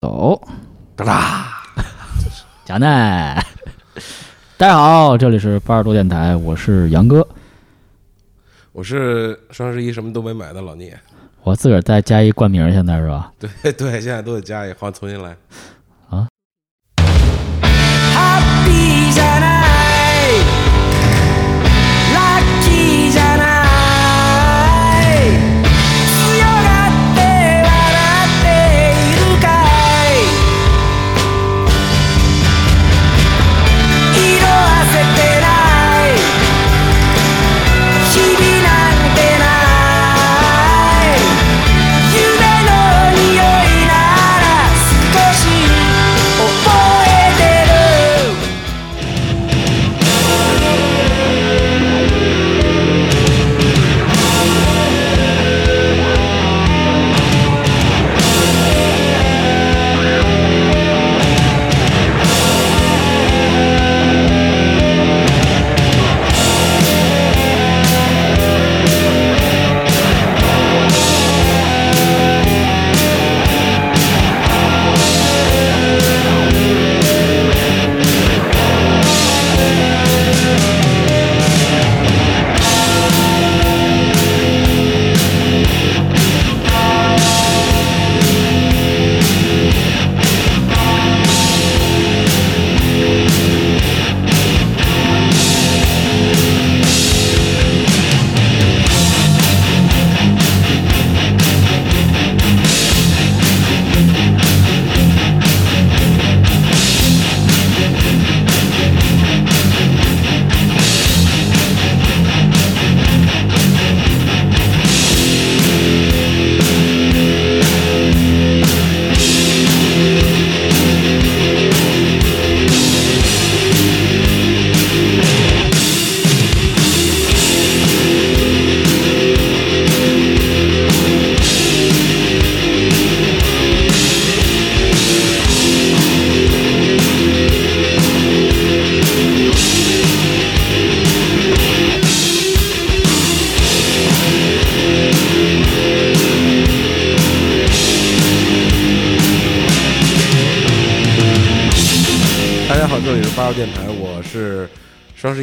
[0.00, 0.40] 走，
[0.94, 1.82] 哒哒，
[2.64, 3.44] 贾奈，
[4.56, 7.26] 大家好，这里是八十多电台，我是杨哥，
[8.70, 10.96] 我是双十一什么都没买的老聂。
[11.42, 13.32] 我自个儿再加一冠名，现在是吧？
[13.40, 15.36] 对对，现在都得加一，换，重新来。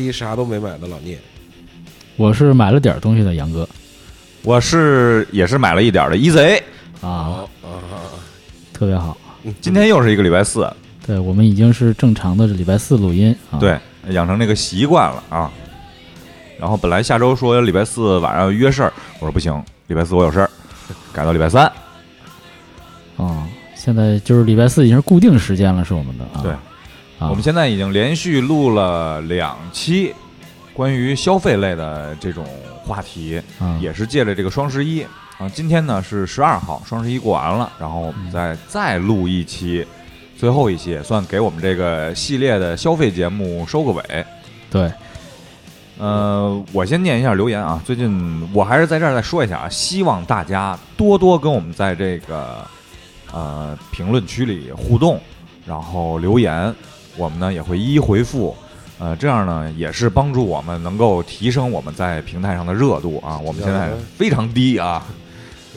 [0.06, 1.18] 一啥都没买的老聂。
[2.16, 3.68] 我是买了点儿东西的杨哥
[4.44, 6.62] 我是也是买了一点儿的 EZ，
[7.02, 7.10] 啊，
[7.62, 8.14] 啊啊，
[8.72, 9.18] 特别好。
[9.60, 10.72] 今天又是一个礼拜四，
[11.06, 13.78] 对我们已经是正常的礼拜四录音啊。，对，
[14.10, 15.52] 养成这个习惯了啊。
[16.60, 20.50] 然后本来下周说礼拜四晚上要约事儿，我说不行，礼拜四我有事儿，
[21.12, 21.66] 改到礼拜三。
[23.18, 26.42] 啊，现在就是礼拜四已经是固定时间了，是我们的啊。
[26.42, 26.54] 对
[27.26, 30.14] 啊，我们现在已经连续录了两期
[30.74, 32.46] 关于消费类的这种
[32.84, 35.02] 话题，啊也是借着这个双十一
[35.40, 35.50] 啊。
[35.54, 39.86] 今天呢是十二号，双十一过完了，然后我们再再录一期，
[40.38, 44.26] 最后一期也算给我们这个系列的消费节目收个尾。
[44.70, 44.92] 对
[45.98, 47.82] 呃，我先念一下留言啊。
[47.86, 52.68] 最近我还是在这儿再说一下啊，希望大家多多跟我们在这个
[53.32, 55.20] 呃评论区里互动，
[55.66, 56.76] 然后留言，
[57.18, 58.56] 我们呢也会一一回复。
[58.98, 63.38] 呃，这样呢也是帮助我们能够提升我们在平台上的热度啊。
[63.40, 65.06] 我们现在非常低啊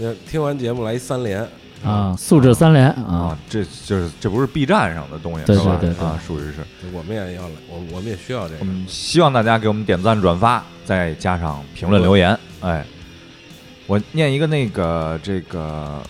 [0.00, 1.44] 那听完节目来一三连，
[1.84, 5.76] 啊，素质三连啊啊，这就是这不是 B 站上的东西对是吧？
[5.80, 6.58] 对对对啊，属于是。
[6.92, 8.60] 我们也要来，我我们也需要这个。
[8.60, 12.38] 我们希望大家给我们点赞、转发，再加上评论留言。
[12.60, 12.84] 哎，
[13.88, 16.00] 我念一个那个这个，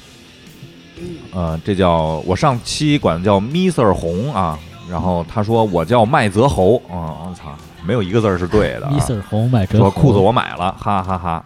[1.33, 4.59] 呃，这叫我上期管叫 Mr 红啊，
[4.91, 7.55] 然后他说我叫麦泽侯啊，我操，
[7.85, 8.97] 没有一个字儿是对的、啊。
[8.99, 11.45] ，Mr 红买折说裤子我买了，哈哈哈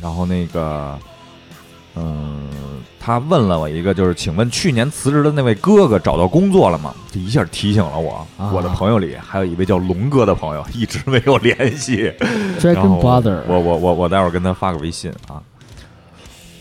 [0.00, 0.98] 然后那个，
[1.96, 2.48] 嗯、
[3.00, 6.94] 他问了我一个，就是请问去年辞职的那位哥哥找到工作了吗？
[7.10, 12.12] 这一下提醒了我，啊我的朋友里还有一位叫龙哥的朋友，一直没有联系。
[12.20, 15.42] 然 Dragon 后 Brother，我我我我待会儿跟他发个微信啊。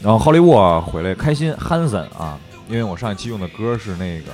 [0.02, 2.38] 然后好莱坞回来开心汉森啊，
[2.70, 4.32] 因为我上一期用的歌是那个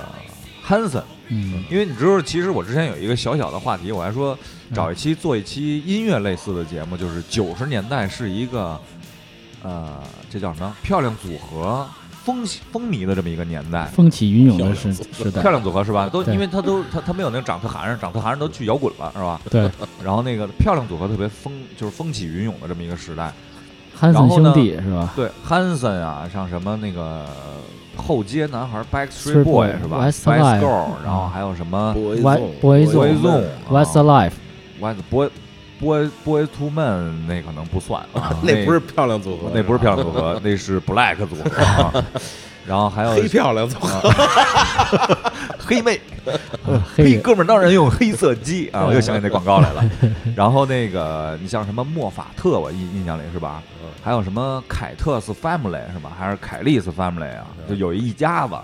[0.62, 4.38] 汉森，嗯因为你知道，其实我之前有一个小小的话题，我还说
[4.72, 8.78] 找一期做一期音乐类似的节目，就是九十年代是一个
[9.62, 9.98] 呃，
[10.28, 10.76] 这叫什么？
[10.82, 11.88] 漂亮组合
[12.24, 13.86] 风风靡的这么一个年代。
[13.86, 16.08] 风起云涌的时时代漂，亮组合是吧？
[16.08, 19.40] 都因为他都他他没有那个长特寒碜，长特寒碜都去摇滚了是吧？
[19.50, 19.70] 对，
[20.02, 23.32] 然后那个漂亮组合特别风，就是风起云涌的这么一个时代。
[23.94, 25.12] 汉森然后呢兄弟是吧？
[25.14, 27.26] 对，汉森啊，像什么那个
[27.96, 35.30] 后街男孩 Backstreet Boy 是吧 Westlife Spice Girl，然后还有什么 Boy Boy Boy Zone Zone 啊 West Life，West Boy
[35.80, 42.04] Boy Boy to Man 那可能不算啊，那不是漂亮组合，那不是漂亮组合，那是 Black 组合啊。
[42.66, 44.10] 然后还有黑漂亮组合，
[45.58, 46.00] 黑妹，
[46.96, 48.84] 黑哥们儿当然用黑色机啊！
[48.86, 49.84] 我又想起那广告来了。
[50.34, 53.62] 然后那个你像什么莫法特，我印印象里是吧？
[53.82, 56.12] 嗯还有什么凯特斯 Family 是吧？
[56.18, 57.46] 还是凯利斯 Family 啊？
[57.68, 58.54] 就有一家子。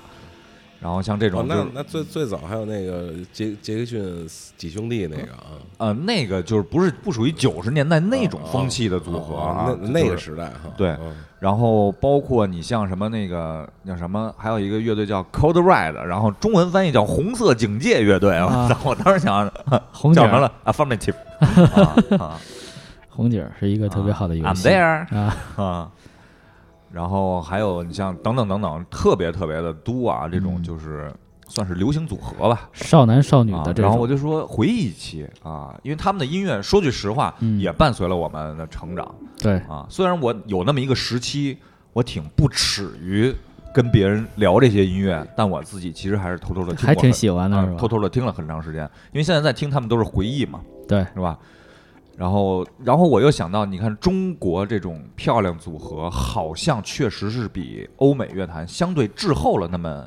[0.78, 4.26] 然后像这哦种，就那那最最早还有那个杰杰克逊
[4.56, 5.44] 几兄弟那个啊，
[5.76, 18.68] 呃那个就是不是不属于九十年代那种风气的组合那那个就是时代哈，对嗯然后包括你像什么那个叫什么，还有一个乐队叫 Cold Red，然后中文翻译叫红色警戒乐队啊。
[18.84, 19.50] 我当时想
[19.90, 20.26] 红警儿。
[20.26, 21.14] 叫什么了？Affirmative。
[22.20, 22.40] 啊啊。
[23.08, 25.90] 红警儿是一个特别好的游，I'm 戏 there 啊，啊。
[26.92, 30.62] 然后还有你像等等等等，特别特别的多啊，这种嗯。
[30.62, 31.10] 就是
[31.50, 32.70] 算是流行组合吧。
[32.72, 39.14] 少男少女啊的，这然后我，就说回忆期啊，因为他们的音乐，说句实话，嗯也伴随了我们的成长。
[39.38, 41.58] 对，啊，虽然我有那么一个时期，
[41.92, 43.34] 我挺不耻于
[43.74, 48.82] 跟别人聊这些音乐，但我自己其实还是偷偷的听，还挺喜欢的啊偷偷的听了很长时间，
[49.12, 51.36] 因为现在在听他们都是回忆嘛，对，是吧？
[52.16, 60.06] 然后，然后我又想到，你看中国这种漂亮组合，好像确实是比欧美乐坛相对滞后了那么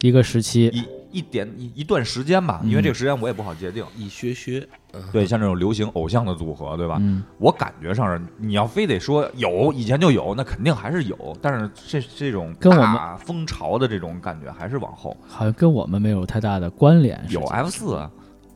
[0.00, 3.84] 一个时期，一一点一一段时间吧，因为这个时间我也不好界定。
[3.96, 4.66] 一靴靴，
[5.10, 6.98] 对，像这种流行偶像的组合，对吧？
[7.00, 15.16] 嗯，我感觉上是，你要非得说有以前就有，那肯定还是有，但是这这种跟我们大风潮的这种感觉还是往后。
[15.26, 18.10] 好像跟我们没有太大的关联，有 F 四啊，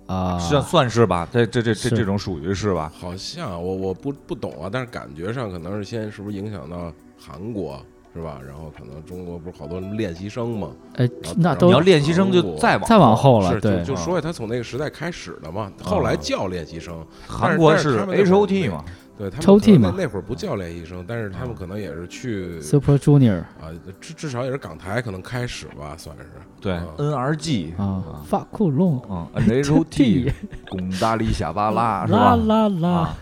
[0.07, 2.93] 啊，算算是吧，这这这这是这种属于是吧？
[2.95, 7.83] 好像我我不不懂啊，但是感觉上可能是先是不是影响到韩国
[8.15, 8.41] 是吧？
[8.45, 13.85] 然后可能中国不是好多练习生嘛，哎，那都你要练习生就再往再往后了，对。
[13.85, 18.85] 就，说，他从那个时代开始的嘛，后来叫练习生，韩国是 H 会 O 儿 T 嘛，
[19.17, 19.95] 对他们抽屉可能那嘛。
[19.99, 23.71] 那会儿不叫练习生，但是他们可能也是去 Super Junior 啊，
[24.01, 26.25] 至至少也是港台可能开始吧，算是。
[26.61, 26.87] 对啊。
[26.99, 30.33] N R G 啊，发库隆，嗯 N H O T
[30.69, 32.37] 巩大力夏巴拉是啦吧？
[32.37, 32.89] 啦啦。
[32.89, 33.17] 啊，，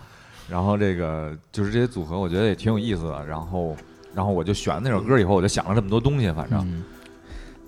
[0.48, 3.26] 然后这个就是这些组合，我觉得也挺有意思的。
[3.26, 3.76] 然后，
[4.18, 6.82] 然后我就选了那首歌以后，我就想了这么多东西，反正嗯，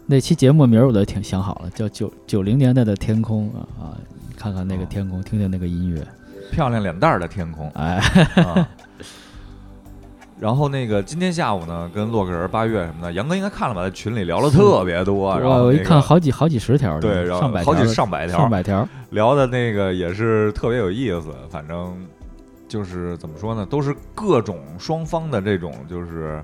[0.05, 3.95] 那期节目名儿我都挺想好了，叫九九零年代的天空啊啊，
[4.37, 6.05] 看看那个天空，听听那个音乐，
[6.51, 7.71] 漂亮脸蛋儿的天空。
[7.77, 7.99] 哎，
[8.43, 8.69] 啊。
[10.41, 15.39] 然后那个今天下午呢，跟洛克人、八月什么的，杨哥应该看了吧，在群里聊了特别多。
[15.39, 21.29] 然后我我一看好几好几十条，对，然后上百好几上百条，上百条，聊的那个也是特别有意思。
[21.49, 21.95] 反正
[22.71, 26.41] 就是怎么说呢，都是各种双方的这种就是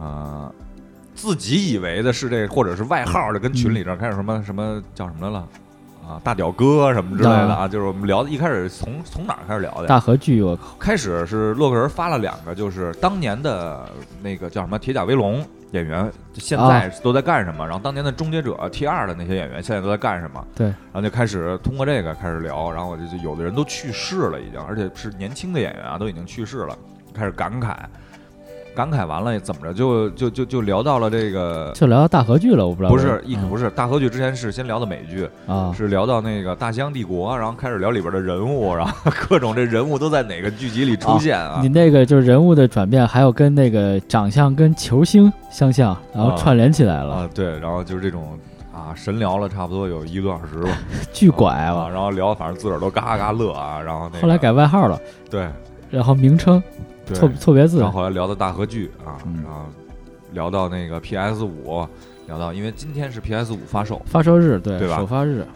[0.00, 0.52] 呃
[1.14, 5.46] 自己以为的是这，或者是外号的，跟群里这儿开始什么什么叫什么来了。
[6.06, 9.86] 啊，大屌哥什么之类的啊，就是我们聊的，一开始从从哪儿开始聊的？
[9.86, 13.88] 大合剧我靠，开始是洛克人发了两个，就是当年的
[14.22, 15.40] 那个叫什么《铁甲威龙》
[15.74, 17.66] 演员，现在都在干什么？
[17.66, 20.46] 然后当年的《终结者》T 二的那些演员现在都在干什么？
[20.54, 26.78] 对，然后就开始通过这个开始聊，然后我就就有的人都去世了已经，而且是年轻的演员啊，都已经去世了，
[27.12, 27.74] 开始感慨，
[28.74, 31.70] 感慨完了怎么着就就就就聊到了这个。
[31.74, 32.90] 就聊到大河剧了，我不知道。
[32.90, 38.92] 不是一嗯不是大河剧，之前是先聊的美剧，啊，是聊到那个大西洋帝国，然后开始聊里边的人物， 然后
[39.28, 41.60] 各种这人物都在哪个剧集里出现啊。
[41.62, 41.68] 你？
[41.68, 46.36] 那个就是人物的转变，还有跟那个长相跟球星相像，然后啊。
[46.36, 48.38] 串联起来了，啊，对，然后就是这种
[48.72, 50.76] 啊，神聊了差不多有一个多小时吧，
[51.12, 51.90] 巨拐啊，了。
[51.90, 55.00] 然后聊，反正自个儿都嘎嘎乐啊，然后那个后来改外号了，
[55.30, 55.48] 对。
[55.90, 59.66] 然后名称对，错错别字然后后来聊到大合剧啊，嗯然后
[60.32, 61.86] 聊到那个 PS 五，
[62.26, 65.46] 聊到因为今天是 PS 五发售，发售日，对对吧首发日，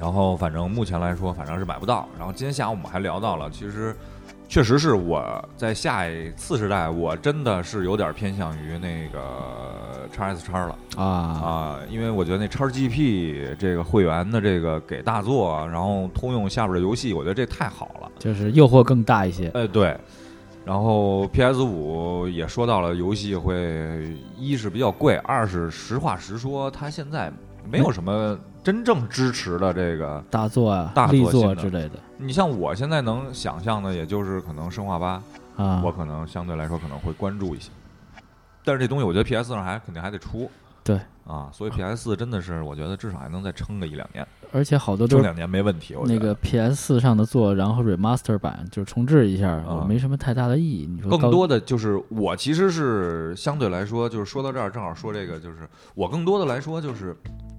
[0.00, 3.94] 然后反正目前来说反正是买不到，然后今天下午我们还聊到了，其实。
[4.46, 10.78] 确实是我在下一次时代，我真的是有点偏向于那个叉 S 叉了。
[10.96, 18.12] 啊，啊，因为我觉得那叉 GP 这个会员的这个给大作，然后通用下边的游戏，我觉得这太好了。
[18.18, 19.48] 就是诱惑更大一些。
[19.54, 19.96] 哎，对。
[20.64, 27.30] 然后 PS 五也说到了，游戏会一是比较贵，二是实话实说，它现在
[27.70, 30.24] 没有什么真正支持的这个。
[30.30, 35.22] 大作啊大、作力作之类的你像我现在能想象的，也就是可能生化八，
[35.56, 37.70] 啊，我可能相对来说可能会关注一些。
[38.64, 40.50] 但是这东西我觉得 PS 上还肯定还得出
[40.84, 45.94] 对啊，所以 PS 四真的是我觉得至少还能再撑个一两年，而且好多都撑两年没问题。
[45.94, 50.86] 我那个 PS 四上的做，然后 remaster 版就是重置一下，啊没什么太大的意义。
[50.86, 57.16] 你说更多的就是我其实是相对来说，就是说到这儿正好说这个，就是我更多的来说就是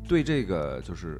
[0.07, 1.19] 对这个就是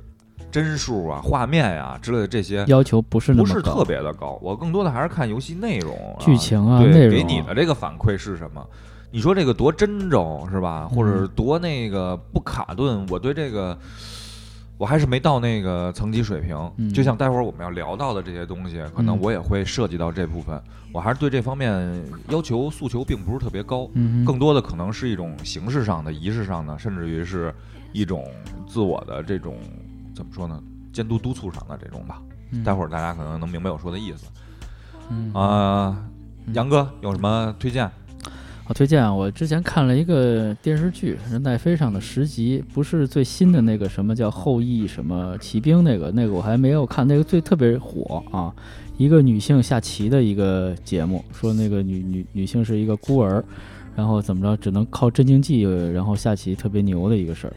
[0.52, 8.64] 帧数啊、画面呀、之类的这些要求不是那么高，不是特别的高，我更多的还是看游戏内容、啊、剧情啊对，内容啊给你的这个反馈是什么？
[9.16, 10.90] 你说这个多真正是吧？
[10.90, 13.08] 或者嗯多那个不卡顿？
[13.10, 13.78] 我对这个
[14.78, 16.54] 我还是没到那个层级水平。
[16.76, 20.62] 嗯就像待会儿我们要聊到的这些东西，可能嗯我也会涉及到这部分。
[20.92, 27.56] 我还是对这方面要求诉求并不是特别高，嗯，更多的可能是一种形式上的、仪式上的，甚至于是
[27.94, 28.30] 一种
[28.68, 29.56] 自我的这种
[30.14, 30.62] 怎么说呢？
[30.92, 32.22] 监督督促上的这种吧。
[32.52, 34.26] 嗯待会儿大家可能能明白我说的意思
[35.10, 35.96] 嗯啊。
[36.48, 37.90] 嗯杨哥有什么推荐？
[38.68, 48.52] 我推荐啊，我之前看了一个电视剧，是奈飞上的十集，不是最新的那个什么叫后羿什么骑兵那个，那个我还没有看，那个最特别火啊，
[48.98, 53.44] 一个女性下棋的一个节目，说那个女女女性是一个孤儿，
[53.96, 55.62] 然后怎么着只能靠镇静剂，
[55.94, 57.54] 然后下棋特别牛的一个事儿。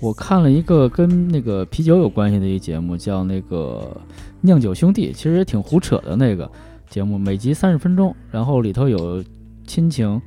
[0.00, 3.96] 我看了一个跟那个啤酒有关系的一个节目，叫那个
[4.42, 6.50] 酿酒兄弟，其实也挺胡扯的那个
[6.90, 9.24] 节目，每集三十分钟，然后里头有
[9.66, 10.20] 亲情，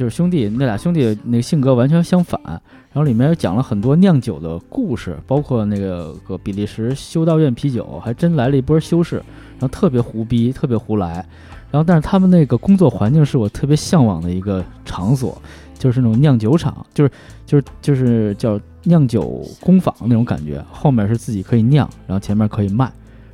[0.00, 11.16] 就是兄弟那俩兄弟那个性格完全相反，然后里面讲了很多酿酒的故事，包括那个个比利时修道院啤酒还真来了一波修士，然后特别胡逼，特别胡来，
[11.70, 15.36] 然后但是他们那个工作环境是我特别向往的一个场所，
[15.78, 17.10] 就是那种酿酒厂，就是
[17.44, 22.90] 就是就是叫酿酒工坊那种感觉，后面是自己可以酿，然后前面可以卖，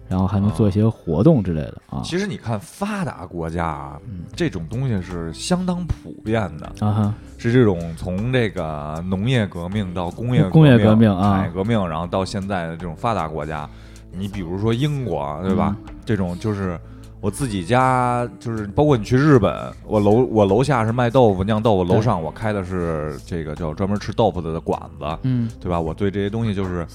[0.08, 2.00] 然后还能做一些活动之类的啊。
[2.02, 13.68] 其实你看发达国家啊，嗯这种东西是相当普遍的，啊哈，是这种从这个农业革命到工业工业革革命啊产业革命，然后到现在的这种发达国家，
[14.12, 15.76] 你比如说英国，对吧？
[15.86, 16.78] 嗯这种就是
[17.20, 19.52] 我自己家，就是包括你去日本，
[19.84, 25.80] 我楼我楼下是卖豆腐酿豆腐，楼上我开的是这个叫专门吃豆腐的馆子，嗯对吧？
[25.80, 26.86] 我对这些东西就是，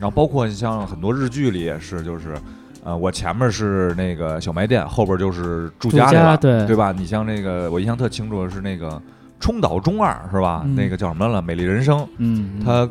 [0.00, 2.34] 然后包括你像很多日剧里也是，就是，
[2.82, 6.90] 呃，我前面是那个小卖店，后边就是住家里了，对对吧？
[6.90, 9.00] 你像那个我印象特清楚的是那个
[9.38, 10.62] 冲岛中二是吧？
[10.64, 11.42] 嗯那个叫什么了？
[11.42, 12.88] 美丽人生，嗯，他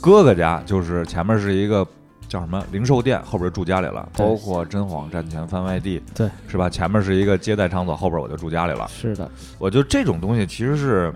[0.00, 1.86] 哥哥家就是前面是一个。
[2.28, 6.70] 叫什么零售店，后边住家里了，包括真谎战前番外地，对，是吧？
[6.70, 8.86] 前面是一个接待场所，后边我就住家里了。
[8.86, 9.28] 是的，
[9.58, 11.12] 我觉得这种东西其实是，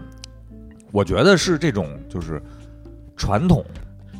[0.91, 2.43] 我觉得是这种就是
[3.17, 3.65] 传统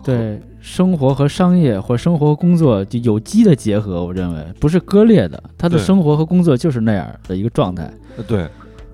[0.05, 7.91] 对生活和商业或生活和工作就有机的结合，我认为不是割裂的，他的生活和工作就是那样的一个状态。
[8.17, 8.49] 呃对，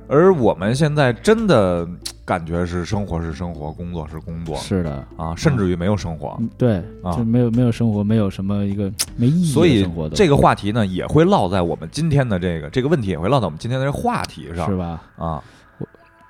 [0.09, 1.87] 而我们现在真的
[2.25, 6.37] 感觉是生活是生活，工作是工作是的，啊，甚至于没有生活。
[6.41, 15.03] 嗯，对，啊就没有没有生活，没有什么一个没意义的所以生活的，这个话题呢，也会落在我们今天的这个这个问题，也会落在我们今天的这个话题上是吧？
[15.17, 15.43] 啊。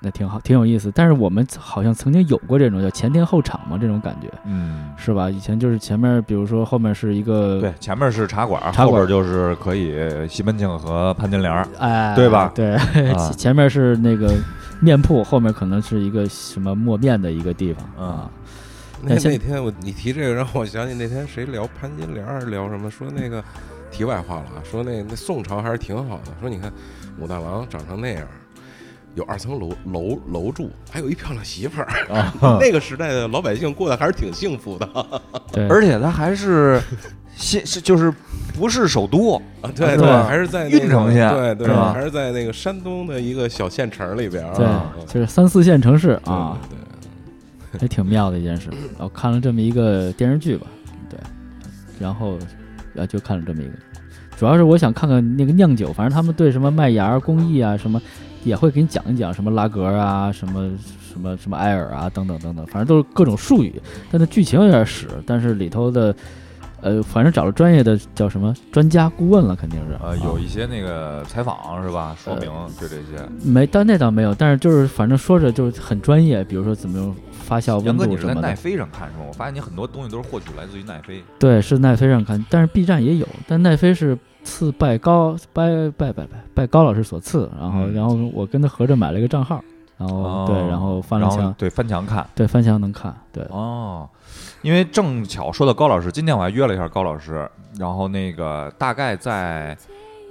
[0.03, 0.91] 那挺好，挺有意思。
[0.95, 5.29] 但是我们好像曾经有过这种叫前店后厂嘛，这种感觉嗯，是吧？
[5.29, 9.95] 以前就是前面，比如说后面是一个对，前面是茶馆，茶馆后边就是可以
[10.27, 11.67] 西门庆和潘金莲儿。
[11.77, 12.75] 哎，对吧对，
[13.13, 14.33] 啊前面是那个
[14.79, 18.31] 面铺，后面可能是一个什么磨面的一个地方嗯啊。
[19.03, 23.43] 那但现那天我你提这个，让我想起那天谁聊潘金莲还是聊什么，说那个
[23.91, 26.73] 题外话了啊，说那那宋朝还是挺好的，说你看
[27.19, 28.27] 武大郎长成那样。
[29.15, 31.87] 有二层楼楼楼住，还有一漂亮媳妇儿。
[32.13, 34.89] 啊 那个时代的老百姓过得还是挺幸福的
[35.51, 36.81] 对，而且他还是
[37.35, 38.13] 现是就是
[38.57, 39.71] 不是首都，啊！
[39.75, 46.77] 对对还是在那个郓城县对对还是在那个山东的一个小县城里边儿对啊。，就是三四线城市啊，对
[47.79, 48.69] 对也挺妙的一件事。
[48.97, 50.67] 然后看了这么一个电视剧吧，
[51.09, 51.17] 对，
[51.99, 52.37] 然后
[52.95, 53.73] 呃就看了这么一个，
[54.37, 57.99] 主要是我想看看那个酿酒，反正他们对什么麦芽工艺啊什么
[58.43, 60.71] 也会给你讲一讲，什么拉格啊，什么
[61.11, 63.81] 什么什么埃尔啊等等等等，反正都是各种术语，
[64.11, 66.15] 但那剧情有点屎，但是里头的。
[66.83, 69.95] 呃，反正找了专业的叫什么专家顾问了，肯定是。
[70.03, 72.15] 呃，有啊一些那个采访是吧？
[72.17, 73.23] 说明对这些。
[73.43, 78.47] 没，但那倒没有，但是就是反正说着就是很专业，比如说怎么用发酵温杨哥，你是在度什么的。
[78.47, 79.25] 奈飞上看是吗？
[79.27, 81.23] 我发现你很多东西都是获取来自于奈飞。
[81.37, 87.93] 对，是奈飞上看，但是 B 站也有，但奈飞是赐拜高拜拜拜拜拜高老师所赐，然后、嗯。
[87.93, 89.63] 然后我跟他合着买了一个账号，
[89.97, 90.45] 然后、哦。
[90.47, 92.27] 对，然后翻了墙，对翻墙看。
[92.35, 94.09] 对翻墙能看，对，哦，
[94.61, 99.77] 因为正巧说到高老师，今天我还约了一下高老师，然后那个大概在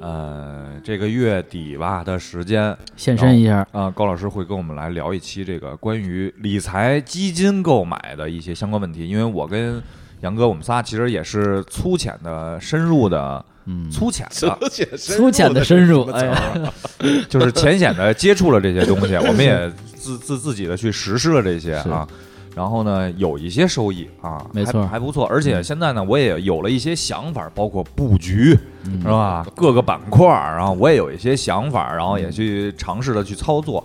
[0.01, 9.07] 呃，这个月底吧的时间，现身一下，啊、高老师会跟我们来聊一期这个关于理财基金购买的一些相关问题。
[9.07, 9.83] 因为我跟
[10.21, 14.59] 杨哥我们仨其实也是粗浅的、深入的、嗯，粗浅的，
[14.99, 16.73] 粗浅的深入，哎呀，
[17.29, 22.07] 就是浅显的接触了这些东西， 我们也自自自己的去实施了这些啊。
[22.55, 25.25] 然后呢，有一些收益啊，没错还还不错。
[25.27, 29.47] 而且现在呢，我也有了一些想法，包括布局，嗯是吧？
[29.55, 33.83] 各个板块儿，然后我也有一些想法，然后也去尝试的去操作，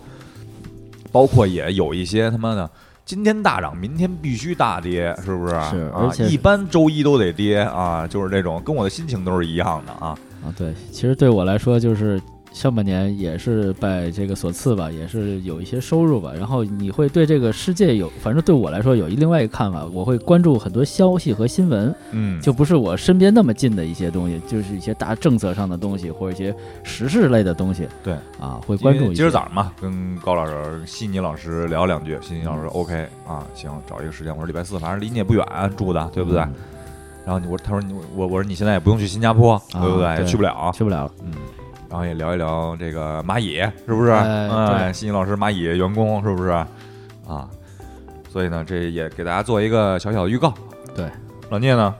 [1.11, 2.69] 包括也有一些他妈的。
[3.05, 5.53] 今天大涨，明天必须大跌，是不是？
[5.69, 10.17] 是啊而且一般周一都得跌啊，就是这种，跟我的心情都是一样的啊。
[10.43, 12.19] 啊，对，其实对我来说就是
[12.55, 16.31] 上半年也是拜这个所赐吧，也是有一些收入吧。
[16.33, 27.85] 然后你会对这个世界有，反正对我来说有一另外一个看法，我会关注很多消息和新闻，嗯，就不是我身边那么近的一些东西，就是一些大政策上的东西或者一些时事类的东西。
[28.01, 29.15] 对啊，会关注一些。
[29.15, 34.31] 今儿早上嘛，跟高老师、悉尼老师聊两句，悉尼老师 OK 啊，行，找一个时间。
[34.31, 35.45] 我说礼拜四，反正离你也不远，
[35.75, 36.39] 住的对不对？
[36.39, 36.53] 嗯
[37.25, 40.15] 然后你我他说你我我说你现在也不用去新加坡，对不对？
[40.17, 41.11] 对去不了，去不了了。
[41.23, 41.31] 嗯。
[41.89, 44.11] 然后也聊一聊这个蚂蚁，是不是？
[44.11, 46.49] 哎哎，对悉尼老师蚂蚁员工是不是？
[47.27, 47.49] 啊，
[48.29, 50.53] 所以呢，这也给大家做一个小小的预告。
[50.95, 51.09] 对，
[51.49, 51.93] 老聂呢？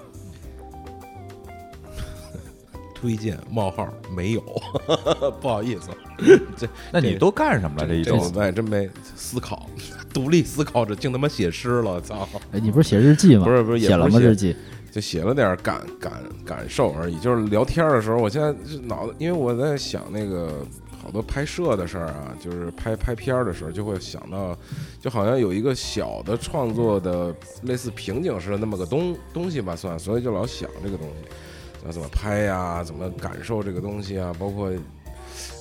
[2.94, 4.42] 推荐冒号没有，
[5.40, 5.90] 不好意思，
[6.58, 7.88] 这那你都干什么了？
[7.88, 9.70] 这一周这我还真没思考，
[10.12, 12.28] 独立思考着，净他妈写诗了，操！
[12.52, 13.46] 哎，你不是写日记吗？
[13.46, 14.20] 不是不是写了吗？
[14.20, 14.56] 日记？
[14.96, 17.20] 就写了点感感感受而已。
[17.20, 20.66] 就是聊天的时候，我现在就脑子，因为我在想那个
[21.04, 24.58] 好多拍摄的事儿啊，就是拍拍片儿的时候，就会想到，
[25.02, 34.72] 就好像有一个小的创作的类似瓶颈似的那么个东东西吧，算，所以就老想这个东西，要怎么拍呀、怎么感受这个东西啊，包括。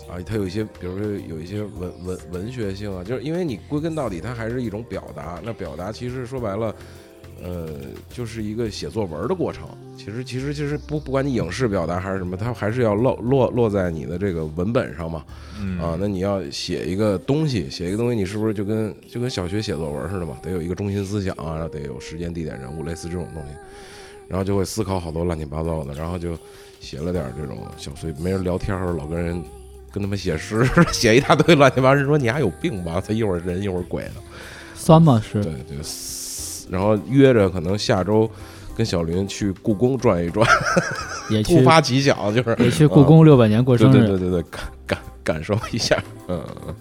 [0.07, 5.41] 啊，它有一些，比如说有一些文文文学性啊，就是因为你归根到底，它还是一种表达。
[5.43, 6.73] 那表达其实说白了，
[7.43, 7.69] 呃，
[8.11, 9.69] 就是一个写作文的过程。
[9.97, 15.25] 其实，其实，其实不不管你影视表达还是什么，它还是要落落落在你的这个文本上嘛。
[15.61, 20.37] 嗯啊，那你要写一个东西，写一个东西，你是不是就跟就跟小学写作文似的嘛？
[20.43, 23.49] 得有一个中心思想啊，然后得有时间、地点、人物，类似这种东西。
[24.26, 26.37] 然后就会思考好多乱七八糟的，然后就
[26.80, 29.43] 写了点这种小碎，没人聊天儿，老跟人
[29.93, 33.02] 跟他们写诗， 写一大堆乱七八糟，人说你还有病吧？
[33.06, 34.13] 他一会儿人一会儿鬼的。
[34.75, 35.23] 酸吗？
[35.23, 35.76] 是对对，
[36.71, 38.31] 然后约着可能下周
[38.77, 40.47] 跟小林去故宫转一转，
[41.31, 45.97] 也去突发奇想，就是也去故宫六百年过对生日，对对对对，感感感受一下，
[46.29, 46.75] 嗯，嗯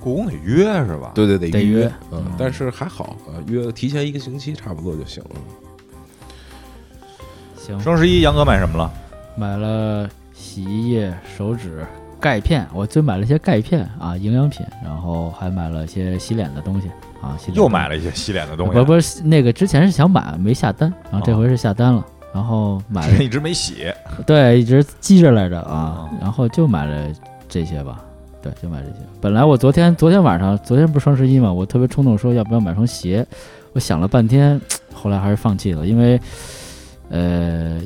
[0.00, 1.12] 故宫得约是吧？
[1.14, 5.30] 对对得约得约，嗯，但是还好啊，约提前一个星期差不多就行了。
[7.56, 8.92] 行，双十一杨哥买什么了？
[9.36, 11.86] 买了洗衣液、手纸、
[12.18, 16.90] 钙片，我就买了些钙片啊，营养品，然后还买了些洗脸的东西
[17.22, 22.04] 啊，洗脸又买了一些洗脸的东西，不不是那个之前是想买没下单，然后这哦回是下单了，
[22.34, 23.86] 然后买了一直没洗。
[24.26, 27.08] 对一直积着来着啊哦，然后就买了
[27.48, 28.04] 这些吧。
[28.42, 28.96] 对，就买这些。
[29.20, 33.24] 本来我昨天昨天晚上，昨天不是双十一嘛，我特别冲动说要不要买双鞋，
[33.72, 34.60] 我想了半天，
[34.92, 36.20] 后来还是放弃了，因为
[37.08, 37.80] 呃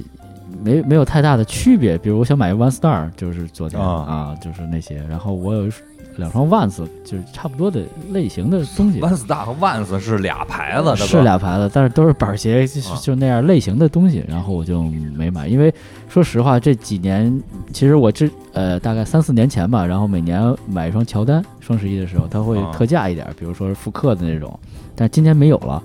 [0.63, 1.99] 没没有太大的区别。
[1.99, 5.71] 比如我想买一 One Star，就是昨天啊啊就是那些，然后我有一
[6.17, 9.01] 两双 Vans，就是差不多的类型的东西。
[9.01, 14.83] Vans 大和 Vans 是俩牌子的，是俩牌子，但是都是板鞋，就就那样类型的东西，然后我就
[15.17, 15.73] 没买，因为
[16.09, 22.73] 说实话，这几年其实我这呃大概三四年前吧，然后每年买一双乔丹，双十一的时候它会啊。
[22.73, 24.59] 特价一点，比如说是复刻的那种，
[24.95, 25.83] 但今年没有了，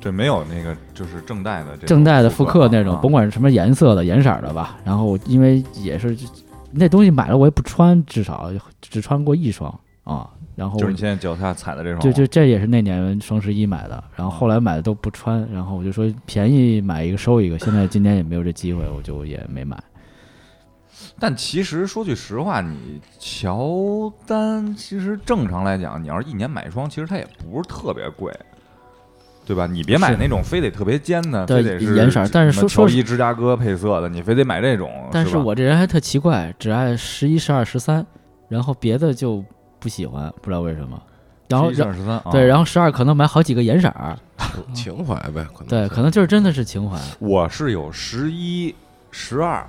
[0.00, 6.16] 对没有那个就是正代的这正代的复刻那种，啊甭管是什么颜色的、颜色的吧，然后因为也是
[6.72, 9.70] 那东西买了我也不穿，至少只穿过一双
[10.04, 19.82] 啊，然后就是你现在脚下踩的这双，就就这也是那年双十一买的，然后后来买的都不穿，然后我就说便宜买一个收一个，现在今年也没有这机会，我就也没买。
[21.18, 28.32] 但其实说句实话，你乔丹其实正常来讲，你要是一年买一双，其实它也不是特别贵，
[29.50, 29.66] 对吧？
[29.66, 34.88] 你别买那种非得特别尖的，对非得是颜色但是什么说说乔伊芝加哥配色的，你非得买这种。
[35.10, 38.06] 但是我这人还特奇怪，只爱十一、十二、十三，
[38.48, 39.44] 然后别的就
[39.80, 41.02] 不喜欢，不知道为什么。
[41.48, 44.16] 然后，11然十三，对，然后十二可能买好几个颜色儿，
[44.72, 46.96] 情怀呗，可能对，可能就是真的是情怀。
[47.18, 48.72] 我是有十一、
[49.10, 49.68] 十二，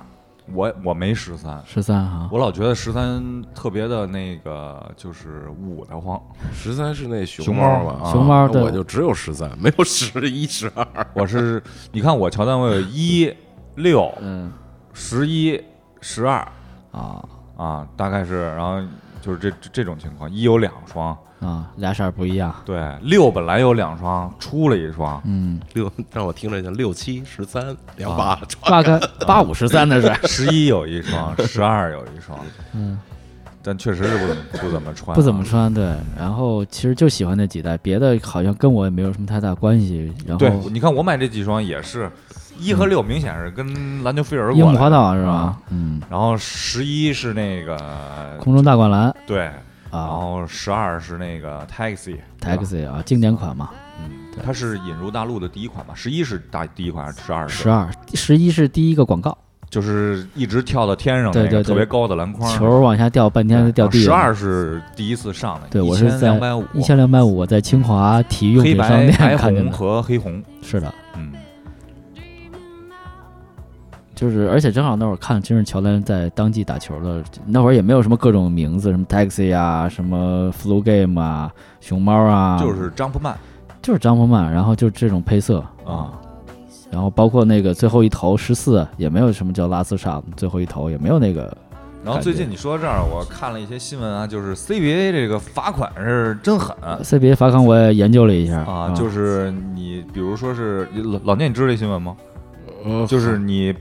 [0.54, 1.62] 我我没十三。
[1.66, 6.20] 十三哈，我老觉得十三特别的那个，就是捂得慌。
[6.52, 7.96] 十三是那熊熊猫吧？
[7.98, 11.06] 猫啊熊猫我就只有十三，没有十一、十二。
[11.14, 11.62] 我是，
[11.92, 13.34] 你看我乔丹，我有一
[13.76, 14.52] 六、嗯，
[14.92, 15.60] 十一、
[16.00, 16.46] 十二，
[16.90, 17.24] 啊
[17.56, 18.80] 啊，大概是，然后
[19.20, 22.54] 就是这这这种情况，一有两双，啊，俩色儿不一样。
[22.64, 32.38] 对，六本来有两双，出了一双，嗯，六让我听着像六七十三两啊把八个八五十三的是，十一有一双，十二有一双，
[32.72, 32.98] 嗯，
[33.62, 35.72] 但确实是不怎么不怎么穿啊，不怎么穿。
[35.72, 40.12] 对，然后其实就喜欢那几代，别的好像跟我也没有什么太大关系。
[40.26, 42.10] 然后对，你看我买这几双也是
[42.58, 45.58] 一和六，明显是跟篮球飞人樱木花道是吧啊？
[45.70, 47.76] 嗯，然后十一是那个
[48.40, 49.50] 空中大灌篮对，
[49.92, 53.70] 然啊后十二是那个 Taxi Taxi 啊，经典款嘛。
[54.02, 54.10] 嗯，
[54.44, 55.94] 它是引入大陆的第一款嘛？
[55.94, 59.36] 十一是大第一款，十二十二十一是第一个广告，
[59.68, 64.04] 就是一直跳到天上对对个特别高的篮筐，球往下掉半天就掉地上。
[64.04, 69.70] 十二是第一次上的，对我是在两百五，一千两百五，我在清华体育用黑品商店看见的。
[69.70, 71.32] 红和黑红，是的，嗯，
[74.14, 83.36] 就是而且正好那会儿看真是乔丹在当季打球的，那会儿也没有什么各种名字，什么 Taxi 啊，什么 Flu Game 啊，熊猫啊，就是张普曼
[83.80, 86.12] 就是张伯曼，然后就这种配色啊，
[86.88, 91.52] 然后包括那个最后一投十四也没有什么叫拉斯沙，最后一投也没有那个
[92.04, 102.16] 然后最近你说到这儿，我看了一些新闻啊，就是 CBA 这个罚款是真狠 CBA 罚款，我也研究了一下啊，就是你比如说是老老聂，你知道这新闻吗？
[102.84, 103.74] 嗯就是你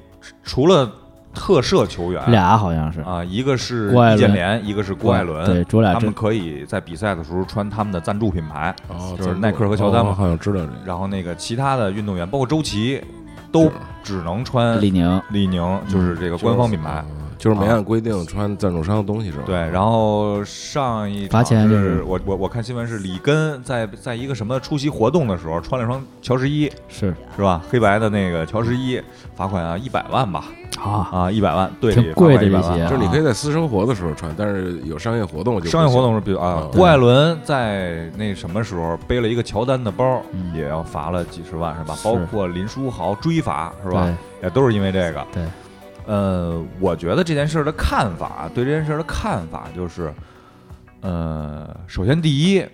[0.44, 0.92] 除了
[1.34, 3.00] 特赦球员俩好像是。
[3.02, 4.18] 啊，一个是郭艾伦。
[4.18, 10.12] 易建联，一个是郭艾伦，对，主俩他们真可以在比赛的时候穿他们的赞助品牌，哦就是耐克和乔丹嘛。
[10.12, 10.74] 哦好像知道这个。
[10.86, 13.02] 然后那个其他的运动员，包括周琦，
[13.52, 13.72] 都
[14.04, 15.22] 只能穿李宁。
[15.30, 17.04] 李宁，就是这个官方品牌。
[17.42, 19.44] 嗯就是没按规定穿赞助商的东西是吧？
[19.48, 27.60] 对，然后上一罚钱就是我我我看新闻是里根在在一个什么出席活动的时候穿了双乔十一，是是吧？
[27.68, 29.02] 黑白的那个乔十一，
[29.36, 30.46] 罚款啊一百万吧，
[30.80, 41.96] 啊，啊一百万，对，挺贵的100万这些啊就是你可以在私生活的时候穿，但是有商业活动就商业活动是比如啊嗯，郭艾伦在那什么时候背了一个乔丹的包，嗯也要罚了几十万是吧？
[42.04, 44.16] 包括林书豪追罚是吧？
[44.44, 45.26] 也都是因为这个。
[45.34, 45.44] 对，
[46.12, 50.14] 呃，我觉得这件事儿的看法，对这件事儿的看法就是，
[51.00, 52.66] 呃，首先第一，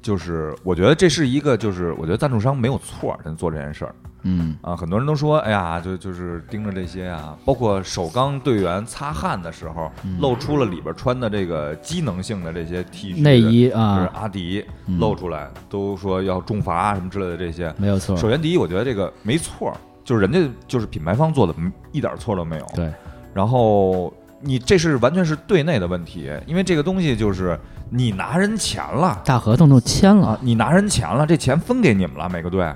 [0.00, 3.94] 就是我觉得这是一个，就是我觉得赞助商没有错儿，在做这件事儿。
[4.22, 4.74] 嗯，啊。
[4.74, 10.18] 很多人都说，哎呀，就就是盯着这些啊，包括首钢队员擦汗的时候，嗯。
[10.18, 13.96] 露出了里边穿的这个机能性的这些 T 恤内衣啊。
[13.96, 17.70] 就是啊，阿迪嗯露出来，都说要重罚什么之类的这些。
[17.76, 19.76] 没有错，首先，第一，我觉得这个没错儿，
[20.08, 22.64] 就是人家就是品牌方做的，嗯一点错都没有。
[22.74, 22.90] 对，
[23.34, 29.20] 然后你这是完全是对内的问题，因为这个东西就是你拿人钱了。
[29.22, 30.28] 大合同都签了。
[30.28, 32.74] 啊，，你拿人钱了，这钱分给你们了，每个队，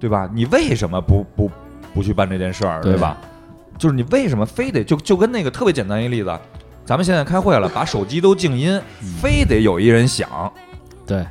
[0.00, 0.28] 对吧？
[0.34, 1.48] 你为什么不不
[1.94, 2.94] 不去办这件事儿，对。
[2.94, 3.16] 对吧？
[3.78, 6.36] 就是你为什么非得就就跟那个特别简单一例子，
[6.84, 9.08] 咱们现在开会了， 把手机都静音，嗯。
[9.20, 10.52] 非得有一人响，
[11.06, 11.24] 对，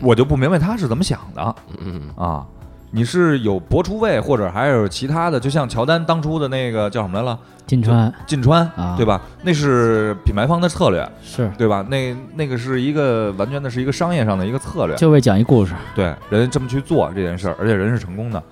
[0.00, 1.54] 我就不明白他是怎么想的。
[1.78, 2.46] 嗯，啊，
[2.92, 9.20] 你是有博出位，或者还有其他的，就像乔丹当初的那个叫什么来了，进川进川，啊对吧？
[9.42, 11.84] 那是品牌方的策略，是对吧？
[11.88, 18.42] 那那个是一个完全的是一个商业上的一个策略，就为讲一故事，对，人这么去做这件事儿，而且人是成功的。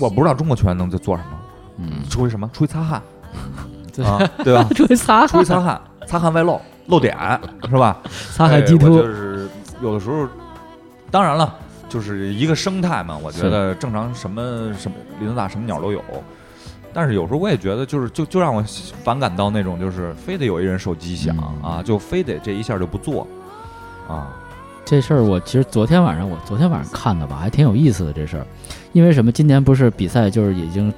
[0.00, 1.38] 我不知道中国球员能在做什么，
[1.78, 2.48] 嗯，出于什么？
[2.52, 3.02] 出于擦汗
[3.94, 4.64] 对啊，对吧？
[4.74, 7.16] 出去擦出于擦汗，擦汗外露，露点
[7.68, 7.96] 是吧？
[8.32, 9.48] 擦汗就是
[9.82, 10.28] 有的时候，
[11.10, 11.52] 当然了，
[11.88, 13.18] 就是一个生态嘛。
[13.22, 16.02] 我觉得正常什么什么林子大什么鸟都有，
[16.92, 18.62] 但是有时候我也觉得，就是就就让我
[19.04, 23.26] 反感到那种，就是非得有一人手机响、嗯啊，就非得这一下就不做
[24.08, 24.28] 啊。
[24.84, 28.46] 这事儿我其实昨天晚上我昨天晚上看的吧，还挺有意思的这事儿，
[28.92, 29.30] 因为什么？
[29.30, 30.90] 今年不是比赛就是已经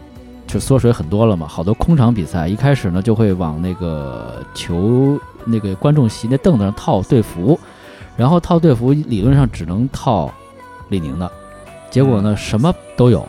[0.46, 7.58] 就缩水很多了嘛，好多空场比赛一开始呢就会往那个球那个观众席那凳子上套队服，
[8.16, 10.32] 然后套队服理论上只能套
[10.90, 11.30] 李宁的，
[11.90, 13.26] 结果呢什么都有。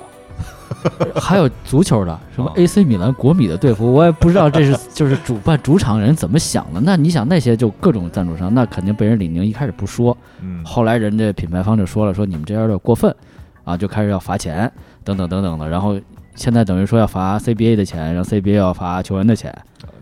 [1.15, 6.79] 还有足球的，什么啊 AC 米兰、国米的队服，我也不知道这是 就是主办主场人怎么想的。
[6.79, 13.13] 那你想那些就各种赞助商，那肯定被人李宁一开始不说，嗯，后来人家品牌方就说了，说你们这样有点过分，
[13.65, 14.71] 啊，就开始要罚钱，
[15.03, 15.67] 等等等等的。
[15.67, 15.99] 然后
[16.35, 19.53] 现在等于说要罚 CBA 的钱，然后 CBA 要罚球员的钱，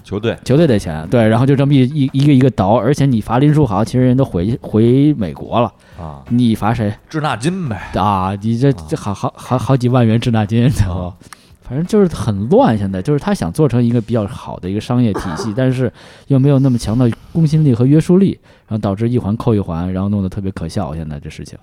[0.10, 2.76] 球队球队的钱，对，然后就这么一一一个一个倒。
[2.78, 7.92] 而且你罚林书豪，其实人都回回美国了，啊，你罚谁滞纳金呗。
[7.94, 8.36] 啊？
[8.42, 11.14] 你这这好好好好几万元滞纳金，然后。
[11.62, 15.94] 反正就是很乱，现在就是他想做成一个比较好的一个商业体系， 但是
[16.26, 20.96] 又没有那么强的公信力和约束力，然后导致一环扣一环，然后弄得特别可笑。
[20.96, 21.56] 现在这事情，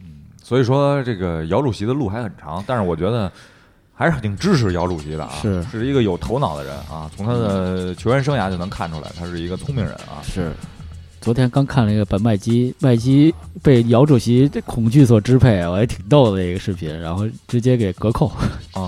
[0.00, 0.06] 嗯
[0.42, 3.30] 所以说，这个姚主席的路还很长，但是我觉得
[4.00, 10.24] 还是挺支持姚主席的啊，是是一个有头脑的人啊，从他的球员生涯就能看出来，他是一个聪明人啊。
[10.24, 10.50] 是。
[11.20, 18.40] 昨天刚看了一个把麦基麦基被姚主席这恐惧所支配，我也挺逗的一个视频，然后直接给隔扣啊
[18.72, 18.80] 啊。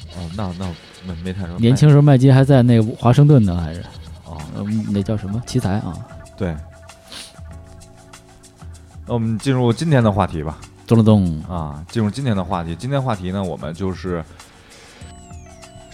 [0.16, 0.66] 哦，那那
[1.06, 3.84] 没没太说年轻时候麦基还在那个华盛顿呢，还是
[4.24, 5.94] 哦，嗯那叫什么奇才啊？
[6.38, 6.56] 对。
[9.06, 10.56] 那我们进入今天的话题吧。
[10.86, 12.74] 咚了咚啊，进入今天的话题。
[12.74, 14.24] 今天话题呢，我们就是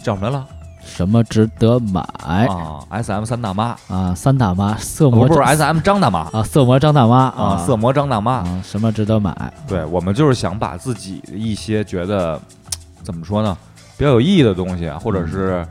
[0.02, 0.46] 叫什么来了？
[0.82, 4.14] 什么值得买啊？S M 三大妈啊？
[4.14, 6.42] 三大妈色哦魔不是 S M 张大妈啊？
[6.42, 7.64] 色魔张大妈啊？
[7.66, 8.62] 色魔张大妈啊？
[8.64, 9.52] 什么值得买？
[9.68, 12.40] 对我们就是想把自己的一些觉得
[13.02, 13.56] 怎么说呢，
[13.98, 15.64] 比较有意义的东西，啊或者是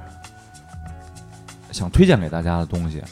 [1.71, 3.03] 想推荐给大家的东西，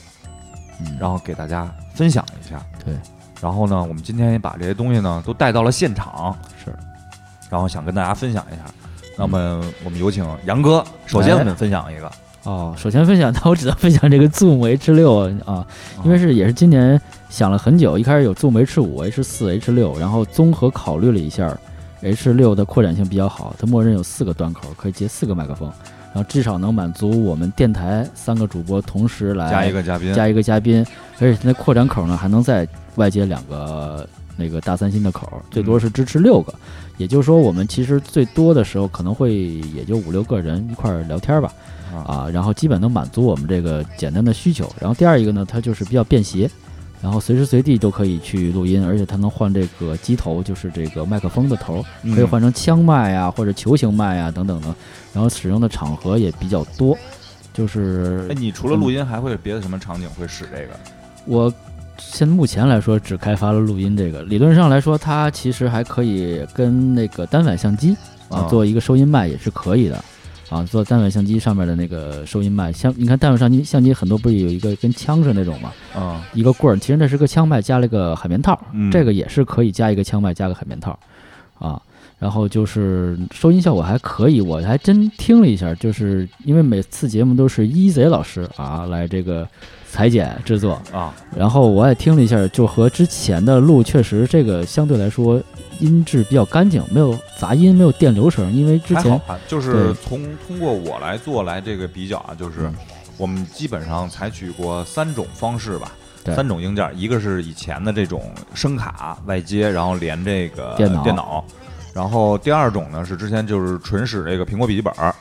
[0.79, 2.61] 嗯，然后给大家分享一下。
[2.85, 2.95] 对，
[3.41, 6.71] 然后呢，我们今天也把这些东西呢都带到了现场，是，
[7.49, 8.61] 然后想跟大家分享一下。
[9.17, 12.11] 那么我们有请杨哥，首先我们分享一个。
[12.43, 15.67] 哦，首先分享，那我只能分享这个 Zoom H 六啊，
[16.05, 21.53] 因为是也是今年想了很久，一开始有 Zoom H 五、H 四、H 六，然后综合考虑了一下
[22.01, 25.69] ，H 六的扩展性比较好，它默认有四个端口，可以接四个麦克风，
[26.13, 30.85] 然后至少能满足我们电台三个主播同时来加一个嘉宾，加一个嘉宾，
[31.19, 36.53] 而且那扩展口呢还能再外接两个那个大三星的口，最多是支持六个，
[36.97, 39.35] 也就是说我们其实最多的时候可能会
[39.75, 41.53] 也就五六个人一块儿聊天吧。
[42.05, 44.69] 啊，然后基本能满足我们这个简单的需求。
[44.79, 46.47] 然后第二一个呢，它就是比较便携，
[47.01, 51.83] 然后随时随地都可以去录音，而且它能换这个机头，就是这个麦克风的头，
[52.13, 54.75] 可以换成枪麦啊或者球形麦啊等等的。
[55.13, 56.95] 然后使用的场合也比较多，
[57.53, 60.77] 就是哎，你除了录音还会别的什么场景会使这个？
[61.25, 61.51] 我
[61.97, 67.95] 现在目前来说只开发了录音这个，理论上来说它其实还可以跟那个单反相机
[68.29, 70.03] 啊做一个收音麦也是可以的。
[70.49, 80.97] 啊，做单反相机上面的那个收音麦，像你看单反相机相机很多不是有一个跟枪似的那种嘛，啊，一个棍儿，其实那是个枪麦加了一个海绵套，嗯这个也是可以加一个枪麦加个海绵套，
[81.59, 81.81] 啊，
[82.17, 89.45] 然后就是收音效果还可以，我还真听了一下，就是因为每次节目都是一贼老师啊来这个
[89.91, 90.81] 裁剪制作。
[90.91, 95.41] 啊，然后我也听了一下，就和之前的录确实这个相对来说
[95.79, 102.73] 音质比较干净，没有杂音，没有电流声，因为之前就是从通过我来做来这个比较啊，就是嗯。
[103.19, 105.91] 我们基本上采取过三种方式吧，
[106.23, 106.35] 对。
[106.35, 111.01] 三种硬件，一个是以前的这种声卡外接，然后连这个电脑。
[111.01, 111.43] 电脑，
[111.95, 115.15] 然后第二种呢是之前就是纯使这个苹果笔记本儿，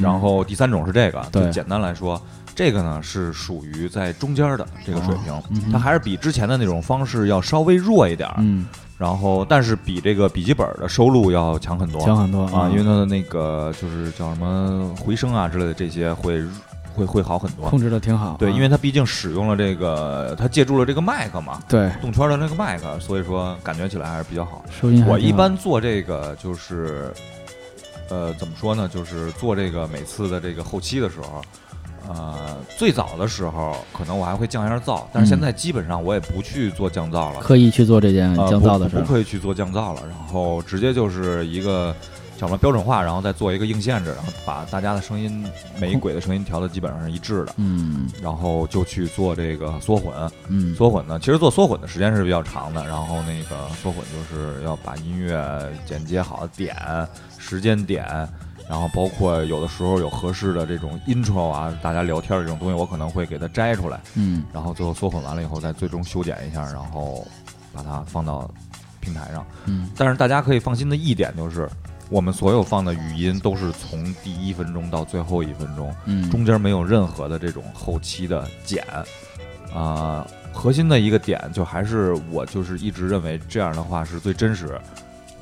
[0.00, 1.44] 然后第三种是这个，对。
[1.44, 2.18] 就简单来说。
[2.58, 8.66] 这个呢是属于在中间的这个水平，嗯它还是比之前的那种方式要稍微弱一点儿，嗯。
[8.98, 16.42] 然后但是比这个笔记本的收录要强很多，强很多啊，因为它的那个就是叫什么回声啊之类的这些会
[16.92, 17.70] 会会好很多。
[17.70, 21.88] 控制的挺好，对，啊因为它毕竟使用了这个，它借助了这个麦克嘛，对。
[22.00, 24.64] 动圈的那个麦克，所以说感觉起来还是比较好。
[24.68, 27.14] 收音我一般做这个就是，
[28.10, 28.90] 呃，怎么说呢？
[28.92, 31.40] 就是做这个每次的这个后期的时候，
[32.08, 37.40] 呃，最早的时候可能我还会降一下噪，但是现嗯在基本上我也不去做降噪了。
[37.40, 41.94] 刻意去做这件呃降噪的事儿不不，可以去做降噪了，然后直接就是一个
[42.38, 45.44] 叫什么标准化，然后再做一个硬限制，然后把大家的声音
[45.78, 50.14] 每一轨的声音调的基本上是一致的，嗯然后就去做这个缩混。
[50.48, 56.74] 嗯，缩混呢，其实做缩混的时间是比较长的，然后那个缩混就是要把音乐剪接好点
[57.36, 58.26] 时间点。
[58.68, 67.26] 然后包括有的时候有合适的这种 intro 啊，大家聊天的这种东西，我可能会给它摘出来，嗯然后最后缩混完了以后，再最终修剪一下，然后
[67.72, 68.50] 把它放到
[69.00, 69.46] 平台上。
[69.66, 71.68] 嗯但是大家可以放心的一点就是，
[72.10, 78.84] 我们所有放的语音都是从第一分钟到最后一分钟，嗯，中间没有任何的这种后期的剪。
[79.74, 84.80] 啊、核心的一个点就还是我就是一直认为这样的话是最真实，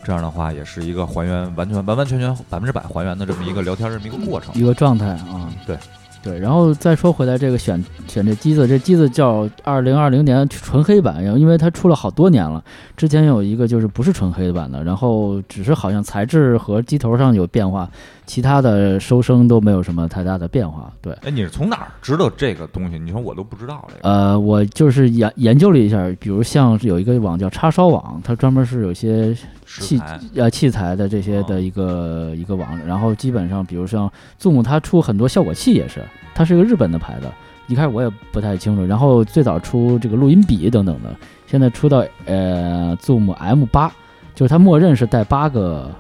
[0.07, 4.55] 这样的话也是一个还原完全完完全全百分之百还原的这么一个聊天这么一个过程。
[4.55, 5.77] 一个状态啊，对
[6.23, 12.63] 对，然后再说回来，这个选选这机子，这机子叫二零二零年纯黑版，然后因为它出了好多年了，
[12.97, 17.89] 之前有一个就是不是纯黑版的，然后只是好像材质和机头上有变化，
[18.27, 21.13] 其他的收声都没有什么太大的变化，对。
[21.23, 22.99] 哎，你是从哪儿知道这个东西？
[22.99, 24.01] 你说我都不知道这个。
[24.09, 29.33] 呃，我就是研研究了一下，比如像是有一个网叫叉烧网，它专门是有些
[29.65, 30.01] 器
[30.35, 34.11] 呃器材的这些哦的一个、一个网，然后基本上比如像
[34.41, 36.03] Zoom 它出很多效果器也是，
[36.35, 37.29] 它是一个日本的牌子，
[37.69, 41.15] 一开始我也不太清楚，然后最早出这个录音笔等等的，
[41.47, 43.93] 现在出到呃 Zoom M 八，
[44.35, 45.91] 就是它默认是带八个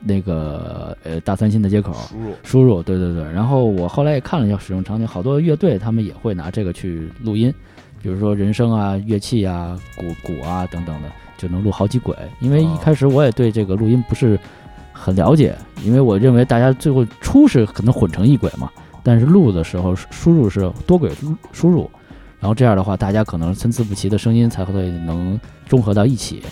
[0.00, 3.24] 那个呃大三星的接口输入输入，对对对。
[3.32, 7.52] 然后我后来也看了一下使用场景，好多乐队他们也会拿这个去录音，
[8.02, 12.14] 比如说人声啊、乐器啊、鼓鼓啊等等的，就能录好几轨。
[12.40, 14.38] 因为一哦开始我也对这个录音不是
[14.92, 18.70] 很了解，因为我认为大家最后出是可能混成一轨嘛，
[19.02, 21.10] 但是录的时候输入是多轨
[21.52, 21.90] 输入，
[22.40, 26.42] 然后这样的话，大家可能参差不齐的声音才会能综合到一起。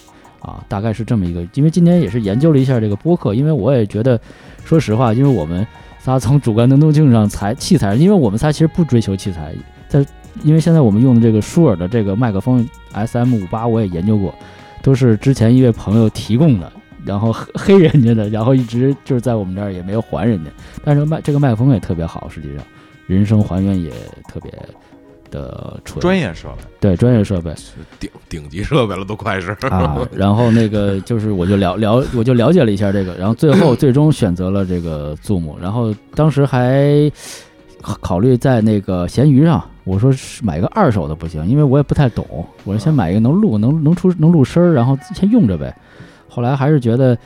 [0.47, 1.45] 啊，大概是这么一个。
[1.55, 4.19] 因为今天也是研究了一下这个播客，因为我也觉得，
[4.65, 5.67] 说实话，因为我们
[5.99, 9.53] 仨从主观能动性上才器材，因为我们仨其实不追求器材，
[9.89, 10.07] 在
[10.45, 14.33] 因为现在我们用的这个舒尔的这个麦克风 S M 五八，我也研究过，
[14.83, 16.73] 都是之前一位朋友提供的，
[17.05, 20.51] 然后黑黑人家的，然后一直就是在我们这儿也没有还人家。
[20.85, 22.65] 但是麦这个麦克风也特别好，实际上
[23.07, 23.91] 人声还原也
[24.29, 24.53] 特别
[25.37, 27.55] 的纯，专业设备，对专业设备。
[28.01, 29.51] 顶顶级设备了，都快是。
[29.69, 37.11] 啊，然后那个 就是我就了了我就了解了一下这个，然后最后最终选择了这个 Zoom，然后当时还
[37.83, 42.27] 考考虑在那个闲鱼上，我说是买个二手的不行，因为我也不太懂，
[42.65, 45.77] 我说先买一个能录能能出能录声儿，然后先用着呗。
[46.29, 47.17] 后来还是觉得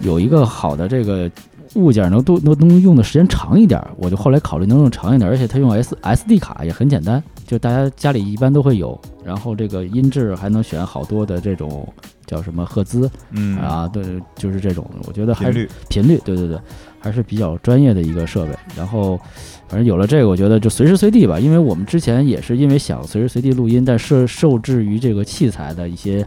[0.00, 1.30] 有一个好的这个
[1.74, 11.90] 物件能都能能用的时间长一点儿，我就后来考虑能用长一点儿，而且它用 S S D 卡也很简单，就大家家里一般都会有，然后这个音质还能选好多的这种
[12.26, 14.04] 叫什么赫兹嗯，啊，对，
[14.36, 16.58] 就是这种，我觉得还是频率，频率，对对对，
[17.00, 18.54] 还是比较专业的一个设备。
[18.76, 19.18] 然后，
[19.66, 26.22] 反正有了这个，我觉得就随时随地吧，因为我们之前也是因为想随时随地录音，但是受制于这个器材的一些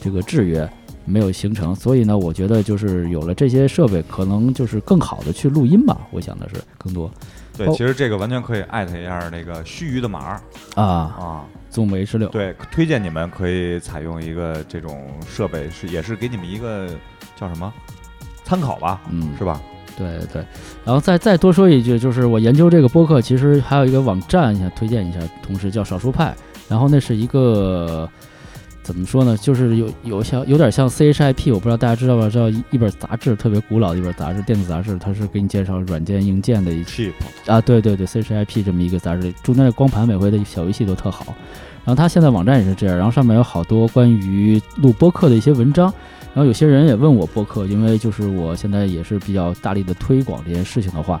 [0.00, 0.68] 这个制约。
[1.08, 5.96] 没有形成，所以呢，我觉得就是有了这些设备，可能就是更好的去录音吧。
[6.10, 7.08] 我想的是更多
[7.56, 7.74] 对，哦。
[7.76, 10.40] 其实这个完全可以艾特一下那个须臾的马儿。
[10.74, 10.84] 啊。
[10.84, 16.88] 啊，，Zoom H 六，对，推荐你们可以采用一个这种设备，是也是给你们一个
[17.34, 17.72] 叫什么？
[18.44, 19.60] 参考吧，嗯，是吧？
[19.98, 20.44] 对对，
[20.84, 26.34] 然后再再多说一句，就是我研究这个播客，其实还有一个网站想推荐一下，同时叫少数派，
[26.68, 28.06] 然后那是一个
[28.86, 37.10] 怎么说呢，就是有有像有点像 CHIP，我不知道大家知道不知道，一一本杂志特别古老的一本杂志，电子杂志，它是给你介绍软件硬件的一 cheap，
[37.46, 41.34] 啊，对对对，CHIP 这么一个杂志，中间的光盘每回的小游戏都特好。
[41.84, 45.92] 然后它现在网站也是这样，然后上面有好多关于录播客的一些文章。
[46.34, 51.18] 然后有些人也问我播客，因为就是我现在也是比较大力的推广这件事情的话，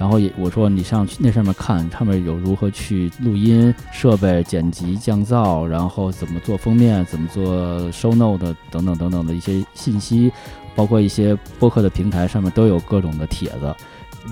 [0.00, 7.44] 然后也我说你上去那上面看，上面有如何去录音设备、剪辑、降噪，然后怎么做封面、怎么做
[7.92, 10.32] show note 等等等等的一些信息，
[10.74, 13.76] 包括一些播客的平台上面都有各种的帖子。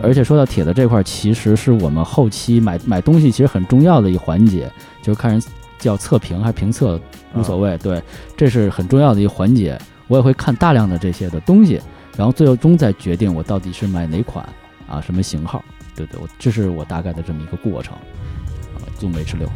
[0.03, 5.43] 而且说到帖子这块儿，其实是我们后期买买东西其实很重要的一环节，就是看人
[5.79, 6.99] 叫测评还是评测
[7.35, 8.03] 无所谓，对，
[8.39, 9.79] 这是很重要的一个环节。
[10.07, 11.79] 我也会看大量的这些的东西，
[12.17, 14.49] 然后最终再决定我到底是买哪款
[14.89, 15.63] 啊，什么型号，
[15.95, 17.95] 对对，我这是我大概的这么一个过程。
[17.95, 19.49] 啊，Zoom H 六，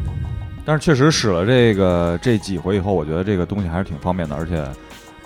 [0.64, 4.64] 但是确实使了这个这几回以后，我觉得这个东西还是挺方便的，而且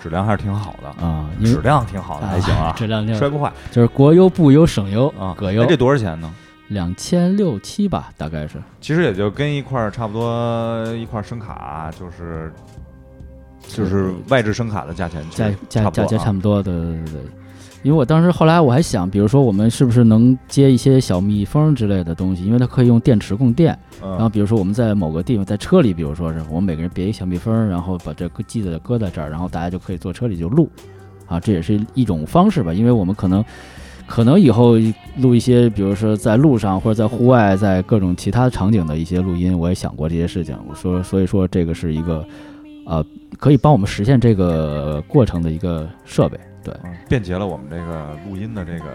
[0.02, 5.34] 质量还是挺好的，啊，质量挺好的，还行啊，质量 摔不坏就是国优、部优、省优啊。
[5.36, 6.32] 葛优哎，这多少钱呢？
[6.68, 8.60] 两千六七吧，大概是。
[8.80, 12.52] 其实也就跟一块儿差不多一块儿声卡，就是
[13.68, 17.20] 就是外置声卡的价钱价价价差不多啊钱差不多，对对对对。
[17.86, 23.78] 因为我当时后来我还想，比如说我们是不是能接一些小蜜蜂之类的东西，因为它可以用电池供电。
[24.00, 30.68] 然后嗯，比如说我们在某个地方，在车里，比如说是我们每个人别一个小蜜蜂，然后把这个记得搁在这儿，然后大家就可以坐车里就录，
[31.26, 32.74] 啊，这也是一种方式吧。
[32.74, 33.44] 因为我们可能
[34.04, 34.72] 可能以后
[35.18, 40.58] 录一些，比如说在路上或者在户外，在各种其他场景的一些录音，我也想过这些事情。
[40.68, 42.26] 我说，所以说这个是一个
[42.84, 43.06] 呃，
[43.38, 46.36] 可以帮我们实现这个过程的一个设备。
[46.66, 48.86] 对，嗯便捷了我们这个录音的这个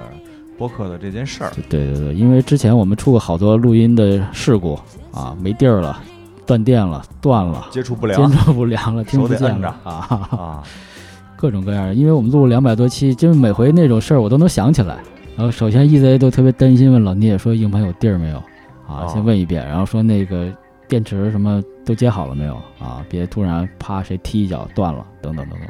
[0.57, 1.51] 播客的这件事儿。
[1.69, 4.77] 对对对，因为之前我们出过好多录音的事故
[5.13, 5.99] 啊，没地儿了，
[6.45, 7.67] 断电了，断了。
[7.71, 9.49] 接触不良接触不良了，听不见
[9.83, 10.61] 啊，
[11.37, 11.93] 各种各样的。
[11.93, 14.97] 因为我们录了两百多期，就是每回那种事儿我都能想起来。
[15.37, 18.37] 然后首先 EZ 都特别担心，问老聂说硬盘有地儿没有
[18.85, 19.05] 啊？
[19.05, 20.51] 哦先问一遍，然后说那个
[20.87, 23.03] 电池什么都接好了没有啊？
[23.09, 25.69] 别突然啪谁踢一脚断了，等等等等。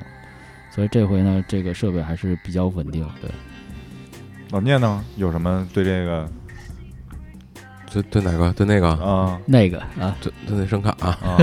[0.74, 3.30] 所以这回呢，这个设备还是比较稳定，对。
[4.52, 5.04] 老聂呢？
[5.18, 6.28] 有什么对这个
[7.92, 11.38] 对对哪个对那个啊那个啊，对对那声卡啊啊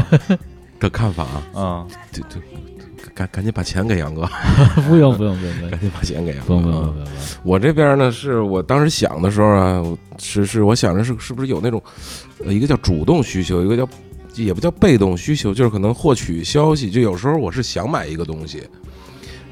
[0.81, 1.25] 的看法
[1.55, 2.41] 啊，啊对对
[3.15, 4.29] 赶赶紧把钱给杨哥，
[4.89, 6.47] 不用不用不用不用赶紧把钱给杨哥。
[6.47, 7.09] 不用不用不啊用不用，
[7.45, 9.83] 我这边呢，是我当时想的时候啊，
[10.19, 11.83] 是是我想着是是不是有那种，
[12.45, 13.89] 呃，一个叫主动需求，一个叫
[14.35, 16.91] 也不叫被动需求，就是可能获取消息。
[16.91, 18.63] 就有时候我是想买一个东西，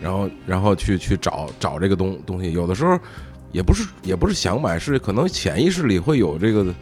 [0.01, 2.99] 然后然后去去找找这个东东西，有的时候
[3.53, 6.75] 也不是也不是想买，是可能潜意识里会有这个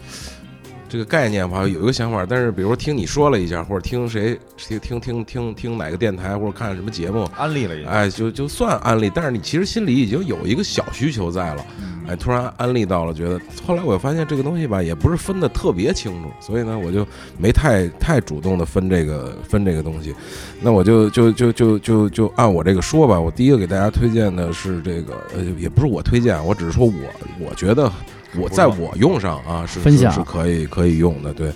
[0.94, 11.66] 这个概念吧，有一个想法，但是比如说听你说了一下，或者听谁听听听听听哪个电台或者看什么节目，安利了一下，哎，就就算安利，但是你其实心里已经有一个小需求在了，
[12.06, 17.04] 哎，突然安利到了，觉得后来我发现这个东西吧，也不是分的特别清楚，所以呢，我就
[17.36, 20.14] 没太太主动的分这个分这个东西，
[20.60, 26.92] 那我就就就就就就按我这个说吧，我第一个给大家推荐的是这个，呃，也不是我推荐，我只是说我
[27.40, 27.90] 我觉得
[28.36, 31.52] 我在我用上啊是分享是是可以可以用的，对。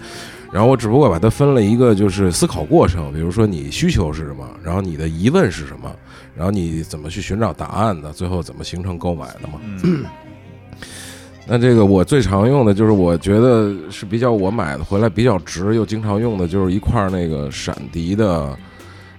[0.50, 5.94] 然后我只不过把它分了一个，就是思考过程，比如说你需求是什么，然后你的疑问是什么，
[6.34, 9.60] 然后你怎么去寻找答案的，最后怎么形成购买的嘛。
[9.82, 10.04] 嗯
[11.50, 18.54] 那这个我最常用的就是我觉得是比较我买的回来比较值又经常用的，就是一块那个闪迪的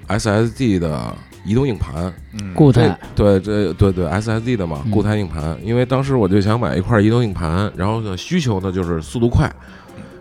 [0.07, 1.15] SSD 的
[1.49, 2.13] 移动硬盘。
[2.53, 9.51] 固态，对这对对 SSD 的嘛嗯固态硬盘，因为当时我就想买一块移动硬盘，然后呢需求呢就是速度快，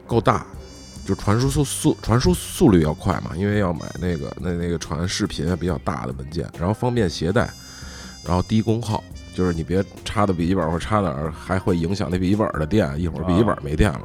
[0.07, 0.47] 够大，
[1.05, 7.49] 就传输速速传输速率要快嘛，因为要买那个那那个传视频啊比较大的文件，然后方便携带，
[8.25, 9.05] 然后低功耗，
[9.35, 14.03] 就是你别插到笔记本或插哪儿，还会影响那笔记本的电，一会儿笔记本没电了。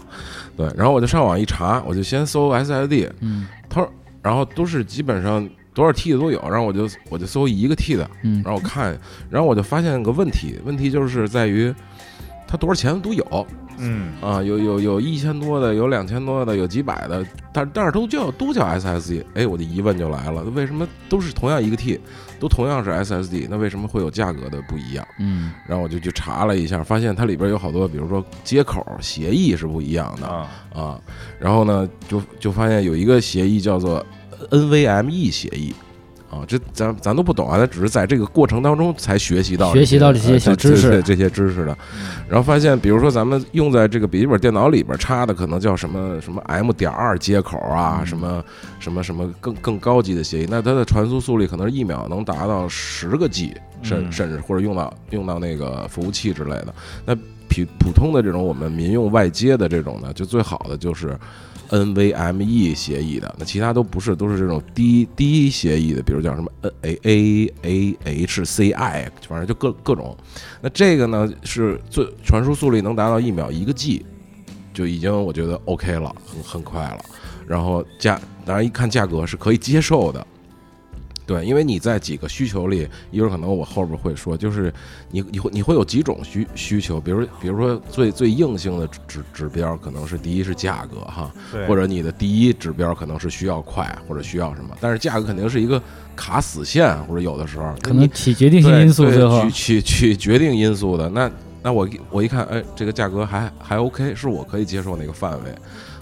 [0.56, 8.42] 对，然后我就上网一查，我就先搜 SSD，嗯他说，然后都是基本上多少 T 的都有，然后我就我就搜一个 T 的，嗯。
[8.44, 8.98] 然后我看，
[9.30, 11.74] 然后我就发现个问题，问题就是在于
[12.48, 13.48] 它多少钱都有
[13.78, 14.14] 嗯。
[14.22, 22.00] 啊，有有有一千多的，有两千多的，有几百的，但但是都叫都叫 SSD，哎，我的疑问就来了，为什么都是同样一个 T，
[22.40, 25.06] 都同样是 SSD，那为什么会有价格的不一样？
[25.20, 25.52] 嗯。
[25.68, 30.48] 然后我就去查了一下，发现它里边有好多，比如说接口协议是不一样的，啊。
[30.74, 31.02] 啊，
[31.40, 34.06] 然后呢，就就发现有一个协议叫做
[34.50, 35.74] NVMe 协议。
[36.30, 41.78] 啊，这咱咱都不懂啊，咱只是在这个过程当中才学习到学习到这些呃小知识这这些知识的。
[42.28, 48.44] 然后发现，比如说咱们用在这个笔记本电脑里边插的，可能叫什么什么 M 点二接口啊，嗯什么
[48.80, 56.74] 什么什么更更高级的协议，那它的传输速率可能是一秒能达到十个 G，甚嗯甚至或者用到用到那个服务器之类的。
[57.06, 61.16] 那普普通的这种我们民用外接的这种呢，就最好的就是
[61.74, 70.16] NVMe 协议的，那其他都不是，都是这种低低协议的，比如叫什么 N A A A H C I，反正就各各种。
[70.62, 74.06] 那这个呢是最传输速率能达到一秒一个 G，
[74.72, 77.00] 就已经我觉得 OK 了，很很快了。
[77.48, 80.28] 然后价，当然一看价格是可以接受的。
[81.26, 84.74] 对，因为你在几个需求里，一会儿可能我后边会说，就是
[85.10, 91.32] 你你会你会有几种需需求，比如比如说最最硬性的指指标，可能是第一是价格哈，
[91.68, 95.82] 或者你的第一指标可能是需要快或者需要什么，但是价格肯定是一个
[96.16, 101.10] 卡死线，或者有的时候可能起决定性因素，对最后取取取决定因素的。
[101.10, 105.56] 那那我我一看，哎，这个价格还还 OK，是我可以接受那个范围。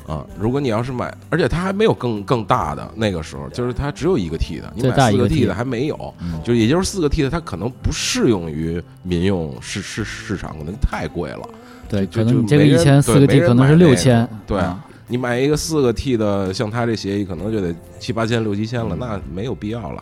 [0.07, 6.41] 啊，如果你要是买，而且它还没有更更大的，那个时候就是它只有一个 T 的，你最大一个买四个 T 的还没有，嗯。
[6.43, 11.47] 就也就是四个 T 的，它可能不适用于民用市市市场，可能太贵了。
[11.87, 14.83] 对，就可能你这个一千四个 T 可能是六千，对啊。
[15.07, 20.01] 你买一个四个 T 的，像它这协议可能就得七八千、六七千了，那没有必要了。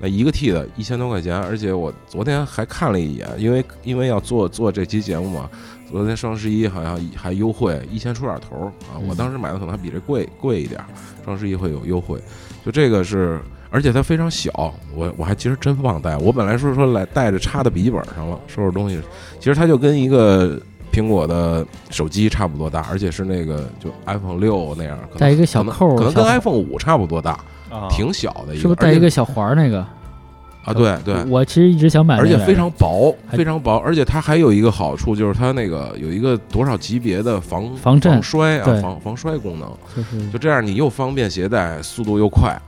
[0.00, 5.50] 那一个 T 的一千多块钱，而且我昨天还看了一眼，因为因为要做做这期节目嘛，
[5.90, 10.80] 昨天双十一好像还优惠一千出点头啊，嗯我当时买的可能还比这贵贵一点，
[11.24, 12.20] 双十一会有优惠，
[12.64, 13.40] 就这个是。
[13.70, 16.16] 而且它非常小，我我还其实真忘带。
[16.18, 19.00] 我本来说说来带着插到笔记本上了，收拾东西。
[19.40, 20.56] 其实它就跟一个
[20.92, 27.32] 苹果的手机差不多大，而且是那个就 iPhone 六那样，可能带一个小可能扣可能跟 iPhone 五差不多大，
[27.68, 28.62] 啊挺小的一个。
[28.62, 29.84] 是不是带一个小环儿那个？
[30.64, 30.72] 啊？
[30.72, 42.60] 对对，我其实一直想买而且非常薄，非常薄，而且它还有一个好处，就是它那个有一个多少级别的防防震摔啊，防防摔功能，就是就这样你又方便携带，速度又快。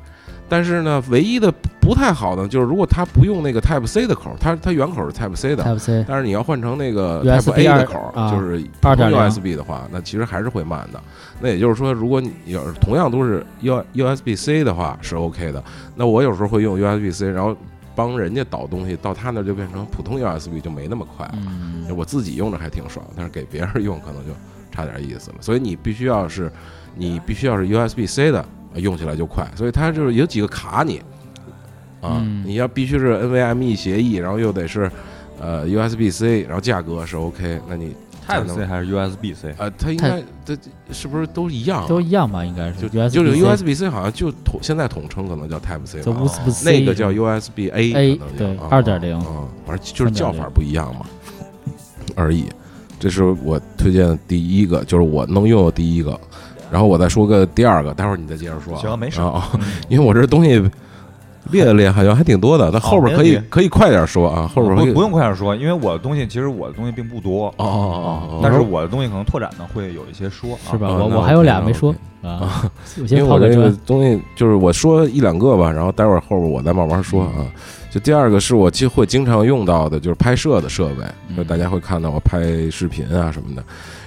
[0.49, 11.01] 但是呢，唯一的不太好的就是，如果它不用那个 Type C 的口，它它原口是 Type C 的，Type C 但是你要换成那个 Type A 的口，啊就是普通2.0 USB 的话，那其实还是会慢的。
[11.41, 15.61] 那也就是说，如果你要是同样都是 U USB C 的话，是 OK 的。
[15.97, 17.57] 那我有时候会用 USB C，然后
[17.97, 21.35] 帮人家导东西，到他那就变成普通 USB，就没那么快了。
[21.37, 24.33] 嗯，我自己用着还挺爽，但是给别人用可能就
[24.71, 25.37] 差点意思了。
[25.41, 26.53] 所以你必须要是，
[26.95, 28.45] 你必须要是 USB C 的，
[28.75, 29.51] 用起来就快。
[29.57, 30.99] 所以它就是有几个卡你，
[32.03, 34.91] 啊，嗯你要必须是 NVMe 协议，然后又得是
[35.41, 37.95] 呃 USB C，然后价格是 OK，那你才
[38.27, 39.55] Type C 还是 USB C？
[39.59, 40.57] 呃，它应该它
[40.93, 41.87] 是不是都一样啊？
[41.89, 42.45] 都一样吧？
[42.45, 51.07] 应该就是 USB 就是 USB C 好像就统现在统称可能叫 Type C 叫吧 USB C 那个叫 USB A A，可能叫对啊2.0啊，反正就是叫法不一样嘛
[52.15, 52.47] 而已。
[52.99, 56.19] 这是我推荐的第一个，就是我能用的第一个。
[56.69, 58.81] 然后我再说个第二个，待会儿你再接着说啊。
[58.81, 59.49] 行没事啊
[59.89, 60.61] 因为我这东西
[61.51, 62.71] 列了列， 好像还挺多的。
[62.73, 70.89] 那后边可以可以快点说啊，后边可以不不用快点说，因为我的东西其实我的东西并不多哦哦哦哦，但是我的东西可能拓展呢会有一些说啊，是吧？
[70.89, 73.79] 我我还有俩没说啊， 我因先为我这个抛个砖。
[73.87, 77.47] 东西就是我说一两个吧，然后待会儿后边我再慢慢说啊。
[77.89, 83.65] 就第二个是我就会经常用到的，就是拍摄的设备，嗯就大家会看到我拍视频啊什么的。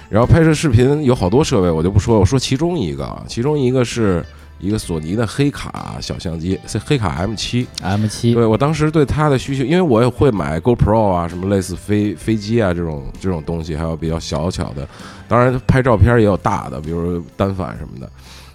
[0.08, 4.24] 然后拍摄视频有好多设备，我就不说，我说其中一个啊，其中一个是
[4.60, 7.66] 一个索尼的黑卡小相机，是黑卡 M 七。
[7.82, 14.86] M 七对我当时对它的需求，因为我也会买 GoPro 啊，什么类似飞飞机啊这种这种东西，还有比较小巧的，
[15.26, 18.08] 当然拍照片也有大的，比如单反什么的。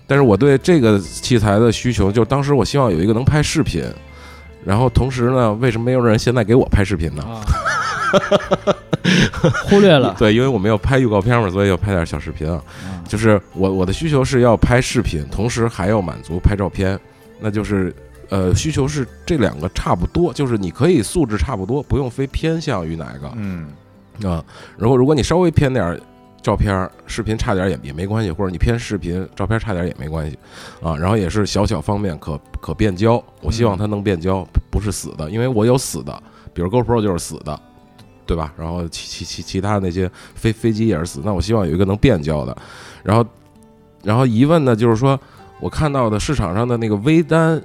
[0.07, 3.83] 但是我对这个器材的需求，就当时我希望有一个能拍视频，
[4.63, 7.23] 然后同时呢，为什么没有人现在给我拍视频呢？
[7.23, 7.41] 啊，
[9.69, 10.15] 忽略了。
[10.17, 12.55] 对，因为我们要拍预告片嘛，所以要拍点小视频啊。
[12.83, 16.99] 啊就是我我的需求是要拍视频，同时还要满足拍照片，
[17.39, 17.93] 那就是
[18.29, 23.67] 呃需求是这两个差不多，就是你可以素质差不多，不用非偏向于哪个嗯
[24.23, 24.43] 啊。
[24.77, 25.99] 然后如果你稍微偏点儿
[26.41, 30.37] 照片儿、视频差点儿也也没关系，或者你偏视频、照片差点儿也没关系
[30.81, 30.95] 啊。
[30.95, 37.59] 然后也是小巧方便，可可变焦，我希望它能变焦，不是死的，因为我有死的，比如 GoPro 就是死的。
[38.25, 38.53] 对吧？
[38.57, 42.55] 然后其其其其他那些飞飞机也是死，那我希望有一个能变焦的。
[43.03, 43.25] 然后，
[44.03, 45.19] 然后疑问呢，就是说
[45.59, 47.61] 我看到的市场上的那个微单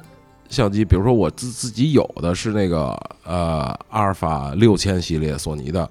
[0.48, 2.88] 相机，比如说我自自己有的是那个
[3.24, 5.88] 呃阿尔法六千系列索尼的，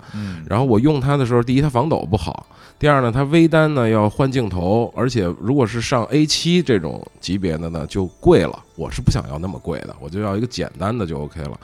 [0.48, 2.46] 然后我用它的时候，第一它防抖不好，
[2.78, 11.60] 第二呢它微单呢要换镜头，而且如果是上 A 七这种级别的呢就贵了，我是不想要那么贵的，我就要一个简单的就 OK 了。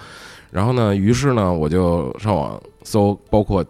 [0.55, 3.61] 然后呢，于是呢我就上网搜，包括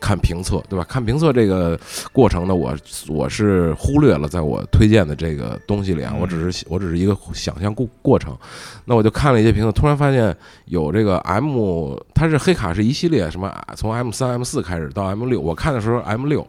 [0.00, 0.84] 看评测，对吧？
[0.88, 1.78] 看评测这个
[2.10, 2.74] 过程呢，我
[3.06, 8.34] 我是忽略了在我推荐的这个东西里啊，嗯我只是我只是一个想象过过程。
[8.86, 16.46] 那我就看了一些评测，突然发现有这个 M，它是黑卡是一系列，什么从 M 三、M 四开始到 M 六，我看的时候 M 六，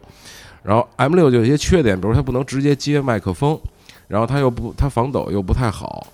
[0.62, 3.60] 然后 M 六就有一些缺点，比如它不能直接接麦克风，
[4.08, 6.06] 然后它又不它防抖又不太好，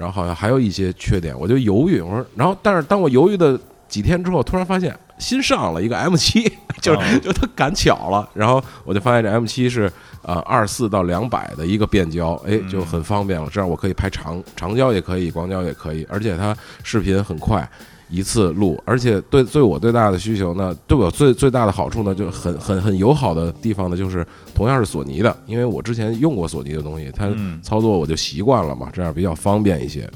[0.00, 9.92] 然后好像还有一些缺点，我就犹豫，我说，然后但是当我犹豫的几天之后，突然发现新上了一个 M 七，就是啊 就它赶巧了，然后我就发现这 M 七是
[10.22, 17.68] 呃二四到两百的一个变焦，哎，嗯就很方便了，这样我可以拍长长焦也可以，广角也可以，而且它视频很快。
[18.12, 24.26] 一次录，而且对对我最大的需求呢，对我最最大的好处呢，就很很很友好的地方呢，就是
[24.60, 30.06] 同样是索尼的，因为我之前用过索尼的东西，它嗯操作我就习惯了嘛，这样比较方便一些。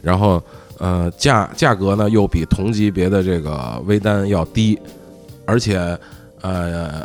[0.00, 0.40] 然后
[0.78, 4.78] 呃价价格呢又比同级别的这个微单要低，
[5.46, 5.98] 而且
[6.42, 7.04] 呃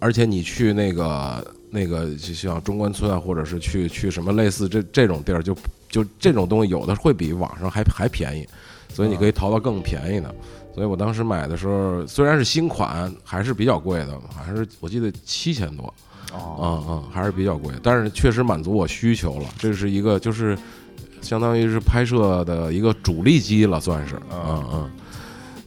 [0.00, 5.54] 而且你去那个那个就像中关村啊，或者是去去什么类似这这种地儿，就
[5.88, 8.44] 就这种东西有的会比网上还还便宜，
[8.92, 10.34] 所以你可以淘到更便宜的。
[10.74, 15.92] 所以我当时买的时候，虽然是新款，还是比较贵的，还是我记得七千多。
[16.32, 19.46] 哦，嗯嗯，还是比较贵，但是确实满足我需求了。
[19.58, 20.56] 这是一个就是
[21.20, 24.90] 相当于是拍摄的一个主力机了，算是，嗯嗯。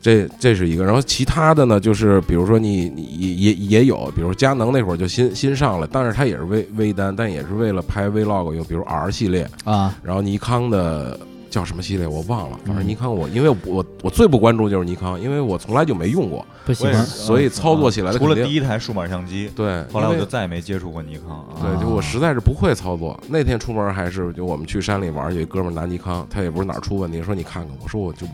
[0.01, 11.18] 这这是一个，然后其他的呢，就是比如说你你也也也有，比如佳能那会儿就新新上了，但是它也是微微单，但也是为了拍 vlog 用，比如 R 系列，啊，然后尼康的
[11.54, 21.62] 叫什么系列我忘了，反正嗯尼康我因为我我最不关注就是尼康，因为我从来就没用过，不喜欢我也是所以操作起来的除了第一台数码相机，对，后来我就再也没接触过尼康啊。
[21.62, 23.16] 对，就我实在是不会操作。
[23.28, 28.26] 那天出门还是就我们去山里玩，有一哥们拿尼康，他也不是哪儿出问题，说你看看，我说我就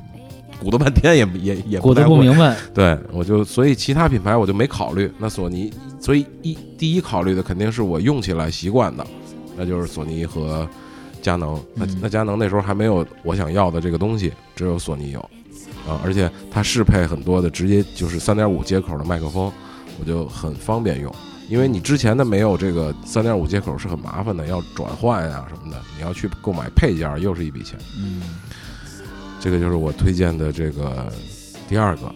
[0.61, 1.93] 鼓捣半天也 也也鼓。
[1.93, 5.11] 捣不明白，对，我就所以其他品牌我就没考虑。
[5.17, 9.05] 那索尼，所以一第一考虑的肯定是我用起来习惯的，
[9.57, 10.65] 那就是索尼和
[11.22, 11.61] 佳能。
[11.74, 15.20] 那嗯那佳能那时候还没有我想要的这个东西，只有索尼有
[15.88, 19.51] 啊，而且它适配很多的直接就是三点五接口的麦克风，
[19.99, 21.13] 我就很方便用。
[21.49, 27.76] 因为你之前的没有这个三点五接口是很麻烦的，要转换呀、什么的，你要去购买配件又是一笔钱。
[27.97, 28.22] 嗯，
[29.39, 31.11] 这个就是我推荐的这个
[31.67, 32.13] 第二个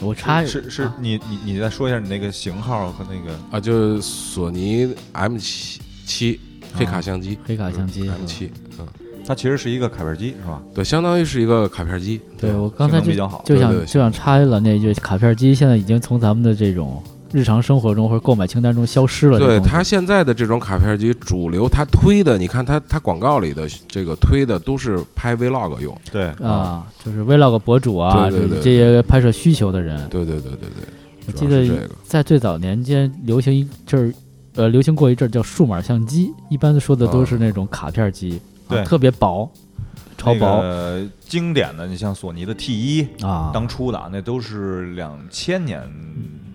[0.00, 6.40] 我插是是你你你再说一下你那个型号和那个啊，就是索尼 M 七七
[6.74, 8.86] 黑卡相机，黑卡相机 M 七，嗯，
[9.26, 10.60] 它其实是一个卡片机，是吧？
[10.74, 12.20] 对，相当于是一个卡片机。
[12.38, 13.42] 对我刚才就比较好。
[13.46, 17.02] 就想对对就想插了那句，卡片机现在已经从咱们的这种
[17.32, 19.38] 日常生活中或者购买清单中消失了。
[19.38, 25.96] 对它现在的这种卡片机，主流它推的，你看它它广告里的这个推的都是拍 vlog 用。
[26.12, 30.84] 对，啊，就是 vlog 博主啊，对对对这这些拍摄需求的人，对对对对对，
[31.26, 31.88] 我记得。
[32.04, 34.14] 在最早年间流行一阵儿，
[34.56, 38.84] 呃，流行过一阵儿叫数码相机，一般说的都是那种卡片机，啊对。
[38.84, 39.50] 特别薄，
[40.16, 45.82] 超薄、那个经典的，你像索尼的 T 一，啊，当初的啊那都是两千年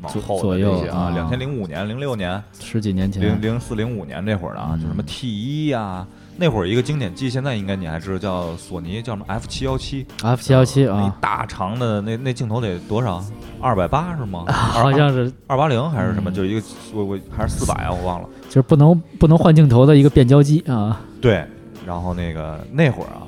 [0.01, 13.21] 往左后左右的这些啊，啊两千零五年、零六年、十几年前零零四、零五年这会儿的啊，嗯就什么 T 一呀，那会儿一个经典机，现在应该你还知道叫索尼叫什么 F 七幺七 F 七幺七那啊，大长的那那镜头得多少？
[13.61, 14.45] 二百八是吗？
[14.51, 16.29] 好像是二八零还是什么？
[16.31, 16.61] 嗯就一个
[16.93, 18.29] 我我还是四百啊，我忘了。
[18.47, 21.45] 就是不能不能换镜头的一个变焦机啊，对，
[21.85, 23.21] 然后那个那会儿啊，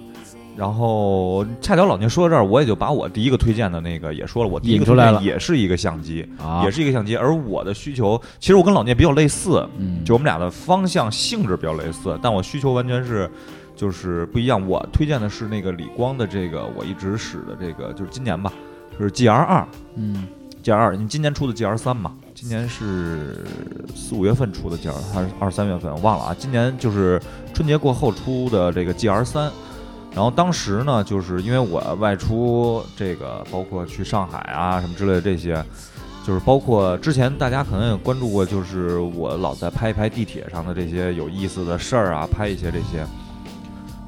[0.56, 13.30] 然后恰巧老聂说到这儿，我也就把我第一个推荐的那个也说了，我第一个推荐引出来了也是一个相机，啊，也是一个相机，而我的需求其实我跟老聂比较类似，嗯，就我们俩的方向性质比较类似，但我需求完全是。
[13.74, 18.54] 就是不一样，我推荐的是那个理光的这个，我一直使的这个，就是今年吧，
[18.98, 20.28] 就是 GR 二嗯
[20.64, 22.14] ，GR 二，你今年出的 GR 三嘛？
[22.34, 23.46] 今年是
[23.96, 25.92] 四五月份出的 GR 还是二三月份？
[25.94, 26.36] 我忘了啊。
[26.38, 27.22] 今年就是
[27.54, 29.52] 春节过后出的这个 GR 三。
[30.14, 35.64] 然后当时呢，就是因为我外出，这个包括去上海啊什么之类的这些，
[36.28, 43.06] 就是包括之前大家可能也关注过，就是我老在拍一拍地铁上的这些有意思的事儿啊，拍一些这些。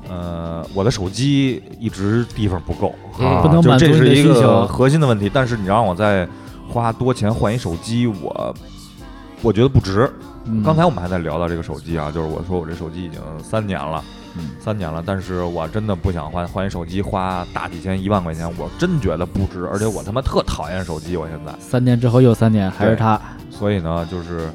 [0.10, 5.30] 呃，我的手机一直地方不够，不能就满足这是一个核心的问题。
[5.34, 6.28] 但是你让我再
[6.70, 8.56] 花多钱换一手机，我
[9.41, 10.12] 我觉得不值。
[10.45, 14.04] 嗯刚才我们还在聊到这个手机啊，就是我说我这手机已经三年了，
[14.38, 19.66] 嗯三年了，但是我真的不想换换一手机，花大几千一万块钱，我真觉得不值。
[19.72, 21.54] 而且我他妈特讨厌手机，我现在。
[21.62, 23.18] 三年之后又三年，还是它，
[23.49, 24.49] 所以呢，就是，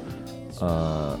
[0.59, 1.17] 呃，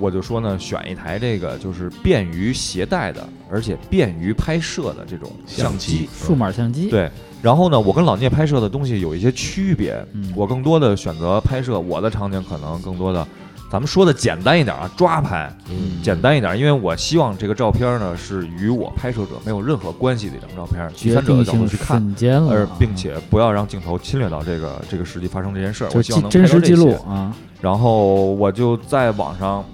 [0.00, 6.08] 我就说呢，选一台这个就是便于携带的，而且便于拍摄的这种相机。
[6.12, 7.10] 数码相机，对，
[7.42, 10.32] 然后呢，我跟老聂拍摄的东西有一些区别，嗯。
[10.34, 13.26] 我更多的选择拍摄我的场景，可能更多的，
[13.70, 16.00] 咱们说的简单一点啊，抓拍，嗯。
[16.02, 22.00] 简单一点，因为我希望这个照片呢是与我拍摄者没有任何关系的一张照片，第三者的角度去看。
[22.00, 29.64] 了而啊，并且不要让镜头侵略到这个这个实际发生这件事儿，我希望能真实记录拍到这些啊，然后我就在网上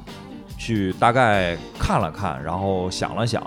[0.66, 3.40] 去大概看了看，然后想了想，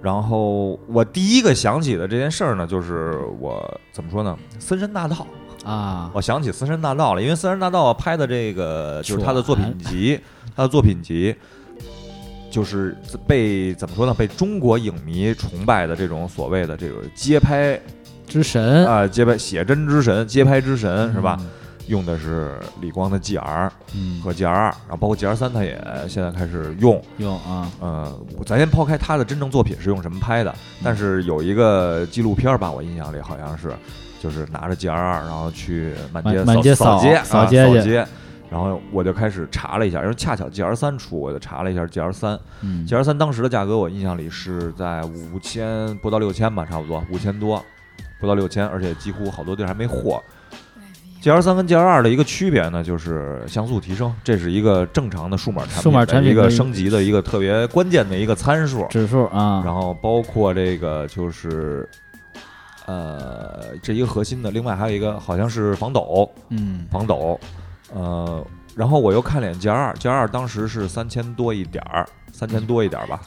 [0.00, 5.16] 然后我第一个想起的这件事儿呢，就是我怎么说呢，《森山大道》。
[5.68, 10.20] 啊，我想起《森山大道》了，因为《森山大道》拍的这个就是他的作品集，
[10.54, 11.34] 他的作品集
[12.52, 12.96] 就是
[13.26, 14.14] 被怎么说呢？
[14.14, 17.80] 被中国影迷崇拜的这种所谓的这个街拍
[18.28, 21.36] 之神啊、街拍写真之神、街拍之神是吧？
[21.40, 21.46] 嗯？
[21.86, 25.78] 用的是理光的 GR 嗯，和 GR 二，然后包括 GR 三，它也
[26.08, 27.02] 现在开始用。
[27.18, 33.72] 用啊，呃，咱先抛开他的真正作品是用什么拍的，但是有一个纪录片儿吧，我印象里好像是，
[34.20, 38.06] 就是拿着 GR 二，然后去满街满满街扫扫街啊扫街去扫街，
[38.50, 47.62] 然后我就开始查了一下，因为恰巧 GR 三出，我就查了一下 GR 三嗯，，GR 三当时的价格我印象里是在五千不到六千吧，差不多五千多，
[48.20, 50.22] 不到六千，而且几乎好多地儿还没货。
[51.24, 58.86] GR 三跟 GR 二的一个区别呢，就是像素提升，这是一个正常的数码产品数码产品一个升级的一个特别关键的一个参数。
[58.90, 61.88] 指数啊，然后包括这个就是，
[62.84, 67.40] 呃，这一个核心的，另外还有一个好像是防抖，嗯，防抖，
[67.94, 68.46] 呃，
[68.76, 73.18] 然后我又看了眼 GR 二，GR 二当时是三千多一点儿，三千多一点儿吧。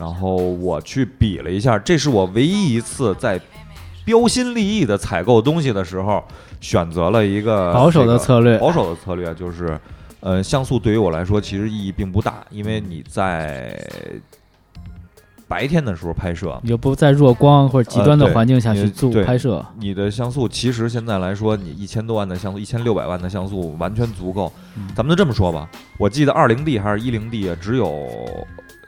[0.00, 3.38] 然后我去比了一下，这是我唯一一次在
[4.04, 6.22] 标新立异的采购东西的时候，
[6.60, 9.78] 选择了一个保守的策略保守的策略就是，
[10.20, 13.78] 呃，像素对于我来说其实意义并不大，因为你在
[15.46, 24.52] 白天的时候拍摄，你就不在弱光或者极端的环境下去做拍摄，你的像素其实现在来说，你一千多万的像素，一千六百万的像素完全足够。
[24.76, 28.08] 嗯咱们就这么说吧，我记得二零 D 还是一零 D 只有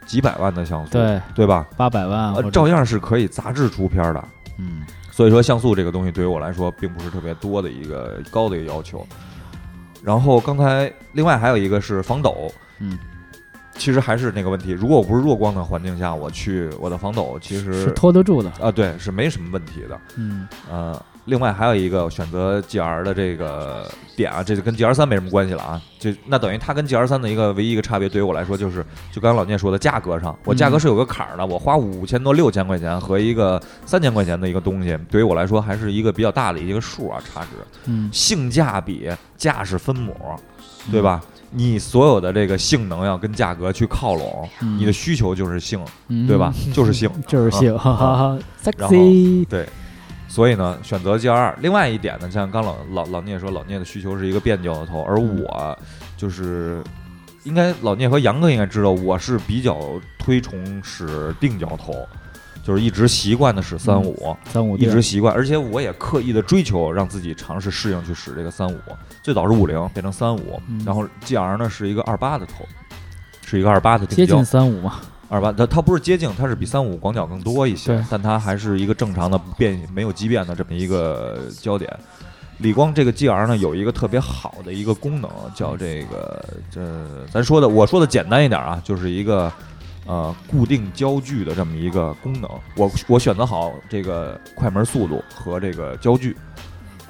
[0.06, 1.66] 几百万的像素，对，对吧？
[1.76, 4.24] 八百万呃，照样是可以杂志出片的。
[4.58, 4.82] 嗯
[5.16, 9.06] 所以说像素这个东西对于我来说并不是特别多的一个高的一个要求。
[10.02, 12.98] 然后刚才另外还有一个是防抖，嗯，
[13.78, 19.98] 其实还是那个问题，如果我不是弱光的环境下，我去我的防抖其实是拖得住的，啊对是没什么问题的。
[20.16, 25.80] 嗯呃，另外还有一个选择 GR 的这个点啊，这就跟 GR 三没什么关系了啊。
[25.98, 37.48] 就那等于它跟 GR 三的一个唯一一个差别，对于我来说就是，就刚刚老聂说的价格上，我价格是有个坎儿的，我花五千多六千块钱和一个三千块钱的一个东西，对于我来说还是一个比较大的一个数啊，差值。
[37.86, 40.14] 嗯，性价比、价是分母，
[40.90, 41.20] 对吧？
[41.50, 46.52] 你所有的这个性能要跟价格去靠拢，嗯你的需求就是性，嗯对吧？
[46.72, 48.38] 就是性，就是性，啊 哈哈哈
[48.76, 49.66] 然后，sexy，对。
[50.28, 51.56] 所以呢，选择 G 二。
[51.60, 55.78] 另外一点呢，像刚老老老聂说，老聂的需求是一个变焦的头，而我
[56.16, 56.82] 就是
[57.44, 59.78] 应该老聂和杨哥应该知道，我是比较
[60.18, 62.06] 推崇使定焦头，
[62.62, 68.78] 就是一直习惯的使三五、三五一直习惯，而且我也刻意的追求让自己尝试适应去使这个三五。
[69.22, 72.66] 最早是五零变成三五、嗯然后 G R 呢是一个二八的头，
[73.46, 74.44] 是一个二八的定焦接近。
[74.44, 81.90] 三五嘛，二八，它它不是接近，它是比三五广角更多一些，但它还是一个正常的变没有畸变的这么一个焦点。
[82.58, 86.80] 理光这个 GR 呢有一个特别好的一个功能，叫这个这
[87.30, 89.52] 咱说的我说的简单一点啊，就是一个
[90.06, 92.48] 呃固定焦距的这么一个功能。
[92.76, 96.36] 我我选择好这个快门速度和这个焦距。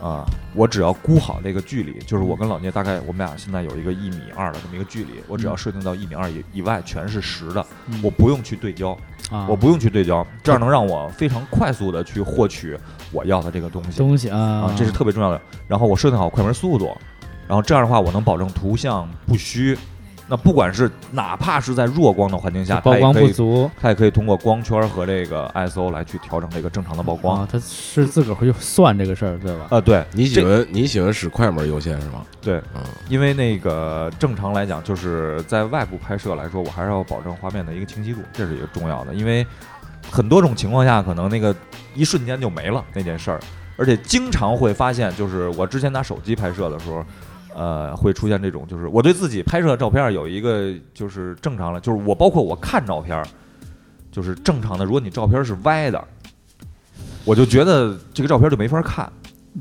[0.00, 8.90] 啊、我只要估好这个距离，就是我跟老聂大概我们俩现在有一个一米二的这么一个距离，我只要设定到一米二以以外全是实的，嗯我不用去对焦，
[9.30, 12.78] 啊，我不用去对焦，这样能让我非常快速的去获取
[13.10, 15.40] 我要的这个东西东西啊啊，这是特别重要的。
[15.66, 16.94] 然后我设定好快门速度，
[17.48, 19.76] 然后这样的话我能保证图像不虚。
[20.28, 27.40] 那不管是哪怕是在弱光的环境下，曝光不足它也可以通过光圈和这个 ISO 来去调整这个正常的曝光。
[27.40, 29.66] 啊，它是自个儿会去算这个事儿，对吧？
[29.70, 32.24] 啊，对你喜欢你喜欢使快门优先是吗？
[32.40, 39.14] 对，嗯，因为那个正常来讲，就是在外部拍摄来说，我还是要保证画面的一个清晰度，这是一个重要的。
[39.14, 39.46] 因为
[40.10, 41.54] 很多种情况下，可能那个
[41.94, 43.38] 一瞬间就没了那件事儿，
[43.76, 47.04] 而且经常会发现，就是我之前拿手机拍摄的时候。
[47.58, 53.24] 呃，会出现这种，就是我对自己拍摄的照片有一个就是正常的，就是我包括我看照片，
[54.12, 54.84] 就是正常的。
[54.84, 56.04] 如果你照片是歪的，
[57.24, 59.10] 我就觉得这个照片就没法看。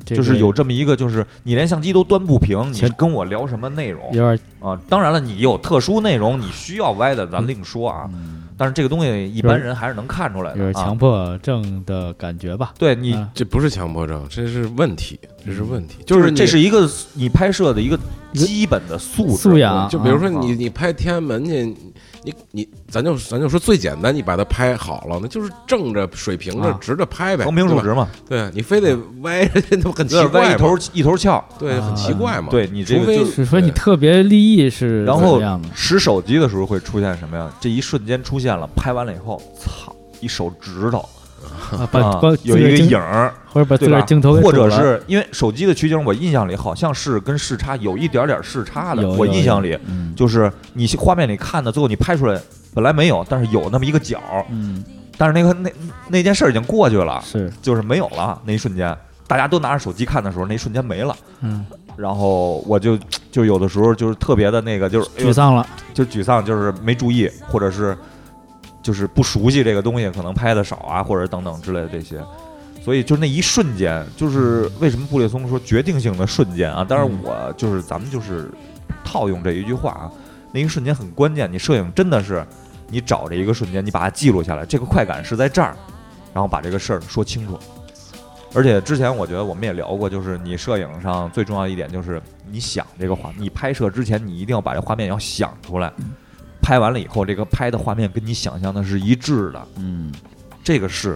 [0.06, 4.78] 这个就是有这么一个，就是你连相机都端不平，你跟我聊什么内容有点啊？
[4.90, 8.10] 当然了，你有特殊内容，你需要歪的，咱另说啊。
[8.14, 10.98] 嗯但是这个东西一般人还是能看出来的就是强。
[10.98, 12.74] 迫症的感觉吧？
[12.80, 13.30] 对你，啊。
[13.34, 18.00] 这不是强迫症，这是问题，这是问题，就是这是一个你拍摄的一个
[18.34, 20.40] 基本的素质素养就比如说啊。
[20.42, 21.76] 你你拍天安门去，
[22.26, 27.80] 你你咱就咱就说最简单，你把它拍好了，那就是正着水平着啊直着拍呗，横平竖。
[27.80, 30.56] 直嘛，对你非得歪着，那不很奇怪吗？
[30.56, 31.44] 一头一头翘。
[31.60, 32.48] 对，很奇怪嘛。
[32.50, 35.70] 对你这除非个就是是说你特别立意是然后怎么样的？
[35.76, 37.54] 使手机的时候会出现什么呀？
[37.62, 41.08] 这一瞬间出现了，拍完了以后，操，一手指头
[41.72, 42.00] 啊，把
[42.44, 49.08] 有一个影儿，或者把自对吧个儿镜头或者是因为手机的取景，我印象里好像是跟视差有一点点视差的。
[49.10, 52.40] 我印象里嗯就是你画面里看的，最后你拍出来
[52.74, 54.84] 本来没有，但是有那么一个角儿，嗯
[55.18, 55.72] 但是那个那
[56.10, 58.96] 那件事儿已经过去了，是就是没有了那一瞬间。
[59.28, 61.16] 大家都拿着手机看的时候，那一瞬间没了。
[61.42, 61.66] 嗯
[61.96, 63.00] 然后我就
[63.32, 67.98] 就有的时候就是特别的那个，就是沮丧了，就沮丧，就是没注意，或者是
[68.86, 72.24] 就是不熟悉这个东西，可能拍的少啊，或者等等之类的这些。
[72.84, 76.84] 所以就那一瞬间，就是为什么布列松说决定性的瞬间啊？
[76.84, 78.52] 当然嗯我就是咱们就是
[79.04, 80.12] 套用这一句话啊，
[80.52, 81.52] 那一瞬间很关键。
[81.52, 82.46] 你摄影真的是
[82.88, 85.76] 你找着一个瞬间，你把它记录下来，这个快感是在这儿，
[86.32, 87.58] 然后把这个事儿说清楚。
[88.54, 92.22] 而且之前我觉得我们也聊过，就是你摄影上最重要一点就是
[92.52, 95.92] 你想这个画，你拍摄之前你一定要把这画面要想出来，
[96.66, 100.12] 拍完了以后这个拍的画面跟你想象的是一致的，嗯，
[100.64, 101.16] 这个是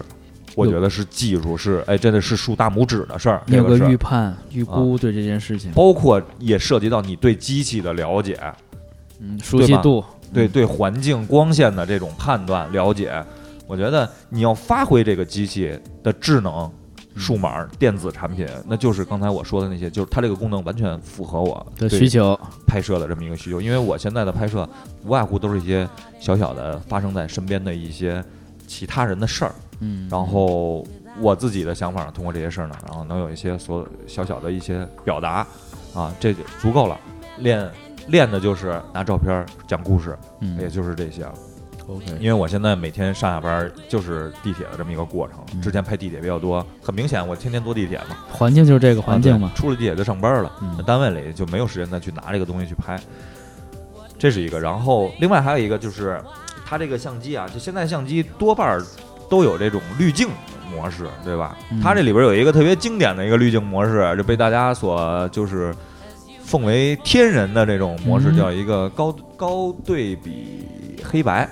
[0.54, 3.92] 我觉得是技术，是哎真的是竖大拇指的事儿，你有个这个是。
[3.92, 8.40] 预判预估对这件事情，包括也涉及到你对机器的了解，
[9.20, 13.12] 嗯，熟悉度，对对环境光线的这种判断了解，
[13.66, 16.72] 我觉得你要发挥这个机器的智能。
[17.20, 23.62] 数码电子产品，那就是刚才我说的那些，就是它这个功能完全符合我的需求，拍摄的这么一个需求。
[23.62, 24.68] 因为我现在的拍摄
[25.04, 25.88] 无外乎都是一些
[26.20, 28.24] 小小的发生在身边的一些
[28.66, 30.86] 其他人的事儿，嗯，然后
[31.20, 35.46] 我自己的想法通过这些事儿呢，然后能有一些所小小的一些表达
[35.94, 36.98] 啊，这就足够了。
[37.40, 37.70] 练
[38.08, 41.34] 练的就是拿照片讲故事，嗯也就是这些了。
[41.90, 50.52] OK，因为我现在每天上下班儿就是地铁的这么一个过程，嗯之前拍地铁比较多，很明显我天天坐地铁嘛，环境就是这个环境嘛出了地铁就上班了，
[50.86, 53.00] 单位里就没有时间再去拿这个东西去拍，
[54.20, 54.60] 这是一个。
[54.60, 56.22] 然后另外还有一个就是，
[56.64, 58.84] 它这个相机啊，就现在相机多半儿
[59.28, 60.30] 都有这种滤镜
[60.72, 61.58] 模式，对吧？
[61.72, 65.74] 嗯它这里边有一个特别经典的一个滤镜模式，就被大家所就是
[66.44, 71.50] 奉为天人的这种模式，嗯叫一个高高对比黑白，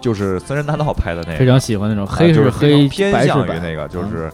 [0.00, 4.30] 就是森山大道拍的那个，非常喜欢那种啊黑就是黑常，偏向于那个，就是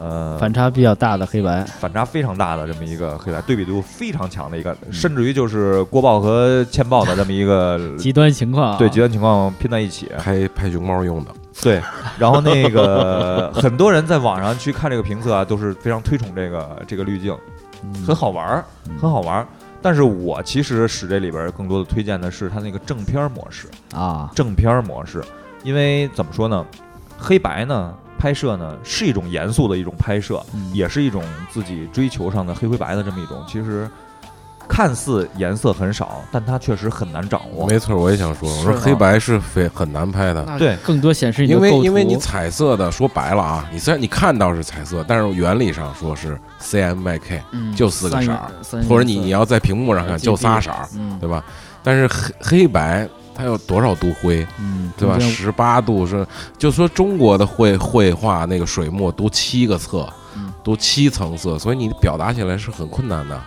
[0.00, 1.62] 呃反差比较大的黑白。
[1.78, 10.10] 反差非常大的这么一个黑白，对比度非常强的一个，甚至于就是国报和欠报的这么一个 极端情况啊，对极端情况拼在一起。
[10.18, 11.30] 拍拍熊猫用的，
[11.62, 11.80] 对，
[12.18, 17.36] 然后那个很多人在网上去看这个评测啊，都是非常推崇这个这个滤镜，
[17.82, 18.64] 嗯很好玩儿，
[19.00, 19.46] 很好玩儿。
[19.84, 25.22] 但是我其实使这里边更多的推荐的是它那个正片儿模式，啊，正片儿模式，
[25.62, 26.64] 因为怎么说呢，
[27.18, 30.72] 黑白呢拍摄呢是一种严肃的一种拍摄，嗯。
[30.72, 33.86] 也是一种自己追求上的黑灰白的这么一种，其实
[34.68, 37.66] 看似颜色很少，但它确实很难掌握。
[37.66, 51.44] 没错，我也想说，我说黑白是非很难拍的，对更多显示因为构图因为你彩色的说白了啊，你虽然你看到是彩色，但是原理上说是 CMYK，嗯就四个色儿或者你你要在屏幕上看就仨色儿，嗯对吧？
[51.82, 55.18] 但是黑黑白它有多少度灰，嗯，对吧？
[55.18, 63.40] 十八度是，就说中国的绘绘画那个水墨都七个色嗯，都七层色，所以你表达起来是很困难的。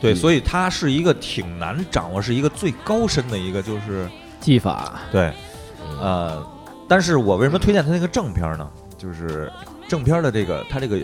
[0.00, 4.08] 对，嗯所以它是一个挺难掌握，是一个最高深的一个，就是
[4.40, 5.32] 技法，对，
[5.80, 6.46] 嗯呃，
[6.88, 8.68] 但是我为什么推荐它那个正片呢？
[8.96, 9.50] 就是
[9.88, 10.98] 正片的这个，它这个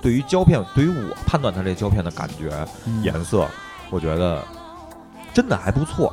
[0.00, 2.52] 对于胶片，对于我判断它这胶片的感觉、
[2.86, 3.46] 嗯颜色，
[3.90, 4.42] 我觉得
[5.34, 6.12] 真的还不错，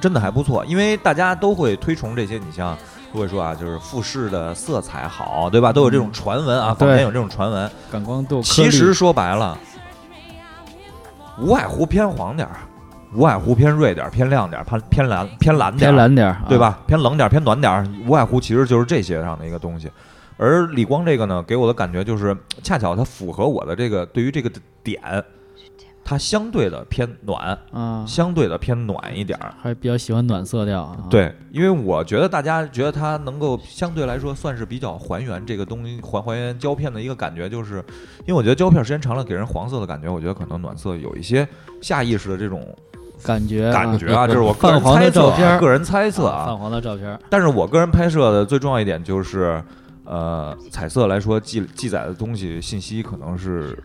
[0.00, 0.64] 真的还不错。
[0.64, 2.76] 因为大家都会推崇这些，你像
[3.12, 5.72] 都会说啊，就是富士的色彩好，对吧？
[5.72, 7.70] 都有这种传闻啊，对坊间有这种传闻。
[7.92, 9.58] 感光度，其实说白了，
[11.40, 12.56] 无外乎偏黄点儿，
[13.14, 16.46] 无外乎偏锐点儿，偏亮点儿，偏偏蓝偏蓝点儿，偏蓝点儿，啊？
[16.48, 16.80] 对吧？
[16.86, 19.90] 偏冷点儿，偏暖点儿，无外乎其实就是这些上的一个东西。
[20.36, 24.50] 而理光这个呢，给我的感觉就是，恰巧它符合我的这个对于这个
[24.82, 25.00] 点，
[26.08, 29.52] 它相对的偏暖，啊，相对的偏暖一点儿。
[29.62, 30.96] 还比较喜欢暖色调啊。
[31.10, 37.84] 对，因为我觉得大家觉得它能够相对来说算是比较还原这个东西，还还原胶片的一个感觉，就是
[38.20, 41.46] 因为我觉得胶片时间长了给人黄色的感觉，我觉得可能暖色有一些
[41.82, 42.66] 下意识的这种
[43.22, 45.30] 感觉感觉啊，这是我个人猜测
[45.60, 46.56] 个人猜测啊，啊泛。
[46.58, 49.62] 黄的照片儿，但是我个人拍摄的最重要一点就是，
[50.06, 53.78] 呃，彩色来说记记载的东西信息可能是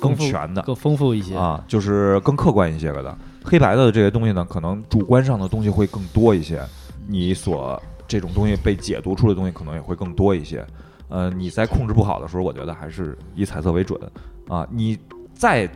[0.00, 1.36] 更全的更丰富一些。
[1.36, 3.16] 啊，就是更客观一些个的。
[3.44, 6.62] 黑白的这些东西呢，可能主观上的东西会更多一些，
[7.08, 10.64] 你所这种东西被解读出的东西可能也会更多一些。
[11.08, 14.00] 呃，你在控制不好的时候，我觉得还是以彩色为准
[14.48, 14.66] 啊。
[14.70, 14.98] 你
[15.34, 15.68] 再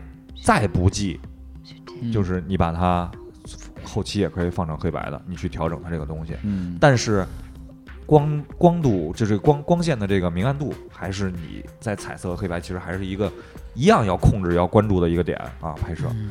[0.42, 1.20] 再不济，
[2.00, 3.11] 嗯就是你把它
[3.82, 6.34] 后期也可以放成黑白的，你去调整它这个东西。
[6.42, 7.26] 嗯，但是
[8.07, 13.30] 光光度就是光光线的这个明暗度，还是你在彩色和黑白其实还是一个
[13.74, 16.04] 一样要控制、要关注的一个点啊，拍摄。
[16.12, 16.30] 嗯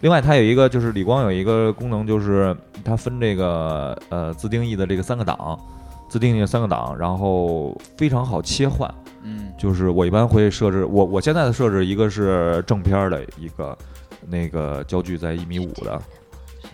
[0.00, 2.54] 另外，它有一个就是理光有一个功能，就是
[2.84, 5.58] 它分这个呃自定义的这个三个档，
[6.10, 8.92] 自定义的三个档，然后非常好切换。
[9.22, 13.78] 嗯就是我一般会设置，我我现在的设置一个是正片儿的一个
[14.28, 15.98] 那个焦距在一米五的，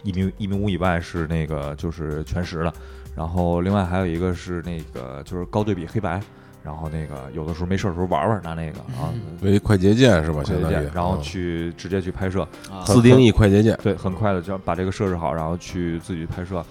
[0.02, 2.74] 一米一米五以外是那个就是全时的，
[3.14, 6.20] 然后另外还有一个是那个就是高对比黑白，
[6.62, 10.42] 然后那个有的时候没事儿的时候玩玩拿那个啊，为快捷键是吧？
[10.42, 12.82] 快捷键，，然后嗯去直接去拍摄，啊。
[12.84, 16.64] 自定义快捷键，对，很快的就把这个设置好，然后去自己拍摄，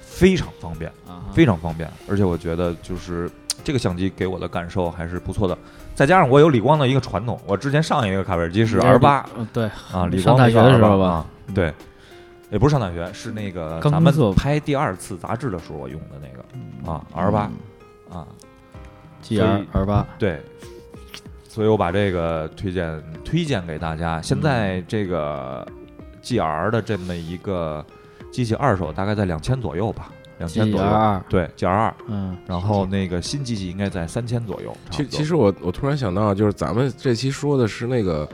[0.00, 0.90] 非常方便。
[1.06, 3.28] 啊非常方便，而且我觉得就是
[3.64, 5.56] 这个相机给我的感受还是不错的。
[5.94, 11.74] 再加上我有理光的一个传统，我之前上一个卡片机是 R 八嗯对，啊，理光大学光的时候 R8 吧啊，对，
[12.50, 17.50] 也不是上大学，是那个咱们拍第二次杂志的时候我用的那个啊 R 八
[18.10, 18.26] 啊
[19.22, 20.40] ，，G R R 八，对，
[21.48, 24.20] 所以我把这个推荐推荐给大家。
[24.22, 25.66] 现在嗯这个
[26.22, 27.84] GR 的这么一个
[28.30, 31.94] 机器二手大概在两千左右吧，两千 G 左右，对 GR 二。
[32.08, 34.76] 嗯然后那个新机器应该在三千左右。
[34.90, 38.28] 其其实我我突然想到，就是咱们这期说的是那个，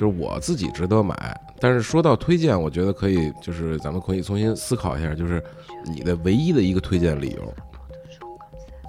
[0.00, 5.44] 就是我自己值得买，但是说到推荐，我觉得可以，就是咱们可以重新思考一下，就是
[5.84, 7.54] 你的唯一的一个推荐理由，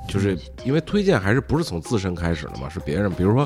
[0.08, 3.12] 就是因为推荐还是不是从自身开始的嘛，是别人。
[3.12, 3.46] 比如说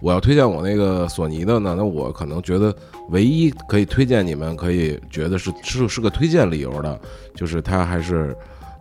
[0.00, 2.74] 我要推荐我那个索尼的呢，那我可能觉得
[3.10, 7.00] 唯一可以推荐你们可以觉得是是是个推荐理由的，
[7.36, 8.36] 就是它还是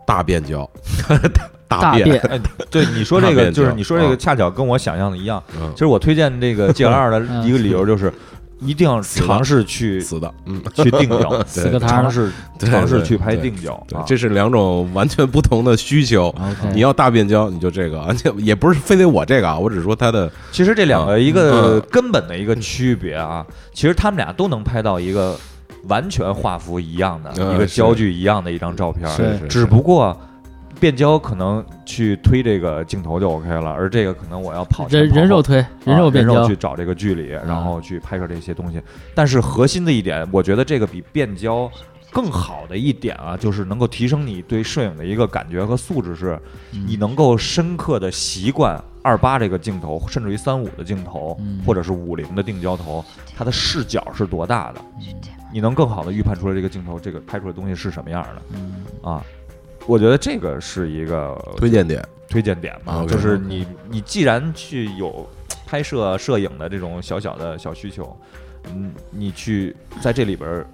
[0.07, 0.67] 大变焦，
[1.79, 4.17] 变，大变哎，对你说这个，就是你说这个，啊。
[4.19, 5.41] 恰巧跟我想象的一样。
[5.59, 5.71] 嗯。
[5.73, 8.11] 其实我推荐这个 G L 二的嗯一个理由就是，
[8.59, 11.43] 一定要尝试去死的，嗯， 去定焦，
[11.79, 16.33] 尝试尝试去拍定焦这是两种完全不同的需求。
[16.73, 25.35] 你要大变焦，你就这个，而且也不是非得我这个啊，我只是说它的其实这两个一个嗯根本的一个区别啊，其实他们俩都能拍到一个
[25.87, 30.17] 完全画幅一样的、一个焦距一样的一张照片儿，是是只不过
[30.83, 36.45] 变焦可能去推这个镜头就 OK 了，而这个可能我要跑人人肉推，人肉变焦。
[36.45, 38.81] 去，找这个距离，然后去拍摄这些东西。
[39.15, 41.71] 但是核心的一点，我觉得这个比变焦
[42.11, 46.37] 更好的一点啊，就是能够提升你对摄影的一个感觉和素质，是
[46.73, 46.83] 嗯。
[46.85, 51.61] 你能够深刻的习惯二八这个镜头，甚至于三五的镜头，嗯。
[51.65, 53.01] 或者是五零的定焦头，
[53.37, 54.81] 它的视角是多大的，
[55.49, 58.41] 你能更好的预判出来这个镜头这个拍出来的东西是什么样的？
[58.51, 58.83] 嗯。
[59.01, 59.23] 啊。
[59.85, 62.03] 我觉得这个是一个推荐点。
[62.29, 65.29] 推荐点嘛，就是你你既然去有
[65.67, 68.17] 拍摄摄影的这种小小的小需求，
[68.73, 70.65] 嗯，你去在这里边儿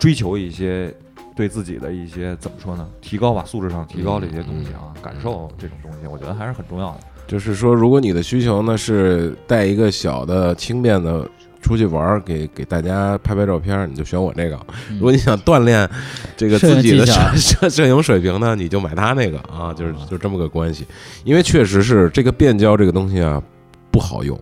[0.00, 0.92] 追求一些
[1.36, 2.88] 对自己的一些怎么说呢？
[3.00, 7.00] 提高吧，素质上提高这些东西啊，感受这种东西，我觉得还是很重要的。
[7.28, 11.28] 就是说，如果你的需求呢是带一个小的轻便的
[11.66, 14.56] 出去玩儿，给给大家拍拍照片儿，你就选我这个。
[14.92, 15.88] 如果你想锻炼
[16.36, 20.86] 这个自己的摄 摄摄影水平呢，你就买他那个啊，就是就这么个关系。
[21.24, 23.42] 因为确实是这个变焦这个东西啊
[23.90, 24.40] 不好用，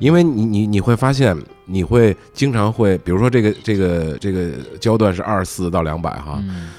[0.00, 4.50] 因为你你你会发现，你会经常会，比如说这个这个这个
[4.80, 6.70] 焦段是二十四到两百哈，嗯，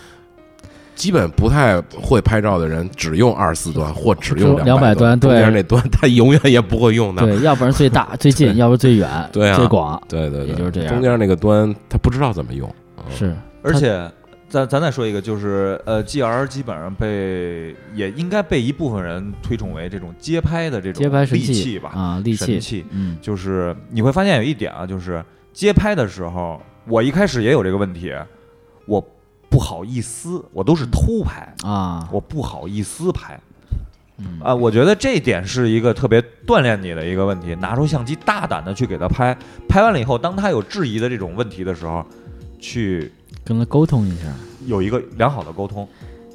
[0.95, 7.21] 基本不太会拍照的人只用二十四端或只用200百端中间那端他永远也不会用的。
[7.21, 9.57] 对，要不然最大 最近，要不然最远，对啊。
[9.57, 10.93] 最广，对对对，也就是这样。
[10.93, 14.09] 中间那个端他不知道怎么用，啊是，而且
[14.47, 22.85] 咱咱再说一个，就是呃，GR 基本上被也应该被一部分人推崇为这种街拍的这种街拍神利器吧，啊，利器，神器。
[22.91, 23.17] 嗯。
[23.21, 25.21] 就是你会发现有一点啊，就是
[25.51, 28.13] 街拍的时候，我一开始也有这个问题，
[28.85, 29.05] 我
[29.49, 33.39] 不好意思，我都是偷拍，啊，我不好意思拍
[34.17, 34.53] 嗯啊。
[34.53, 39.37] 我觉得这一点是一个特别锻炼你的一个问题，拿出相机大胆的去给他拍，
[39.67, 42.05] 拍完了以后，当他有质疑的这种问题的时候，
[42.59, 43.11] 去
[43.43, 44.25] 跟他沟通一下。
[44.65, 45.87] 有一个良好的沟通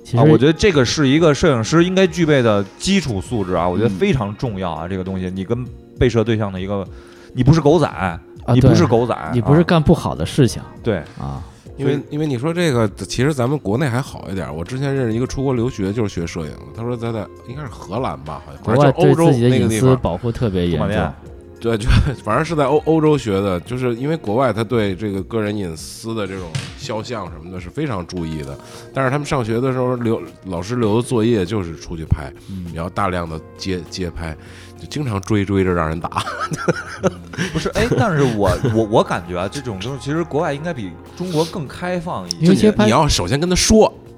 [0.05, 0.23] 其实啊。
[0.23, 4.87] 我觉得这个是一个摄影师应该具备的基础素质啊，我觉得嗯非常重要啊。
[4.87, 5.67] 这个东西，你跟
[5.99, 6.87] 被摄对象的一个，
[7.35, 8.21] 你不是狗仔，啊
[8.55, 10.99] 你不是狗仔，你不是啊干不好的事情对。
[11.19, 11.43] 啊，
[11.81, 14.55] 因为因为你说这个，其实咱们国内还好一点。
[14.55, 20.81] 我之前认识一个出国留学就是学摄影的，他说他在应该是荷兰吧，好像国外反正就是欧洲那个地方，保护特别严。
[21.61, 21.91] 对，就
[22.25, 28.59] 反正是在欧欧洲学的，就是因为国外他对这个个人隐私的这种肖像什么的是非常注意的。
[28.95, 34.35] 但是他们上学的时候留老师留的作业就是出去拍，嗯你要大量的街街拍，
[34.81, 36.09] 就经常追追着让人打。
[37.53, 42.71] 不是，哎，但是我我我感觉啊，这种东西其实国外应该比中国更开放一些。
[42.79, 44.10] 你要首先跟他说，嗯，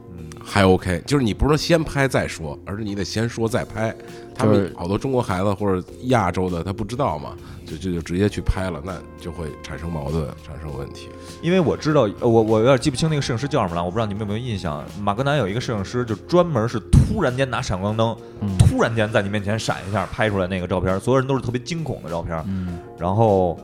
[0.53, 3.95] 还 OK，就是你不是说先拍再说，而是你得先说再拍。
[4.35, 7.35] 他们好多中国孩子或者亚洲的他不知道嘛，
[7.65, 11.09] 就就就直接去拍了，那就会产生矛盾，产生问题。
[11.41, 14.85] 因为我知道，呃我我有点记不清那个摄影师叫什么了，我不知道你们有没有印象。
[15.01, 22.37] 马格南有一个摄影师，就专门是突然间拿闪光灯，嗯突然间在你面前闪一下，拍出来那个照片，所有人都是特别惊恐的照片。
[22.47, 23.59] 嗯然后，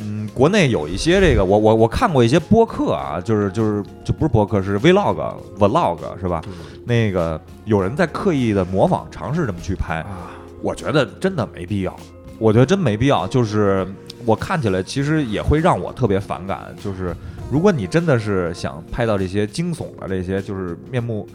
[0.00, 6.42] 嗯，国内有一些这个，我我我看过一些播客啊，就是就是就不是播客，是 vlog vlog 是吧？
[6.84, 10.32] 那个有人在刻意的模仿，尝试这么去拍，啊，
[10.62, 11.94] 我觉得真的没必要。
[12.38, 13.86] 我觉得真没必要，就是
[14.24, 16.74] 我看起来其实也会让我特别反感。
[16.82, 17.14] 就是
[17.50, 21.28] 如果你真的是想拍到这些惊悚的这些，就是面目，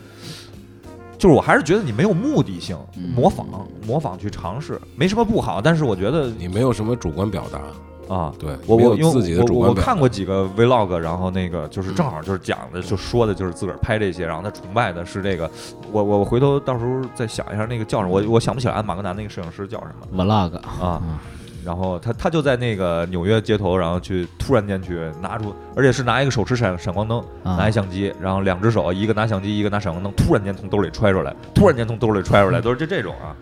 [1.18, 3.48] 就是我还是觉得你没有目的性，嗯模仿
[3.86, 7.62] 模仿去尝试没什么不好，但是我觉得你没有什么主观表达，
[8.08, 9.74] 啊，对，我我因为我我。
[9.74, 15.50] 看过几个 vlog，然后那个就是正好就是讲的，就说的就是自个儿拍这些，然后他崇拜的是这个，
[15.92, 21.18] 我我我回头到时候再想一下那个叫什么，我我想不起来马格南那个摄影师叫什么 vlog 啊嗯。
[21.64, 33.36] 然后他他就在那个纽约街头，然后去突然间去拿出，而且是拿一个手持闪闪光灯，啊拿一相机，然后两只手，一个拿相机，一个拿闪光灯，突然间从兜里揣出来，突然间从兜里揣出来，都是这这种啊。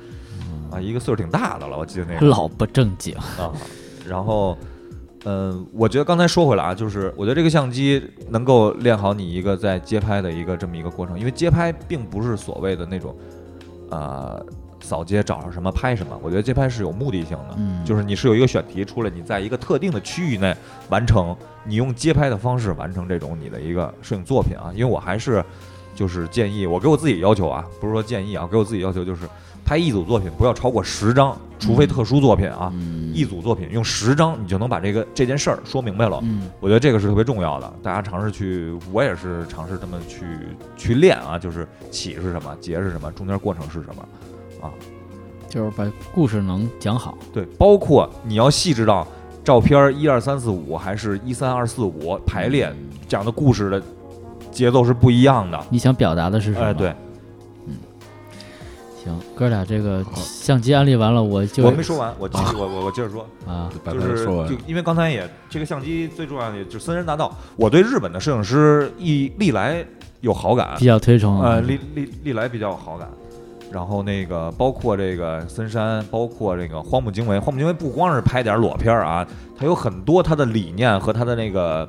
[0.72, 2.26] 啊，一个岁数挺大的了，我记得那个。
[2.26, 3.53] 老不正经，啊，
[4.08, 4.58] 然后，
[5.26, 13.16] 嗯、我觉得刚才说回来啊，就是我觉得这个相机能够练好你一个在街拍的一个这么一个过程，因为街拍并不是所谓的那种，
[13.89, 14.45] 呃，
[14.82, 20.56] 扫街找上什么拍什么，我觉得街拍是有目的性的，嗯就是你是有一个选题出来，你在一个特定的区域内
[20.89, 21.36] 完成，
[21.66, 25.43] 你用街拍的方式完成这种你的一个摄影作品啊，因为我还是。
[25.95, 29.26] 就是建议我给我自己要求啊，不是说建议啊，给我自己要求就是，
[29.66, 36.20] 拍一组作品不要超过十张，除非特殊作品啊，嗯一组作品用十张你就能把这个这件事儿说明白了。
[36.22, 40.26] 嗯我觉得这个是特别重要的，大家尝试去，我也是尝试这么去
[40.78, 44.05] 去练啊，就是起是什么，结是什么，中间过程是什么，
[44.61, 44.70] 啊
[45.49, 47.18] 就是把故事能讲好。
[47.34, 49.07] 对，包括你要细致到
[49.43, 52.72] 照片一二三四五还是一三二四五排列，
[53.07, 53.82] 讲的故事的
[54.51, 55.57] 节奏是不一样的。
[55.70, 56.66] 你想表达的是什么？
[56.66, 56.93] 哎，对，
[59.06, 64.56] 行，哥俩这个相机安利完了，我就我没说完，我继续，我我我接着说，啊，就是说就。
[64.66, 69.86] 因为刚才也这个相机最重要的就是森山大道，我对日本的摄影师一历来
[70.22, 73.08] 有好感比，较推崇啊呃，历历历来比较有好感。
[73.72, 79.28] 然后那个包括这个森山，包括这个荒木经惟，荒木经惟不光是拍点裸片儿啊，
[79.58, 81.88] 他有很多他的理念和他的那个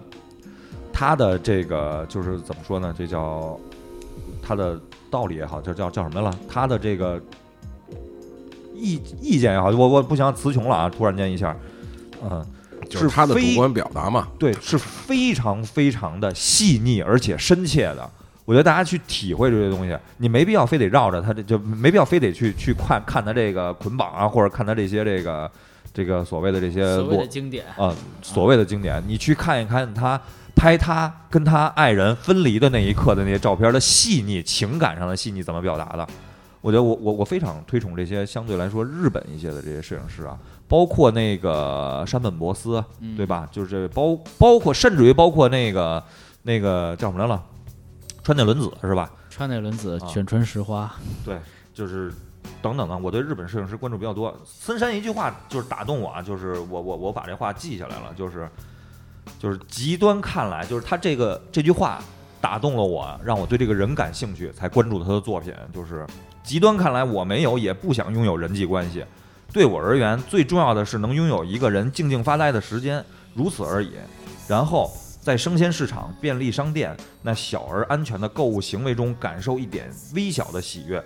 [0.93, 2.93] 他的这个就是怎么说呢？
[2.97, 3.59] 这叫
[4.47, 4.81] 他的
[5.11, 6.33] 道理也好，就叫叫什么了？
[6.49, 7.21] 他的这个
[8.75, 10.89] 意意见也好，我我不想词穷了啊！
[10.89, 11.57] 突然间一下，
[12.23, 12.47] 嗯，
[12.89, 18.09] 就是他的主观表达嘛，对，是非常非常的细腻而且深切的。
[18.45, 25.51] 我觉得大家去体会这些东西，你没必要非得绕着它这就没必要非得去去看看它这个捆绑啊，或者看它这些这个
[25.93, 27.65] 这个所谓的这些所谓的经典。
[27.77, 27.93] 啊、
[28.23, 30.21] 所谓的经典，你去看一看他
[30.57, 36.05] 拍他跟他爱人分离的那一刻的那些照片的细腻，情感上的细腻怎么表达的？
[36.63, 40.37] 我觉得我我我非常推崇这些相对来说日本一些的这些摄影师啊，
[40.67, 43.49] 包括那个山本博司，嗯对吧？
[43.53, 46.03] 就是包包括甚至于包括那个
[46.43, 47.41] 那个叫什么来了，
[48.25, 49.09] 川内伦子是吧？
[49.31, 50.93] 川内伦子、啊卷川石花，
[51.25, 51.39] 对，
[51.73, 52.13] 就是
[52.61, 54.35] 等等的，我对日本摄影师关注比较多。
[54.45, 58.49] 森山一句话就是打动我啊，就是我我我把这话记下来了，就是
[59.39, 62.03] 就是极端看来，就是他这个这句话
[62.41, 65.53] 打动了我，让我对这个人感兴趣，才关注他的作品。
[65.73, 66.07] 就是
[66.43, 69.05] 极端看来，我没有也不想拥有人际关系。
[69.53, 73.05] 对我而言，最重要的是能拥有一个人静静发呆的时间，
[73.35, 73.93] 如此而已。
[74.49, 81.03] 然后在生鲜市场、便利商店那小而安全的购物行为中，感受一点微小的喜悦，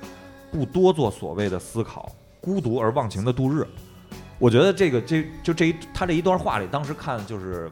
[0.50, 2.10] 不多做所谓的思考，
[2.40, 3.66] 孤独而忘情的度日。
[4.38, 7.70] 我觉得这个这就这一他这一段话里，当时看就是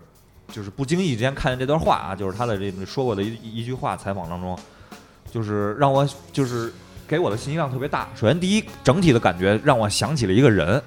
[0.50, 4.58] 就是不经意之间看见这段话啊，就是他的这个说过的一一句话，采访当中，
[5.30, 6.72] 就是让我就是
[7.06, 8.08] 给我的信息量特别大。
[8.14, 10.82] 首先，第一，整体的感觉让我想起了一个人，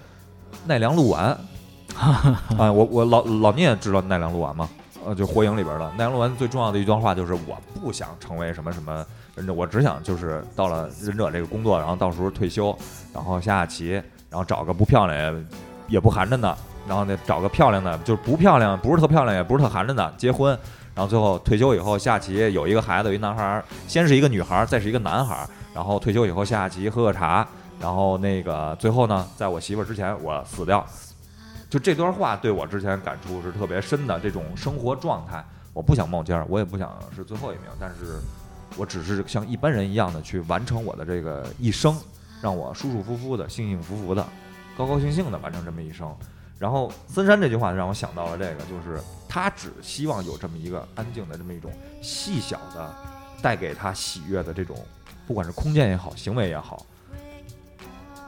[0.66, 1.38] 奈良鹿丸。
[2.57, 4.70] 啊，我我老老聂知道奈良鹿丸吗？
[5.05, 9.05] 呃，就火影里边的奈良鹿丸最重要的一段话就是我不想成为什么什么
[9.36, 12.76] 忍者，我只想就是到了忍者这个工作，然后到时候退休，
[13.14, 13.91] 然后下下棋，
[14.30, 15.45] 然后找个不漂亮
[15.88, 16.57] 也不寒碜的，
[16.88, 20.58] 然后呢找个漂亮的，就是不漂亮，不是特漂亮，也不是特寒碜的，结婚，
[20.94, 27.48] 然后最后退休以后下棋，有一个孩子，有一男孩儿，先是一个女孩儿，再是一个男孩儿，然后退休以后下棋，喝喝茶，
[27.80, 30.86] 然后那个最后呢，在我媳妇儿之前我死掉。
[31.70, 38.20] 就这段话对我之前感触是特别深的，这种生活状态，我不想冒尖儿，我也不想是最后一名，但是
[38.76, 41.96] 我只是像一般人一样的去完成我的这个一生，
[42.42, 44.22] 让我舒舒服服的、幸幸福福的、
[44.78, 46.14] 高高兴兴的完成这么一生。
[46.62, 52.95] 然后森山这句话让我想到了这个，就是他只希望有这么一个安静的这么一种细小的，
[53.41, 54.78] 带给他喜悦的这种，
[55.26, 56.86] 不管是空间也好，行为也好，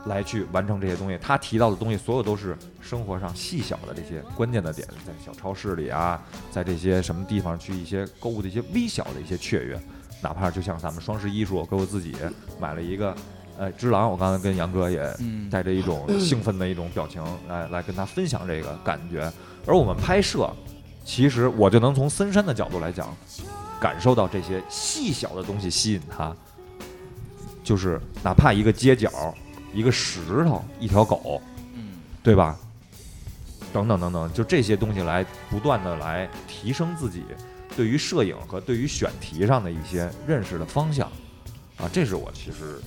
[0.08, 1.20] 来去完成这些东西。
[1.22, 6.20] 他提到的东西，所有都是生活上细小的这些关键的点，在小超市里啊，
[6.50, 9.80] 在这些什么地方去一些购物的一些微小的一些雀跃，
[10.24, 12.16] 哪怕就像咱们双十一时候给我自己
[12.60, 13.16] 买了一个。
[13.58, 15.50] 呃，只狼，我刚才跟杨哥也嗯。
[15.50, 19.32] 带着一种兴奋的一种表情来来跟他分享这个感觉。
[19.68, 20.52] 而我们拍摄，
[21.06, 23.16] 其实我就能从森山的角度来讲，
[23.80, 26.36] 感受到这些细小的东西吸引他，
[27.64, 29.12] 就是哪怕一个街角、
[29.74, 31.42] 一个石头、一条狗，
[31.76, 31.92] 嗯，
[32.24, 32.58] 对吧？
[33.72, 37.24] 等等等等，就这些东西来不断的来提升自己
[37.76, 41.08] 对于摄影和对于选题上的一些认识的方向。
[41.78, 42.80] 啊，这是我其实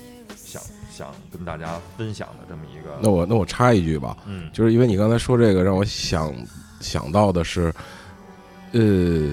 [0.97, 6.32] 想想跟大家分享的这么一个，那我那我插一句吧，嗯就是因为你刚才说这个，让我想
[6.80, 7.70] 想到的是，
[8.72, 9.30] 呃，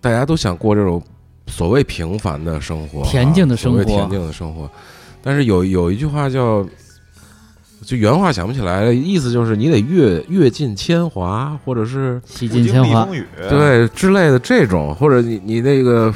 [0.00, 1.00] 大家都想过这种
[1.46, 4.68] 所谓平凡的生活啊，恬静的生活所谓恬静的生活。
[5.22, 6.66] 但是有有一句话叫，
[7.82, 13.06] 就原话想不起来了，意思就是你得阅阅尽铅华，或者是洗尽铅华
[13.48, 16.12] 对之类的这种，或者你你那个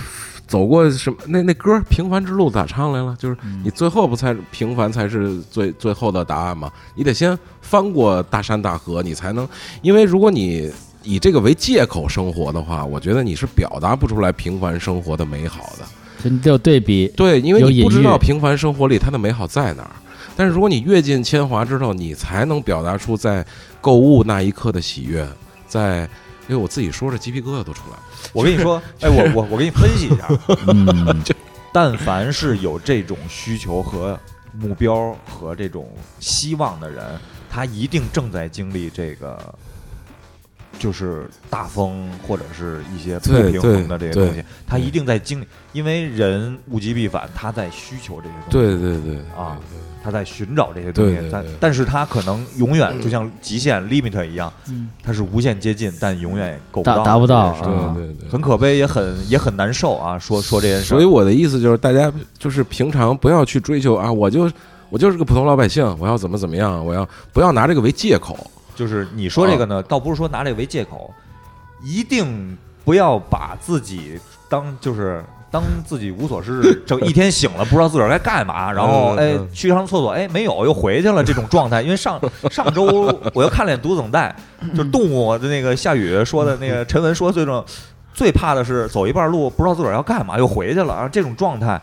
[0.49, 3.15] 走过什么那那歌《平凡之路》咋唱来了？
[3.19, 6.73] 就是你最后不才平凡才是最最后的答案吗？
[6.97, 9.47] 你得先翻过大山大河，你才能，
[9.83, 10.73] 因为如果你
[11.03, 15.85] 以这个为借口生活的话，我觉得你是表达不出来平凡生活的美好的。
[16.25, 19.91] 就你得有对比，对，因为你不知道平凡生活里它的美好在哪儿。
[20.35, 23.45] 但是如果你阅尽铅华之后，你才能表达出在
[23.81, 25.29] 购物那一刻的喜悦，
[25.67, 26.09] 在，
[26.49, 28.03] 因为我自己说着鸡皮疙瘩都出来了。
[28.33, 30.29] 我跟你说， 哎，我我我给你分析一下
[30.69, 31.23] 嗯，
[31.73, 34.19] 但凡是有这种需求和
[34.53, 35.89] 目标和这种
[36.21, 37.05] 希望的人，
[37.51, 39.55] 他一定正在经历这个，
[40.79, 49.59] 就是大风或者是一些不对平衡的这些东西对，他一定在经历，因为人物极必反，他在需求这些东西，对对对啊，
[50.03, 58.29] 他在寻找这些东西但但是他可能永远就像极限 limit 一样，嗯它是无限接近，但永远够不到达达不到对对对。
[58.29, 60.19] 很可悲，也很也很难受啊。
[60.19, 64.51] 说说这件事，所以我的意思就是，大家就是平常不要去追求啊，我就
[64.91, 68.39] 我就是个普通老百姓，我要怎么怎么样，我要不要拿这个为借口。
[68.79, 71.13] 就是你说这个啊呢，倒不是说拿这个为借口，
[71.83, 74.17] 一定不要把自己
[74.49, 81.83] 当就是当自己无所事事，整一天醒了不知道自个儿该干嘛，然后哎去上厕所哎没有又回去了这种状态。
[81.83, 82.21] 因为上
[82.53, 82.85] 上周
[83.35, 84.33] 我又看了眼读等带，
[84.77, 87.65] 就动物的那个夏雨说的那个陈文说这种
[88.15, 91.83] 最怕的是走一半路不知道自个儿要干嘛又回去了啊这种状态，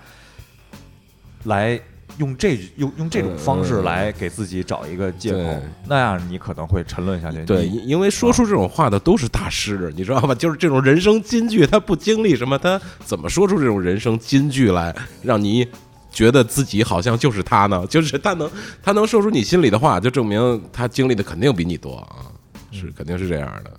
[1.43, 1.77] 来
[2.17, 7.43] 用这用用这种方式来给自己找一个借口对，那样你可能会沉沦下去。
[7.45, 10.33] 对，因因为说出这种话的都是大师，你知道吧？
[10.35, 15.67] 就是这种人生金句，他不经历什么，他怎么说出这种人生金句来，让你
[16.11, 17.85] 觉得自己好像就是他呢？
[17.89, 18.49] 就是他能
[18.81, 22.31] 他能说出你心里的话，就证明他经历的肯定比你多啊，
[22.71, 23.71] 是肯定是这样的。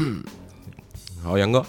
[1.22, 1.64] 好，杨哥，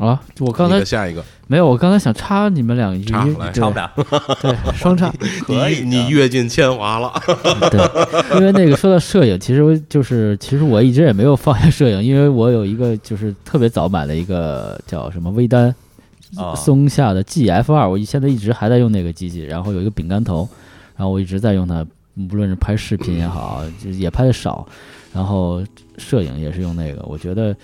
[0.00, 3.92] 啊，我刚才下一个，没有，我刚才想插你们两句，插不了。
[4.40, 5.12] 对双插，
[5.44, 7.12] 可以你你阅尽铅华了，
[7.70, 15.74] 对，因为那个说到摄影，其实我就是其实我一直也没有放下摄影，因为我有一个就是特别早买了一个叫什么微单
[16.34, 20.48] 啊松下的 GF 二，我现在一直还在用那个机器，然后有一个饼干头，
[20.96, 21.84] 然后我一直在用它，
[22.26, 24.66] 不论是拍视频也好，就也拍的少，
[25.12, 25.62] 然后
[25.98, 27.54] 摄影也是用那个，我觉得。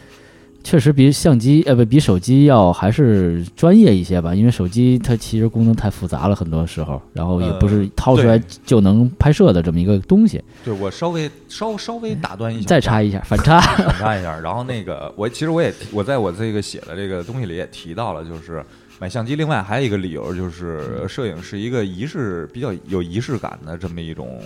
[0.66, 10.42] 确实比相机呃不比手机要还是专业一些吧，因为手机它其实功能太复杂了，很多时候，然后也不是呃掏出来就能拍摄的这么一个东西。
[10.64, 14.36] 对我稍微稍稍微打断一下，再插一下反差， 反插一下。
[14.40, 18.60] 然后那个我其实我也我在我这个写的这个东西里也提到了，就是
[18.98, 19.36] 买相机。
[19.36, 24.40] 另外还有一个理由就是摄影是一个仪式比较有仪式感的这么一种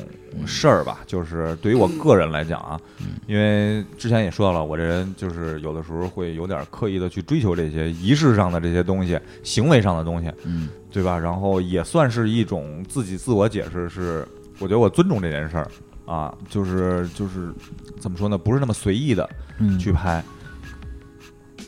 [0.47, 1.01] 事儿吧。
[1.07, 2.81] 就是对于我个人来讲啊，
[3.27, 10.31] 因为之前也说到了，我这人就是有的时候会有点刻意的去追求这些仪式上的这些东西，行为上的东西。
[10.45, 11.17] 嗯对吧？
[11.17, 14.27] 然后也算是一种自己自我解释是，
[14.59, 15.71] 我觉得我尊重这件事儿
[16.05, 17.55] 啊，就是就是
[18.01, 20.21] 怎么说呢，不是那么随意的嗯，去拍。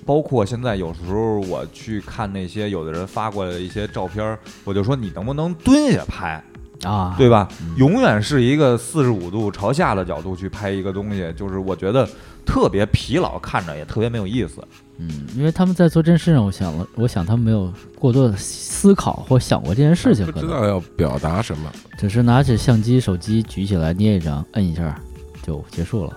[0.04, 6.42] 包括现在有时候我去看那些有的人发过来的一些照片儿，我就说你能不能蹲下拍，
[6.82, 7.48] 啊，对吧？
[7.60, 12.08] 嗯永远是一个四十五度朝下的角度去拍一个东西，就是我觉得
[12.44, 14.62] 特别疲劳，看着也特别没有意思。
[14.98, 21.72] 嗯，因为他们在做这件事上，我想了，我想他们没有过多的思考或想过这件事情，可能不知道要表达什么。
[21.98, 25.00] 只是拿起相机、手机举起来捏一张，摁一下
[25.42, 26.16] 就结束了。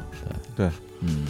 [0.55, 0.71] 对对，
[1.01, 1.25] 嗯，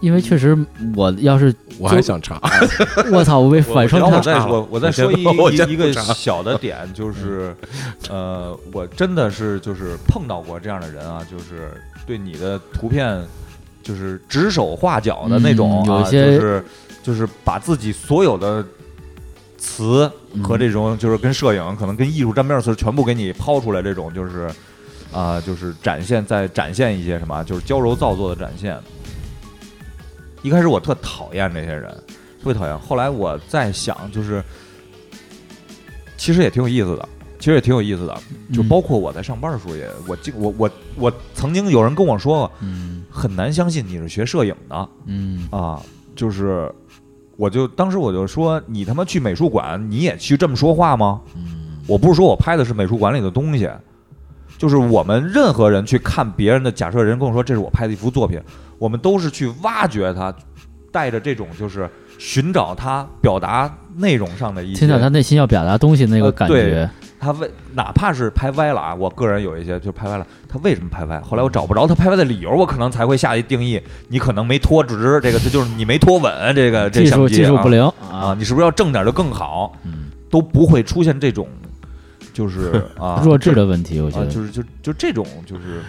[0.00, 0.56] 因为确实
[0.94, 2.40] 我要是我还想查，
[3.12, 7.54] 我操，我被反双插然后我再说我我再说一我一一个小的点，就是，
[8.08, 11.70] 呃，我真的是就是碰到过这样的人啊，就是
[12.06, 13.22] 对你的图片
[13.82, 16.64] 就是指手画脚的那种啊，嗯有些就是
[17.02, 18.64] 就是把自己所有的
[19.58, 20.10] 词
[20.42, 24.50] 和这种就是跟摄影可能跟艺术沾边的词全部给你抛出来，这种就是
[25.12, 28.76] 啊、就是展现在展现一些什么，啊就是矫揉造作的展现。
[30.44, 31.90] 一开始我特讨厌这些人，
[32.38, 32.78] 特别讨厌。
[32.78, 34.44] 后来我在想，就是
[36.18, 37.08] 其实也挺有意思的，
[37.38, 38.14] 其实也挺有意思的。
[38.52, 45.82] 就嗯包括我在上班的时候也，我经我我我曾经有人跟我说过，嗯很难相信你是学摄影的嗯啊，
[46.14, 46.70] 就是。
[47.36, 51.20] 我就当时我就说，你他妈去美术馆，你也去这么说话吗？
[51.34, 53.68] 嗯我不是说我拍的是美术馆里的东西，
[54.56, 58.40] 就是我们任何人去看别人的，假设人跟我说这是我拍的一幅作品，
[58.78, 60.34] 我们都是去挖掘他，
[60.92, 61.88] 带着这种就是
[62.18, 66.88] 寻找他表达内容上的一些，寻找他内心要表达东西那个感觉，
[67.18, 71.20] 他为哪怕是拍歪了啊，我个人有一些就拍歪了，他为什么拍歪？
[71.20, 77.36] 后来我找不着他拍歪的理由，我可能才会下一定义，你可能没拖直，这个这就是你没拖稳，这个这技术相机啊。
[77.36, 79.72] 技术不灵啊，，你是不是要正点就更好？
[79.84, 81.48] 嗯，都不会出现这种
[82.32, 85.80] 就是 啊弱智的问题，我觉啊，得，就是就就这种就是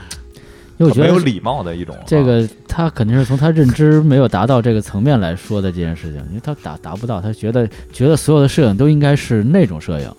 [0.78, 10.12] 因为我觉得没有礼貌的一种啊这个他肯定是从他认知没有达到这个层面来说的这件事情，因为他达达不到，他觉得觉得所有的摄影都应该是那种摄影，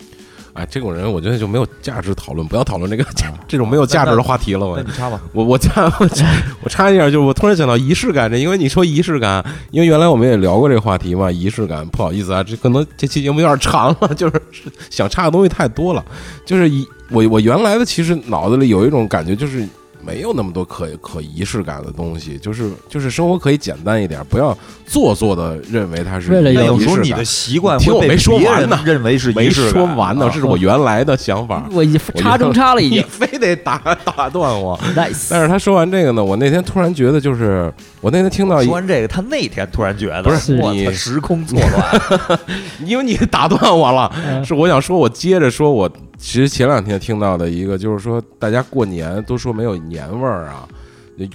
[0.53, 3.05] 哎，这种人我觉得就没有价值讨论，不要讨论这个
[3.47, 4.65] 这种没有价值的话题了。
[4.65, 5.21] 我那你插吧。
[5.31, 6.25] 我我插我插
[6.63, 14.41] 我插一下，就是我突然想到仪式感这，因为你说仪式感，因为原来我们也聊过这个话题嘛，仪式感，不好意思啊，这可能这期节目有点长了， 就是
[14.89, 16.03] 想插的东西太多了，
[16.43, 19.63] 就是一我我原来的其实脑子里有一种感觉，就是
[20.07, 26.93] 没有那么多可可仪式感的东西，就是就是生活可以简单一点，不要做作的认为它是为了有那有仪式感。
[26.93, 27.25] 时候你的。
[27.27, 29.73] 习惯听我没会被别说完呢人认为是没仪式感。
[29.73, 30.31] 说完呢，啊。
[30.33, 31.67] 这是我原来的想法。
[31.73, 35.27] 我已经插中插了，已 你经非得打打断我，nice。
[35.29, 42.39] 但是他说完这个呢，我那天突然觉得，就是我那天听到一说完这个，他那天突然觉得不是我你时空错乱，
[42.85, 44.43] 因为你打断我了，嗯。
[44.45, 50.67] 是我想说，我接着说，我其实前两天听到的一个，就是说大家过年都说没有年味儿啊，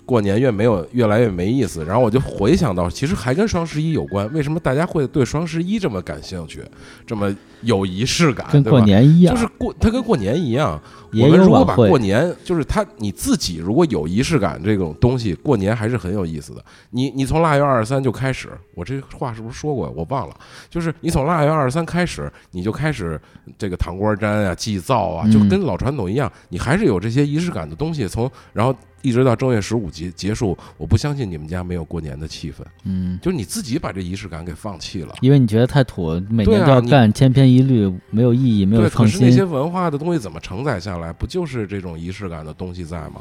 [0.05, 1.85] 过年越没有越来越没意思。
[1.85, 6.63] 然后我就回想到，其实还跟双十一有关，为什么大家会对双十一这么感兴趣，
[7.07, 10.81] 这么有仪式感，跟过年一样，就是过，它跟过年一样。
[11.15, 16.65] 我们如果把过年，就是它你自己如果有仪式感这种东西，过年还是很有意思的。
[16.91, 19.93] 你你从腊月二十三就开始，我这话是不是说过？
[19.95, 20.35] 我忘了。
[20.71, 23.21] 就是你从腊月二十三开始，你就开始
[23.59, 28.09] 这个糖瓜粘啊、祭灶啊，就嗯跟老传统一样，你还是有这些仪式感的东西。
[28.09, 35.15] 从然后一直到正月十五结结束，我不相信你们家没有过年的气氛，嗯，就是你自己把这仪式感给放弃了。
[35.21, 39.43] 因为你觉得太土，每年都要你干千篇一律，没有意义，没有对，可创是那些。
[39.43, 41.13] 文化的东西怎么承载下来？
[41.13, 43.21] 不就是这种仪式感的东西在吗？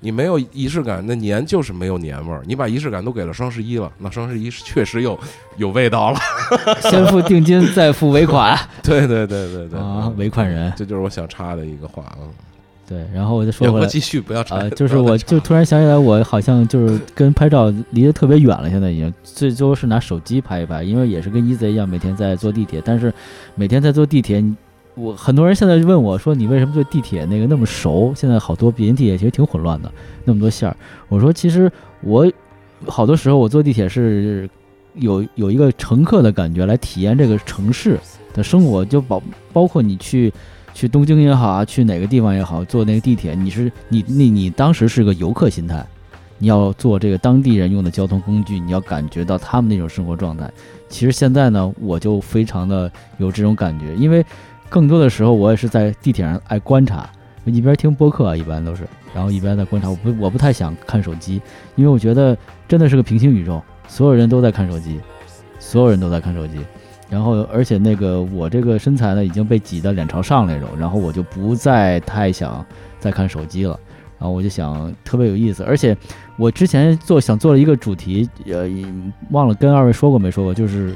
[0.00, 2.42] 你没有仪式感，那年就是没有年味儿。
[2.44, 5.18] 你把仪式感都给了双十一了，那双十一确实有
[5.58, 6.18] 有味道了。
[6.90, 10.72] 先付定金，再付尾款 对对对对对啊，尾款人。
[10.76, 12.18] 这就是我想插的一个话啊。
[12.90, 23.14] 对，然后我就说回来继续不要吵啊，就是我就突然想起来，我好像就是跟拍照离得特别远了，现在已经最多是拿手机拍一拍，因为也是跟一贼一样，每天在坐地铁，但是
[23.54, 24.44] 每天在坐地铁，
[24.96, 28.12] 我很多人现在就问我说，你为什么对地铁那个那么熟？
[28.16, 29.92] 现在好多北京地铁其实挺混乱的，
[30.24, 30.76] 那么多线儿。
[31.08, 31.70] 我说其实
[32.02, 32.28] 我
[32.88, 34.50] 好多时候我坐地铁是
[34.94, 37.96] 有有一个乘客的感觉来体验这个城市
[38.34, 39.22] 的生活，就包
[39.52, 40.32] 包括你去。
[40.72, 45.84] 去东京也好啊，去哪个地方也好，坐那个地铁，你是你你你当时是个游客心态，
[46.38, 50.50] 你要做这个当地人用的交通工具，你要感觉到他们那种生活状态。
[50.88, 54.24] 其实现在呢，我就非常的有这种感觉，因为
[54.68, 57.08] 更多的时候我也是在地铁上爱观察，
[57.44, 59.88] 一边听播客啊，一般都是，然后一边在观察。
[59.90, 61.40] 我不我不太想看手机，
[61.76, 62.36] 因为我觉得
[62.66, 65.00] 真的是个平行宇宙，所有人都在看手机，
[65.58, 66.58] 所有人都在看手机。
[67.10, 72.64] 然后，而且那个我这个身材呢已经被挤得脸朝上那种，然后我就不再太想
[72.98, 73.78] 再看手机了。
[74.16, 75.96] 然后我就想特别有意思，而且
[76.36, 78.68] 我之前做想做了一个主题，呃，
[79.30, 80.94] 忘了跟二位说过没说过，就是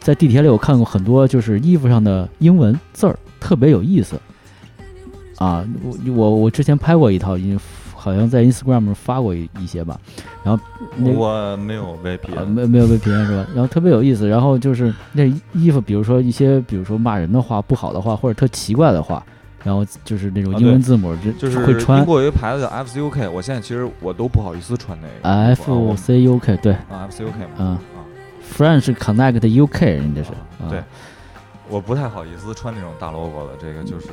[0.00, 4.20] 在地铁里我看过很多就是衣服上的英文字儿，特别有意思。
[5.38, 7.62] 啊，我我我之前拍过一套，因为
[8.06, 9.98] 好像在 Instagram 上发过一一些吧，
[10.44, 10.62] 然后
[10.96, 13.44] 那个我没有 VPN，、啊，没没有被评论是吧？
[13.52, 19.20] 然后特别有意思，然后就是那衣服，比如说一些，比如说骂人的话、不好的话，或者特奇怪的话，
[19.64, 21.98] 然后就是那种啊英文字母就就是会穿。
[21.98, 25.28] 英国有一个牌子叫 FCUK，我现在其实我都不好意思穿那个。
[25.52, 26.74] F C U K 对。
[26.74, 27.56] 啊 FCUK 嘛。
[27.58, 27.80] 嗯啊
[28.56, 30.30] ，，French Connect UK 人家是。
[30.62, 30.70] 啊。
[30.70, 30.80] 对，
[31.68, 34.08] 我不太好意思穿那种大 logo 的，这个就是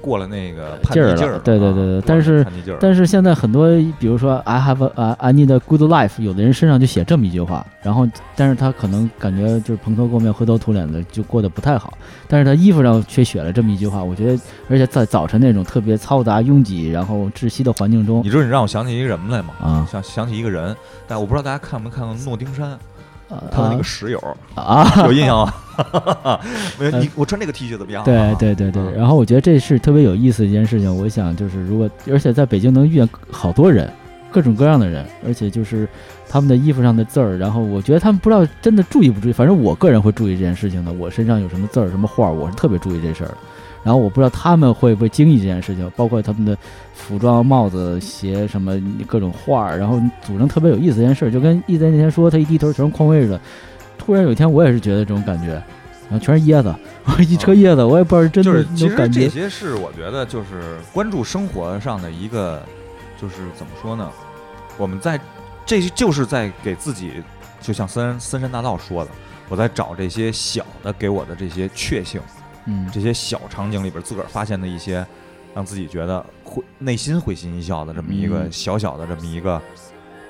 [0.00, 2.46] 过了那个叛劲儿了对对对对但是
[2.80, 11.96] 但是现在很多，比如说 I have a 啊 I need a good life，有的人身上就写这么一句话，然后但是他可能感觉就是蓬头垢面、灰头土脸的，就过得不太好。
[12.26, 19.54] 但是他衣服上却写了这么一句话，我觉得，而且在早晨那种特别嘈杂、拥挤，然后窒息的环境中你知道你让我想起一个人来吗？
[19.60, 22.78] 啊想想起一个人，但我不知道大家看没看过诺丁山，啊
[23.28, 25.52] 他的那个室友，啊，有印象吗？
[26.78, 28.04] 没有，你我穿这个 T 恤怎么样啊？
[28.04, 30.94] 对对对对啊，然后我觉得这是特别有意思的一件事情。
[30.94, 33.90] 我想就是，如果而且在北京能遇见好多人，
[34.32, 35.86] 各种各样的人，而且就是
[36.28, 40.92] 他们的衣服上的字儿，然后我觉得他们不知道真的注意不注意，反正我个人会注意这件事情的。
[40.92, 43.36] 我身上有什么字儿、什么画儿，我是特别注意这事儿的。
[43.88, 46.54] 然后我不知道他们会不会经历这件事情，包括他们的
[46.92, 53.40] 服装、帽子、鞋什么各种画儿，然后组成特别有意思的一件事儿，就跟一贼那天说他一低头全是匡威似的。
[53.96, 55.52] 突然有一天我也是觉得这种感觉，
[56.10, 56.74] 然后全是椰子，
[57.06, 59.26] 我 一车椰子，我也不知道是真的就是其实。
[59.26, 62.62] 这些是我觉得就是关注生活上的一个，
[63.18, 64.06] 就是怎么说呢？
[64.76, 65.18] 我们在
[65.64, 67.22] 这就是在给自己，
[67.62, 69.10] 就像森森山大道说的，
[69.48, 72.20] 我在找这些小的给我的这些确幸，
[72.70, 75.04] 嗯，这些小场景里边自个儿发现的一些，
[75.54, 78.52] 让自己觉得会内心会心一笑的这么一个嗯。
[78.52, 79.54] 小小的这么一个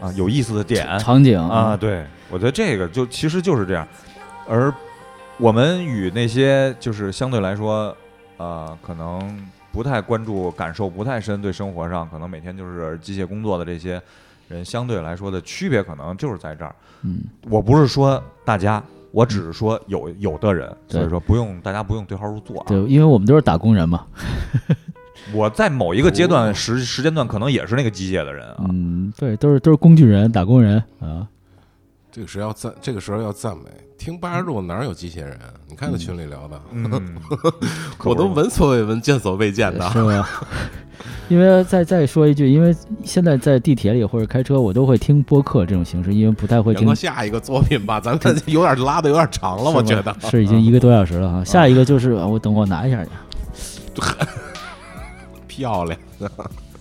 [0.01, 0.97] 啊有意思的点。
[1.01, 3.87] 场景啊，，对我觉得这个就其实就是这样，
[4.49, 4.73] 而
[5.37, 7.97] 我们与那些就是相对来说
[8.37, 14.01] 呃，可能不太关注、感受不太深，对生活上可能每天就是机械工作的这些
[14.49, 16.75] 人，相对来说的区别可能就是在这儿。
[17.03, 22.65] 嗯，我不是说大家，我只是说有有的人，所以说不用大家不用对号入座啊。
[22.69, 24.07] 对，因为我们都是打工人嘛。
[25.33, 28.65] 我在某一个阶段时时间段可能也是那个机械的人啊。
[28.71, 31.27] 嗯，对，都是都是工具人、打工人啊。
[32.19, 33.65] 这个时候要赞，这个时候要赞美。
[33.97, 35.31] 听八十度哪有机器人？
[35.35, 37.15] 啊你看那群里聊的， 嗯，
[38.03, 39.89] 我都闻所未闻、见所未见的。
[39.91, 40.27] 是吗？
[41.29, 42.75] 因为再再说一句，因为
[43.05, 46.93] 现在在地铁里或者开车，我都会听播客这种形式，因为不太会听。
[46.97, 51.45] 下一个作品吧，咱们有点拉的有点长了，我觉得是已经一个多小时了哈。
[51.45, 53.11] 下一个就是啊我等我拿一下去。
[55.47, 55.97] 漂亮。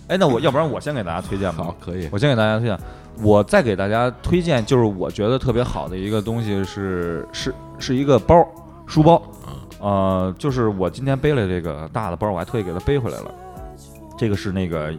[0.08, 1.76] 哎，那我要不然我先给大家推荐吧好，。
[1.78, 2.08] 可以。
[2.10, 2.78] 我先给大家推荐，
[3.22, 8.46] 我再给大家推荐，就是我觉得特别好的一个东西是是是一个包，
[8.86, 9.22] 书包，
[9.80, 13.34] 呃，就是我今天背了这个大的包，我还特意给它背回来了。
[14.16, 14.92] 这个是那个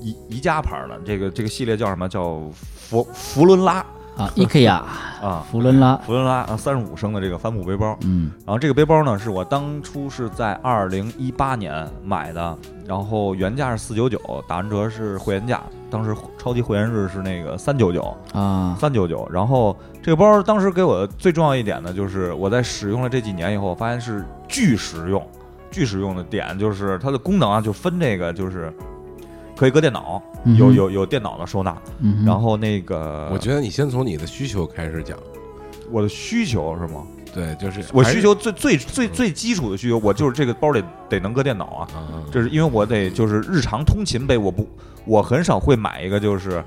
[0.00, 2.08] 宜宜家牌的，这个这个系列叫什么？
[2.08, 2.40] 叫
[2.74, 3.84] 佛佛伦拉。
[4.14, 4.68] 啊，IKEA
[5.24, 7.96] 啊，福伦拉，佛伦拉啊，三十五升的这个帆布背包。
[8.02, 8.30] 嗯。
[8.44, 15.62] 然后这个背包呢，是我当初是在二零一八年买的，然后原价是四九九，打完折是会员价，
[15.92, 19.28] 当时超级会员日是那个三九九，啊，三九九。
[19.30, 25.22] 然后这个包当时给我的最重要一点呢，就是我在使用了这几年以后，我发现是巨实用，
[25.70, 28.72] 巨实用的点就是它的功能啊，就分这个就是
[29.54, 30.20] 可以搁电脑，
[30.56, 35.18] 有有有电脑的收纳，嗯，然后那个我觉得你先从你的需求开始讲。
[35.90, 37.02] 我的需求是吗？
[37.32, 41.88] 对，就是我需求最最最最基础的需求，我就是这个包得得能搁电脑啊。
[41.94, 44.68] 啊，这是因为我得就是日常通勤背，我不
[45.06, 46.62] 我很少会买一个就是，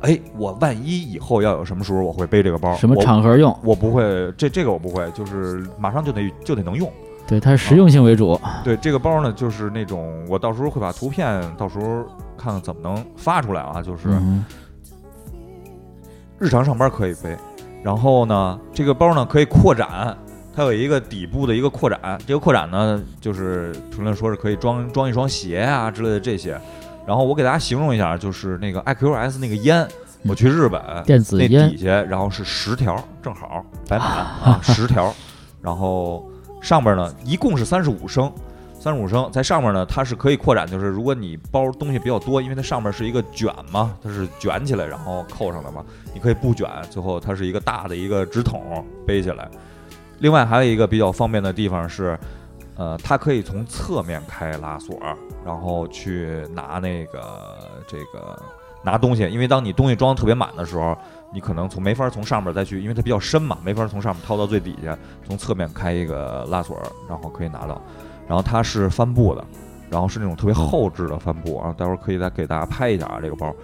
[0.00, 3.54] 哎，我万一以后要有什么时候我会背这个包，什么场合用？
[3.62, 4.02] 我不会，
[4.36, 6.90] 这这个我不会，就是马上就得就得能用。
[7.26, 8.38] 对，它是实用性为主。
[8.64, 12.02] 对这个包呢，就是那种我到时候会把图片到时候
[12.36, 14.44] 看看怎么能发出来啊，就是嗯
[16.38, 17.36] 日常上班可以背，
[17.82, 20.16] 然后呢，这个包呢可以扩展，
[20.54, 26.58] 它有一个底部的一个扩展，这个扩展呢就是评论说是可以装装一双鞋啊之类的这些。
[27.04, 29.84] 然后我给大家形容一下，就是那个 IQS 那个烟，
[30.24, 35.12] 我去日本那电子烟底下，然后是十条，正好摆满啊，十条，
[35.60, 36.24] 然后
[36.60, 38.32] 上边呢一共是三十五升，
[38.82, 49.48] 三十五升，在上面呢它是可以扩展，就是如果你包东西比较多，因为它上面是一个卷嘛，它是卷起来然后扣上的嘛，你可以不卷，最后它是一个大的一个纸筒背起来。
[50.18, 52.18] 另外还有一个比较方便的地方是，
[52.74, 54.98] 呃，它可以从侧面开拉锁，
[55.46, 57.20] 然后去拿那个
[57.86, 58.36] 这个
[58.82, 60.98] 拿东西，因为当你东西装得特别满的时候，
[61.32, 66.76] 你可能从没法从上面再去，因为它比较深嘛，没法从上面掏到最底下，从侧面开一个拉锁，
[67.08, 67.80] 然后可以拿到。
[68.28, 69.44] 然后它是帆布的，
[69.90, 73.54] 然后是那种特别厚质的帆布啊，待会儿可以再给大家拍一下啊这个包。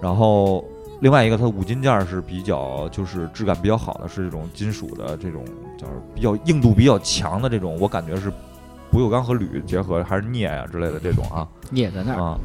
[0.00, 0.64] 然后
[1.00, 5.44] 另外一个它五金件是比较就是质感比较好的，是这种金属的这种
[5.78, 8.32] 叫比较硬度比较强的这种，我感觉是
[8.90, 12.22] 不锈钢和铝结合还是镍啊、之类的这种啊镍在那儿。
[12.22, 12.38] 啊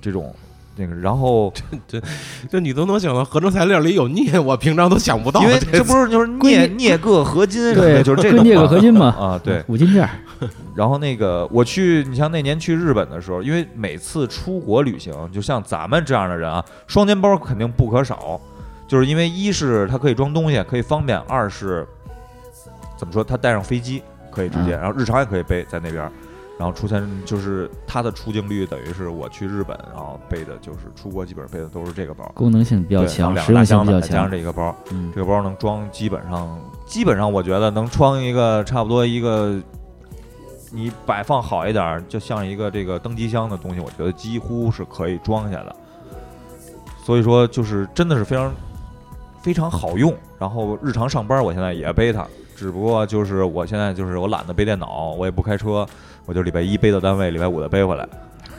[0.00, 0.34] 这种
[0.76, 2.06] 那个，然后这这
[2.50, 5.42] 这你都能想到合成材料里有镍，我平常都想不到。
[5.42, 9.62] 因为这这不是就是镍镍铬合金什么对，的，就是这镍铬合金嘛，啊对。
[9.66, 10.10] 五金件儿。
[10.74, 18.40] 然后那个我去，你像那年去日本的时候，因为每次出国旅行，就像咱们这样的人啊，双肩包肯定不可少，
[18.88, 21.86] 就是因为一是它可以装东西，可以方便；二是
[22.96, 26.12] 怎么说，它带上飞机可以直接，嗯然后日常也可以背在那边儿。
[26.60, 34.02] 然后出现就是它的出镜率等于是我去日本，然后背的就是出国基本上背的都是这个包，功能性比较强，两个大箱比较强。
[34.02, 39.58] 子加上这一个包，嗯，这个包能装基本上，基本上我觉得能装一个差不多一个，
[40.70, 45.74] 你摆放好一点儿，就像一个这个登机箱的东西，我觉得几乎是可以装下的。
[47.02, 48.52] 所以说，就是真的是非常
[49.40, 50.14] 非常好用。
[50.38, 55.86] 然后日常上班，我现在也背它，只不过就是我现在就是我懒得背电脑，我也不开车，
[56.26, 58.08] 我就礼拜一背到单位，礼拜五再背回来。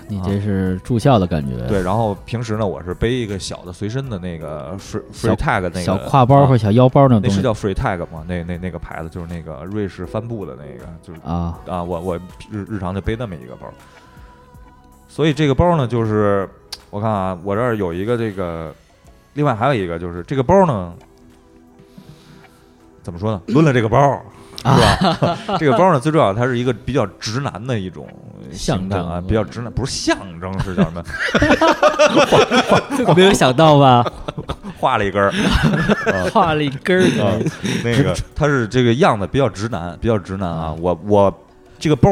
[0.08, 1.66] 你这是住校的感觉。
[1.68, 8.26] 对，然后平时呢，我是背一个小的随身的那个 free free tag 那个小挎包啊或者小腰包那种东西那是叫 free tag 吗？
[8.28, 12.18] 那那那个牌子就是那个瑞士帆布的那个，就是啊，啊，我我
[12.50, 13.68] 日日常就背那么一个包。
[15.08, 16.50] 所以这个包呢，就是
[16.90, 18.74] 我看啊，我这儿有一个这个，
[19.36, 20.94] 另外还有一个就是这个包呢，
[23.02, 23.42] 怎么说呢？
[23.48, 24.22] 抡了这个包。
[24.64, 25.38] 是吧？
[25.60, 28.08] 这个包呢，最重要，它是一个比较直男的一种
[28.52, 31.04] 象形态啊，比较直男，不是象征，是叫什么？
[33.16, 34.06] 没有想到吧？
[34.80, 35.32] 画了一根儿，
[36.32, 37.52] 画了一根啊儿，
[37.84, 40.74] 那个它是这个样子比较直男，比较直男啊。
[40.80, 41.34] 我我
[41.80, 42.10] 这个包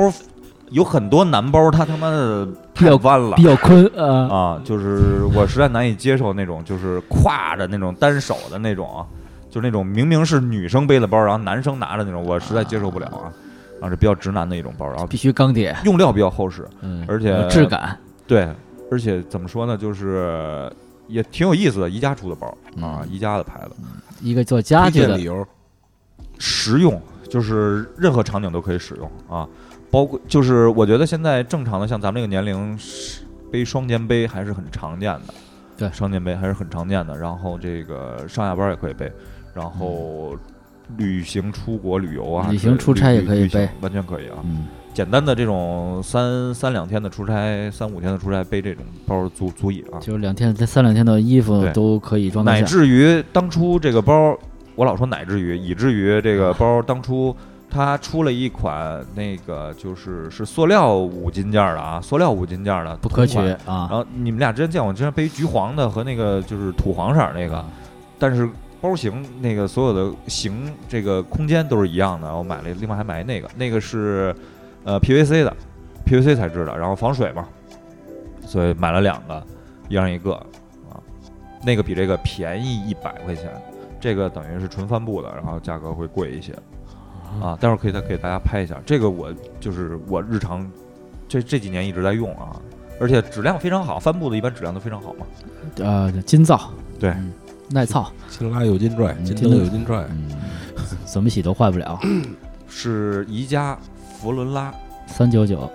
[0.70, 3.44] 有很多男包，它他妈的比较太弯了比。
[3.44, 9.04] 较宽啊，啊，就是我实在难以接受那种，就是挎着那种单手的那种
[9.50, 13.34] 啊，就那种明明是女生背的包，然后男生拿着那种，我实在接受不了啊。
[13.82, 17.98] 啊，是比较直男的一种包，然后必须钢铁，用料比较厚实，嗯，而且质感，
[18.28, 18.46] 对，
[18.92, 20.70] 而且怎么说呢，就是
[21.08, 22.46] 也挺有意思的，宜家出的包
[22.82, 23.10] 啊，嗯。
[23.10, 23.76] 宜家的牌子，
[24.20, 25.16] 一个做家推具的。
[25.16, 25.48] 理由，
[26.40, 29.48] 实用，就是任何场景都可以使用啊，
[29.90, 35.34] 包括就是我觉得现在正常的像咱们这个年龄是背双肩背还是很常见的，
[35.78, 35.90] 对。
[35.94, 39.10] 双肩背还是很常见的，然后这个上下班也可以背，
[39.54, 40.36] 然后
[40.98, 43.68] 旅行出国旅游啊，旅行出差也可以背。
[43.82, 54.38] 完全可以啊，嗯，简单的这种三三两天的出差，三五天的出差背这种包足足以啊，就是两天、三两天的衣服都可以装得乃，至于当初这个包，
[54.76, 57.36] 我老说乃至于，以至于这个包当初
[57.70, 63.46] 它出了一款那个就是是塑料五金件儿的啊，塑料五金件儿的不可取啊。
[63.46, 67.64] 然啊，后你们俩之前见我，之前背橘黄的和那个就是土黄色儿那个，
[68.18, 68.50] 但是
[68.82, 72.34] 包型那个所有的型这个空间都是一样的。
[72.36, 74.36] 我买了，另外还买那个，那个是
[74.84, 75.56] 呃 PVC 的
[76.06, 77.48] ，PVC 材质的，然后防水嘛，
[78.46, 79.46] 所以买了两个，
[79.88, 80.34] 一人一个
[80.90, 81.00] 啊。
[81.64, 83.50] 那个比这个便宜一百块钱，
[84.00, 86.54] 这个等于是纯帆布的，然后价格会贵一些
[87.42, 87.58] 啊。
[87.60, 90.70] 待会儿可以再给大家拍一下，这个我就是我日常
[91.28, 92.56] 这这几年一直在用啊。
[93.02, 95.26] 而且质量非常好，帆布的一般质量都非常好嘛。
[95.78, 96.70] 呃，金造，
[97.00, 97.14] 对
[97.72, 100.28] 耐操，金拉有金拽，金灯嗯金灯有金拽，嗯，
[101.06, 102.00] 怎么洗都坏不了，
[102.68, 103.78] 是宜家
[104.20, 104.74] 佛伦拉，
[105.08, 105.70] 三九九，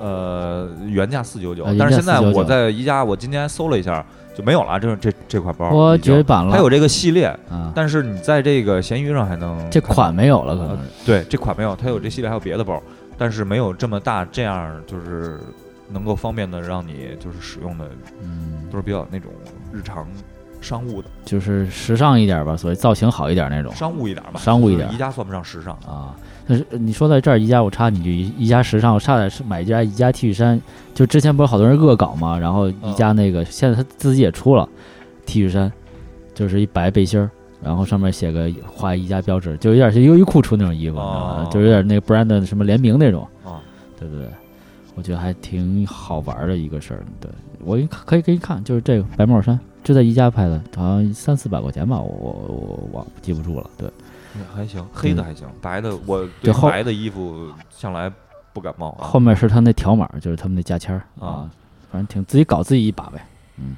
[0.00, 4.04] 呃，原价四九九但是现在我在宜家，我今天搜了一下
[4.34, 5.70] 就没有了，这这这块包。
[5.70, 12.82] 我绝版了，它有这个系列，啊，但是你在这个闲鱼上还能这款没有了，可呃能对这款没有，它有这系列还有别的包，
[13.18, 15.38] 但是没有这么大这样就是
[15.90, 17.88] 能够方便的让你就是使用的，
[18.22, 19.30] 嗯，都是比较那种
[19.72, 20.06] 日常
[20.64, 21.08] 商务的。
[21.24, 23.72] 就是时尚一点吧，所以造型好一点那种。
[23.74, 24.88] 商务一点吧，商务一点。
[24.88, 26.16] 就是宜家算不上时尚，啊。
[26.46, 30.60] 但是你说到这儿，宜家，我插你句，宜宜家时尚，我差点是买一件宜家 T 恤衫，
[30.94, 34.68] 就之前不是好多人恶搞嘛，然后宜家那个、现在他自己也出了
[35.24, 35.72] T 恤衫，
[36.34, 37.30] 就是一白背心儿，
[37.62, 40.96] 然后上面写个画宜家标志，就有点像优衣库出那种衣服？
[41.50, 43.26] 就有点那个 brand 的什么联名那种。
[43.42, 43.62] 啊，
[43.98, 44.28] 对对对，
[44.94, 47.02] 我觉得还挺好玩的一个事儿。
[47.20, 47.30] 对。
[47.60, 53.70] 我可以给你看，就是这个白帽衫，就在宜家拍的，好像三四百块钱吧，我我我忘记不住了。
[53.76, 53.88] 对，
[54.34, 58.10] 嗯还行，黑的还行，白的我对白的衣服向来
[58.52, 59.04] 不感冒啊。
[59.04, 61.48] 后面是他那条码，就是他们那价签儿啊，
[61.92, 63.24] 反正挺自己搞自己一把呗。
[63.58, 63.76] 嗯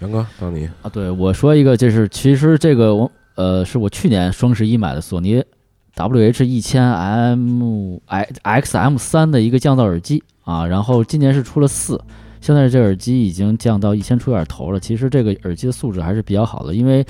[0.00, 5.42] 杨哥到你，啊，对我说一个，就是其实这个我呃是我去年双十一买的索尼
[5.94, 11.98] WH 一千 M X M 三的一个降噪耳机啊，然后今年是出了四，
[12.46, 14.78] 现在这耳机已经降到一千出点头了。
[14.78, 17.04] 其实这个耳机的素质还是比较好的，因为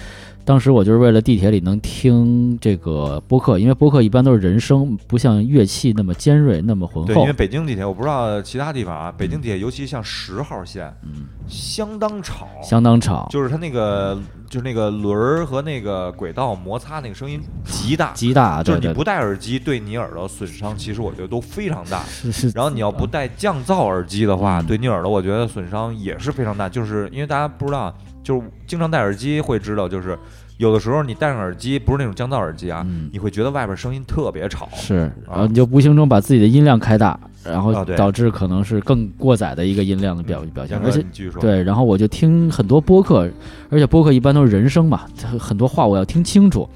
[0.46, 7.32] 当时我就是为了地铁里能听这个播客，因为播客一般都是人声，不像乐器那么尖锐，那么浑对，厚因为。
[7.32, 14.16] 北京地铁我不知道其他地方啊，北京地铁尤其像十号线，嗯，相当吵，相当吵，就是它那个
[14.48, 22.04] 就是那个轮儿和那个轨道摩擦那个声音极大，极大，对对就是你不戴耳机对你耳朵损伤，其实我觉得都非常大。
[22.04, 24.66] 是是，然后你要不戴降噪耳机的话，嗯。
[24.66, 26.68] 对你耳朵我觉得损伤也是非常大。
[26.68, 27.92] 就是因为大家不知道，
[28.26, 30.18] 就是经常戴耳机会知道，就是
[30.56, 34.68] 有的时候你戴上耳机不是那种降噪耳机啊，嗯你会觉得外边声音特别吵。
[34.74, 41.40] 是，然后你就无形中把自己的音量开大，然后啊对导致可能是更过载的一个音量的表表现，杨哥，而且你继续说。
[41.40, 43.30] 对，然后我就听很多播客，
[43.70, 46.68] 而且播客一般都是人声嘛，很很多话我要听清楚，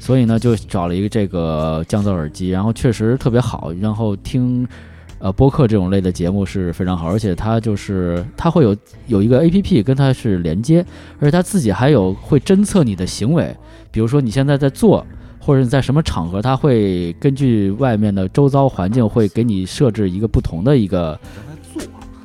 [0.00, 4.66] 所以呢就找了一个这个降噪耳机，然后确实特别好，然后听。
[5.26, 8.76] 呃，播客这种类的节目是非常好，而且它就是它会有
[9.08, 10.86] 有一个 A P P 跟它是连接，
[11.18, 13.52] 而且它自己还有会侦测你的行为，
[13.90, 15.04] 比如说你现在在做，
[15.40, 21.18] 或者你在什么场合，它会根据外面的周遭环境会给你设置一个不同的一个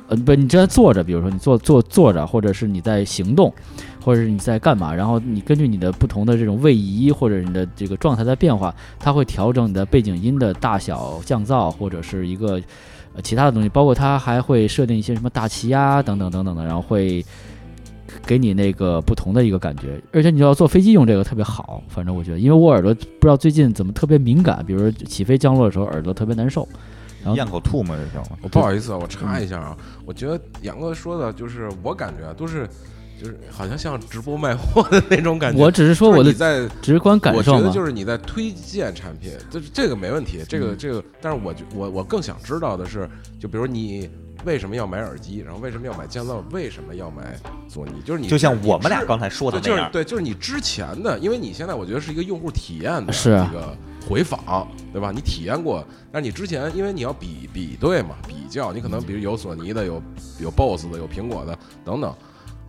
[0.06, 3.52] 呃，不，你正在坐着，比如说你坐坐坐着，或者是你在行动，
[4.02, 12.60] 或者是你在干嘛，然后你根据你的不同的这种位移或者你的这个状态在变化，它会调整你的背景音的大小、降噪或者是一个
[13.14, 17.24] 呃其他的东西，包括它还会设定一些什么大气压等等等等的，然后会
[18.26, 26.68] 给你那个不同的一个感觉，而且你要坐飞机用这个特别好，反正我觉得，因为我耳朵不知道最近怎么特别敏感，比如说起飞降落的时候耳朵特别难受，
[27.22, 28.38] 然后咽口吐沫就行了。
[28.42, 32.68] 我不好意思啊，我插一下啊，我觉得杨哥说的就是我感觉啊，都是
[33.22, 35.62] 就是好像像直播卖货的那种感觉。
[35.62, 43.08] 我只是说我的你在直观感受我觉得，就是你在推荐产品，就是这个没问题，这个嗯这个，但是我觉我我更想知道的是，
[43.38, 44.10] 就比如你
[44.44, 47.38] 为什么要买耳机，然后为什么要买降噪，为什么要买
[47.68, 53.76] 索尼，就是你就像我们俩刚才说的对，那样，就是对，就是你之前的，因为你现在我觉得是一个用户体验的这个
[54.08, 55.12] 回访，对吧？
[55.14, 60.02] 你体验过，但是你之前因为你要比比对嘛，比较，你可能比如有索尼的，有
[60.40, 62.12] 有 BOSS 的，有苹果的等等，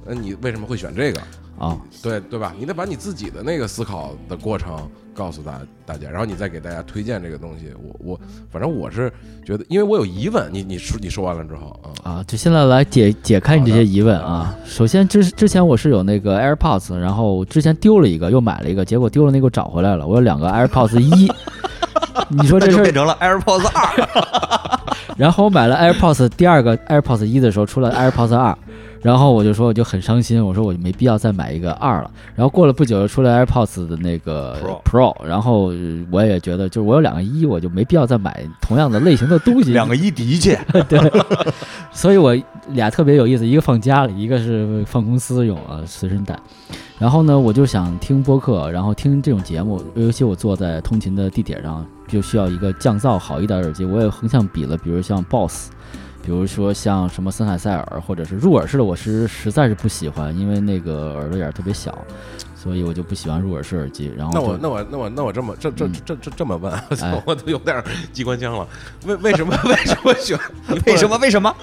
[0.05, 1.21] 那你为什么会选这个？
[1.59, 2.51] 啊，对对吧？
[2.59, 7.67] 你得把你自己的那个思考的过程告诉大大家，然后你再给大家推荐这个东西。
[7.79, 8.19] 我我
[8.51, 9.11] 反正我是
[9.45, 14.53] 觉得，因为我有疑问，你你说你说完了之后啊，啊，就现在来解解开你这些疑问啊。
[14.65, 20.07] 首先之之前我是有那个 AirPods，然后之前丢了一个，又买了一个，结果丢了那个找回来了。
[20.07, 21.31] 我有两个 AirPods 一，
[22.29, 24.79] 你说这事变，成了 AirPods 二。
[25.15, 28.57] 然后我买了 AirPods 第二个 AirPods 一的时候出了 AirPods 二，
[29.03, 32.09] 然后我就说我就很伤心，我说我就没必要再买一个二了。
[32.35, 39.71] 然后过了不久又出了 AirPods 的那个 Pro Pro，然后呃我也觉得就是我有两个一，我就没必要再买同样的类型的东西。
[39.73, 40.57] 两个一抵一切，
[41.91, 42.35] 所以我
[42.69, 46.39] 俩特别有意思，一个放家里，一个是放公司用啊，随身带。
[46.97, 53.83] 然后呢，我就想听播客，然后听这种节目，尤其我坐在通勤的地铁上，就需要一个降噪好一点的耳机。
[53.83, 55.71] 我也横向比了，比如像 BOSS，
[56.23, 61.97] 比如说像什么森海塞尔，或者是入耳式的，我是实在是不喜欢，因为那个耳朵眼儿特别小，
[62.55, 64.09] 所以我就不喜欢入耳式耳机。
[64.15, 66.73] 然后那我那我那我那我这么这这嗯这这这么问，
[67.25, 67.83] 我都有点
[68.13, 68.65] 机关枪了。
[69.05, 70.39] 为为什么 为什么选？
[70.85, 71.17] 为什么？
[71.17, 71.53] 为什么？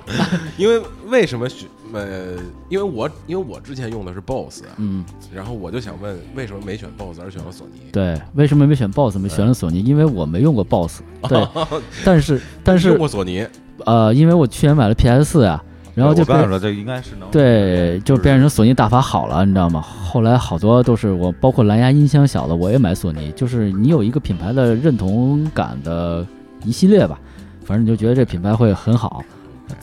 [0.59, 1.67] 因为为什么选？
[1.93, 2.37] 呃，
[2.69, 5.05] 因为我因为我之前用的是 BOSS，嗯，
[5.35, 7.91] 然后我就想问，为什么没选 BOSS 而选了索尼？
[7.91, 9.81] 对，为什么没选 BOSS，没选了索尼？
[9.83, 11.01] 因为我没用过 BOSS。
[11.23, 11.49] 对，
[12.05, 13.45] 但是但是用是过索尼，
[13.87, 15.63] 呃，因为我去年买了 PS 四呀，
[15.95, 19.81] 然后就被我刚才说这应该是能对，就变成索尼大法好了，你知道吗？
[19.81, 23.31] 后来好多都是我，包括蓝牙音箱小的，我也买索尼。
[23.33, 26.27] 就是你有一个品牌的认同感的
[26.65, 27.19] 一系列吧，
[27.65, 29.23] 反正你就觉得这品牌会很好。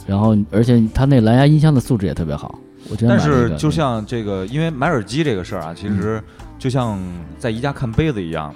[0.06, 2.60] 然后，而且它那蓝牙音箱的素质也特别好，
[2.90, 3.19] 我觉得但。
[3.19, 6.22] 是就像这个，因为买耳机这个事儿啊，其实
[6.60, 6.99] 就像
[7.40, 8.53] 在宜家看杯子一样，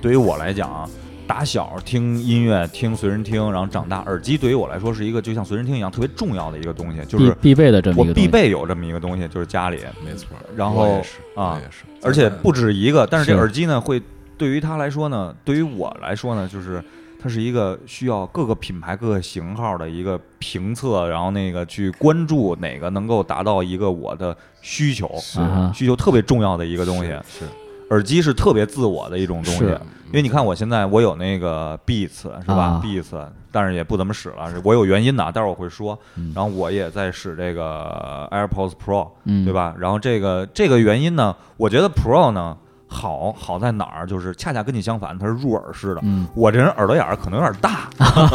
[0.00, 0.88] 对于我来讲啊，
[1.26, 8.26] 打小听音乐、听随身听，然后长大，耳机对于我来说是一个就像随身听一样特别重要的一个东西，就是必必备的这么我一个东西。
[8.26, 10.28] 必备有这么一个东西，就是家里，没错。
[10.54, 11.02] 然后
[11.34, 11.60] 啊
[12.02, 13.06] 而且不止一个。
[13.06, 13.38] 但是这是。
[13.38, 14.00] 耳机呢，会
[14.36, 16.82] 对于他来说呢，对于我来说呢，就是
[17.20, 25.06] 它是一个需要各个品牌、各个型号的一个评测，然后那个去关注哪个能够达到一个我的需求，
[25.36, 27.08] 啊需求特别重要的一个东西。
[27.26, 27.46] 是。
[27.90, 29.60] 耳机是特别自我的一种东西。
[29.60, 29.80] 是，
[30.14, 35.98] 因为你看我现在我有那个 Beats 是吧啊？Beats，但是也不怎么使了，我有原因的，待会儿我会说。
[36.14, 39.52] 嗯然后我也在使这个 AirPods Pro，嗯，对？
[39.52, 39.74] 吧？
[39.76, 46.00] 然后这个这个原因呢，我觉得 Pro 呢好好在哪儿，就是恰恰跟你相反，它是入耳式的。
[46.04, 47.88] 嗯我这人耳朵眼儿可能有点大，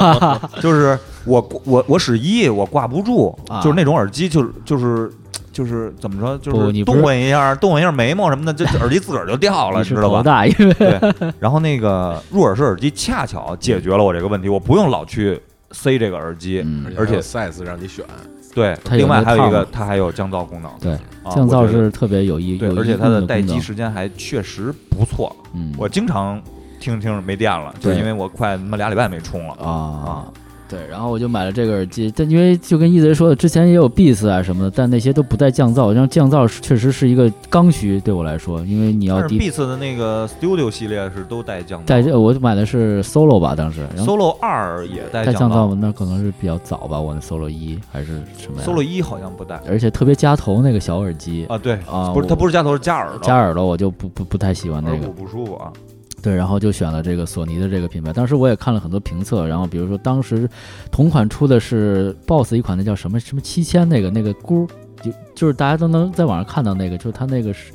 [0.60, 5.10] 就是我我我使一我挂不住，啊就是那种耳机就是就是
[5.52, 10.24] 就是怎么说，就是动一下动一下眉毛什么的，这这耳机自个儿就掉了，你知道吧？
[10.24, 11.00] 大，因为对。
[11.40, 15.40] 然后那个入耳式耳机恰巧解决了我这个问题，我不用老去
[15.72, 16.62] 塞这个耳机。
[16.66, 18.06] 嗯，而且 size 让你选，
[18.54, 20.72] 对，另外还有一个它还有降噪功能。
[20.80, 20.94] 对，
[21.24, 25.36] 啊降噪是特别有意，对，而且它的待机，时间还确实不错。
[25.54, 26.42] 嗯，我经常
[26.80, 29.54] 听听着没电了，就是因为我快他妈俩礼拜没充了。
[29.56, 30.26] 啊，
[30.70, 55.74] 对，然后我就买了这个耳机，但因为就跟一贼说的，之前也有 Beats 啊什么的，但那些都不带降噪，然后降噪是确实是一个刚需对我来说，因为你要 Beats 的那个 Studio 系列是都带降噪，带这，我买的是 Solo 吧，当时，Solo 二也带带降噪噪，那可能是比较早吧，我那 Solo 一还是什么呀，Solo 一好像不带而且特别夹头那个小耳机，啊，对啊不是它不是夹头是夹耳朵，夹耳朵我就不不不太喜欢那个不舒服啊。
[56.22, 58.14] 对，然后就选了这个索尼的这个品牌。
[58.14, 60.50] 当时我也看了很多评测，然后比如说当时
[60.91, 64.68] 同款出的是 BOSS 一款，那叫什么什么七千那个那个箍，
[65.02, 67.72] 就就是大家都能在网上看到那个，就是它那个是。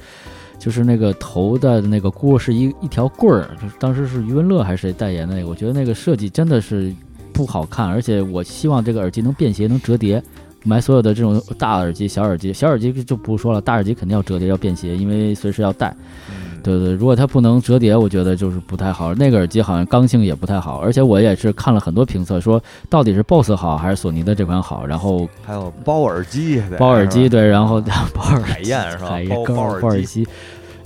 [0.57, 6.95] 就是那个头的那个箍是一一条棍儿，就是当时是余文乐还是谁代言的那个，我觉得那个设计真的是
[7.35, 10.23] 不好看，而且我希望这个耳机能便携，能折叠。
[10.63, 15.95] 买所有的这种大耳机、小耳机，小耳机就不说了，大耳机肯定要折叠、要便携，因为随时要带。
[16.31, 16.35] 嗯，
[16.65, 19.15] 对对，如果它不能折叠，我觉得就是不太好。
[19.15, 24.85] 那个耳机好像刚性也不太好，而且我也是看了很多评测，说到底是 BOSS 好还是索尼的这款好。
[24.87, 27.81] 然后还有包耳机，包耳机，对，然后
[28.15, 29.11] 包耳海燕是吧？
[29.11, 30.27] 海燕高包包包耳，机，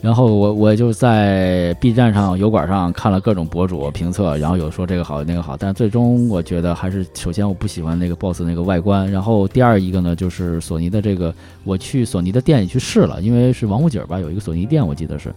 [0.01, 11.35] 然后我我就在 B 站上、油管上看了各种博主评测，然后有说这个好那个好，但最终我觉得还是首先我不喜欢那个 BOSS 那个外观，然后第二一个呢就是索尼的这个，
[11.65, 15.35] 我去索尼的店里去试了，因为是王府井吧有一个索尼店我记得是，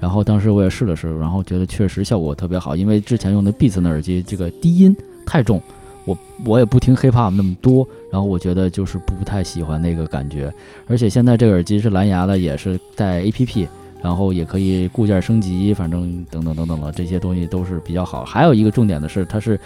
[0.00, 5.62] 然后当时我也试了试，然后觉得确实效果特别好，因为之前用的 Beats 的耳机这个低音太重，
[6.04, 10.52] 我我也不听 hiphop 那么多，然后我觉得就是不太喜欢那个感觉，
[10.88, 13.68] 而且现在这个耳机是蓝牙的，也是带 APP。
[14.02, 18.24] 然后也可以固件升级，反正等等等等的这些东西都是比较好。
[18.24, 19.58] 还有一个重点的是，它是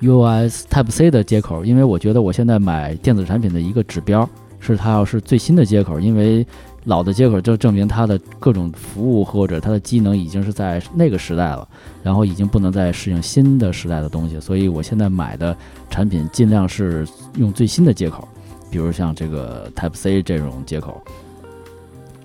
[0.00, 6.46] US Type C 的接口，因为我觉得我现在买电子产品的一个指标是它要是最新的接口，因为
[6.84, 11.66] 老的接口就证明它的各种服务或者它的机能已经是在那个时代了，
[12.02, 15.56] 然后已经不能再适应新的时代的东西，所以我现在买的
[15.88, 17.06] 产品尽量是
[17.36, 18.26] 用最新的接口，
[18.70, 21.00] 比如像这个 Type C 这种接口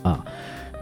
[0.04, 0.26] 啊。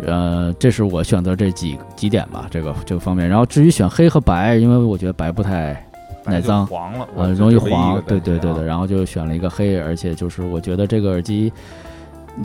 [0.06, 3.28] 呃，这是我选择这几几点吧，这个这个方面。
[3.28, 5.86] 然后至于选黑和白，因为我觉得白不太
[6.26, 8.02] 耐脏，黄了，呃，容易黄。
[8.08, 11.52] 对对对对，然后就选了一个黑，而且就是我觉得这个耳机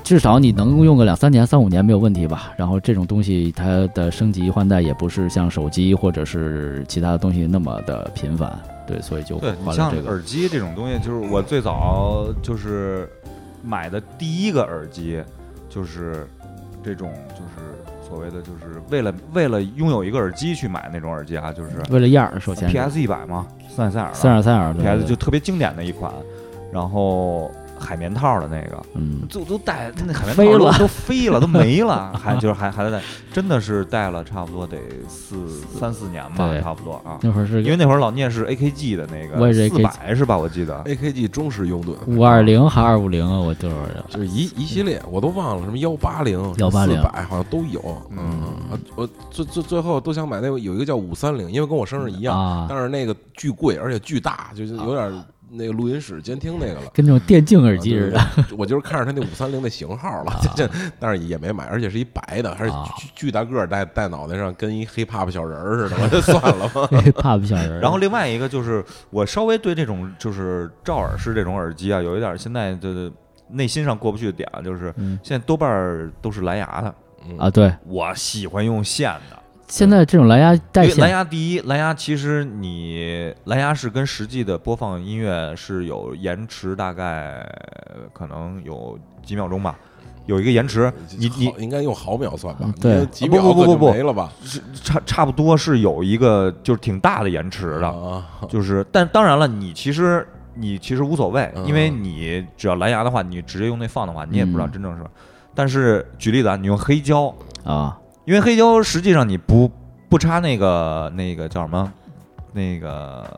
[0.02, 2.52] 至少你能用个两三年、三五年没有问题吧。
[2.56, 10.08] 然后这种东西它的升级换代也不是像手机或者是其他的东西那么的频繁，对，所以就对你像换了这个。
[10.08, 13.08] 耳机这种东西，就是我最早就是
[13.62, 15.22] 买的第一个耳机，
[15.68, 16.26] 就是
[16.84, 26.12] 这种就是所谓的就是为了为了拥有一个耳机去买那种耳机啊，就是为了样儿，首先 PS 一百嘛，斯坦塞尔的三耳三耳对 PS 就特别经典的一款，
[26.72, 27.50] 然后
[27.84, 33.02] 海绵套的那个，嗯，就都戴那海绵飞了套都都飞了，都没了， 还就是还还在戴，
[33.32, 34.78] 真的是戴了差不多得
[35.08, 37.18] 四三四年吧，差不多啊。
[37.22, 40.36] 那会儿是因为那会儿老聂是 AKG 的那个，我也是四 AKG 百是吧？
[40.38, 44.02] 我记得 AKG 忠实拥趸，五二零还二五零啊，我多少人？
[44.08, 47.80] 就是一一系列，我都忘了什么幺八零、幺八零四百好像都有。
[48.10, 55.24] 嗯啊，我最最最后都想买那个有一个叫五三零，因为跟我生日一样，啊，但是那个巨贵，而且巨大，就是有点
[55.56, 56.82] 那个录音室监听那个了。
[56.92, 58.20] 跟那种电竞耳机似的。
[58.56, 66.88] 我就是看着他那五三零的型号了，这 这，但是也没买，而且是一白的，还是啊巨巨大个儿，戴戴脑袋上，跟一黑怕怕小人儿似的，我就算了吧。
[67.20, 67.80] 怕不小人。
[67.80, 73.10] 然后另外一个就是我稍微对这种就是罩耳式这种耳机啊，有一点现在的
[73.48, 76.94] 内心上过不去的点啊，就是嗯现在多半都是蓝牙的，
[77.28, 79.38] 嗯啊，对，我喜欢用线的。
[79.68, 87.44] 现在这种蓝牙带蓝，牙第一，蓝牙其实你蓝牙是跟实际的播放音乐是有延迟，大概
[88.12, 89.76] 可能有几秒钟吧，
[90.26, 90.92] 有一个延迟。
[91.18, 92.72] 你你应该用毫秒算吧嗯？
[92.80, 94.30] 对你几秒可就不不不不没了吧？
[94.44, 105.04] 是差差不多是有一个就是挺大的延迟的，啊，就是但当然了，你其实你其实无所谓，嗯因为你只要蓝牙的话，你直接用那放的话，你也不知道嗯真正是。
[105.54, 107.32] 但是举例子啊，你用黑胶，
[107.64, 109.70] 啊，因为黑胶实际上你不
[110.08, 111.92] 不插那个那个叫什么？
[112.52, 113.28] 那个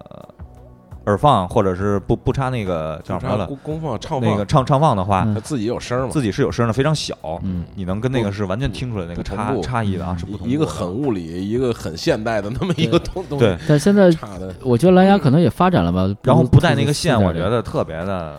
[1.06, 3.46] 耳放，或者是不不插那个叫什么了？
[3.46, 5.34] 公公放唱放，那个唱唱放的话，嗯。
[5.34, 14.54] 它自己有声嘛，自己是有声的，非常小，嗯，你能跟那个是完全听出来那个差差异的啊，是不同一个很物理，一个很现代的那么一个东东西，对，但现在差的。
[14.62, 18.36] 我觉得蓝牙可能也发展了吧，然后不带那个线，我觉得特别的，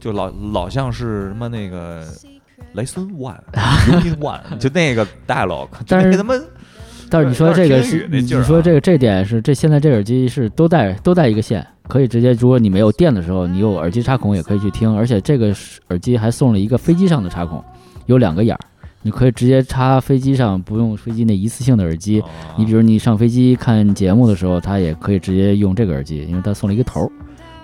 [0.00, 2.02] 就老老像是什么那个
[2.74, 3.38] 雷森 One、
[3.88, 6.34] Unit One， 就那个 dialog，但是他妈
[7.10, 17.62] 但是你说这个是你说这个这点是这现在这耳机是都带都带一个线，可以直接如果你没有电的时候，你有耳机插孔也可以去听，而且这个是耳机还送了一个飞机上的插孔，
[18.06, 18.60] 有两个眼儿，
[19.02, 22.22] 你可以直接插飞机上，不用飞机那一次性的耳机。
[22.22, 27.12] 啊你比如你上飞机看节目的时候，它也可以直接用这个耳机，因为它送了一个头儿，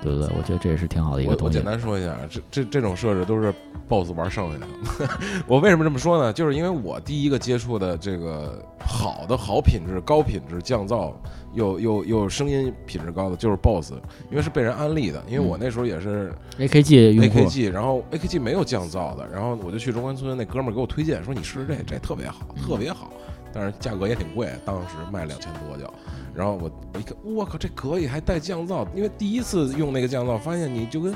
[0.02, 0.28] 对不对？
[0.36, 1.64] 我觉得这也是挺好的一个东西我我简。
[1.64, 3.52] 单说一下，这这这种设置都是
[3.88, 4.66] BOSS 玩剩下的。
[5.46, 6.32] 我为什么这么说呢？
[6.32, 11.12] 就是因为我第一个接触的这个好的好品质、高品质降噪
[11.54, 13.92] 又又又声音品质高的，就是 BOSS，
[14.30, 15.22] 因为是被人安利的。
[15.28, 23.10] 因为我那时候也是 AKG 用 AKG，然后 AKG 没有降噪的，然后我就去中关村，那哥们儿给我推荐说你试试这，这特别好，特别好，
[23.52, 25.92] 但是价格也挺贵，当时卖两千多就。
[26.38, 31.12] 然后我我一看，我靠，这可以，还带降噪，因为第一次用那个降噪，发现你就跟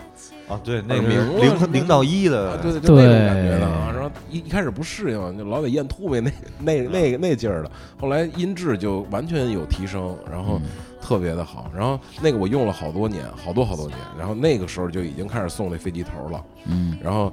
[0.48, 3.92] 啊，对，那个零零到一啊，的，对对，就那种对感觉的啊。
[3.94, 7.70] 然后一一开始不适应，就老得咽吐沫那那那那劲儿的。
[8.00, 10.68] 后来音质就完全有提升，然后嗯
[11.00, 11.70] 特别的好。
[11.72, 13.96] 然后那个我用了好多年，好多好多年。
[14.18, 16.44] 然后那个时候就已经开始送那飞机头了。
[16.66, 17.32] 嗯然后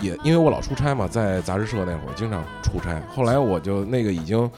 [0.00, 3.02] 也因为我老出差嘛，在杂志社那会儿经常出差。
[3.12, 4.48] 后来我就那个已经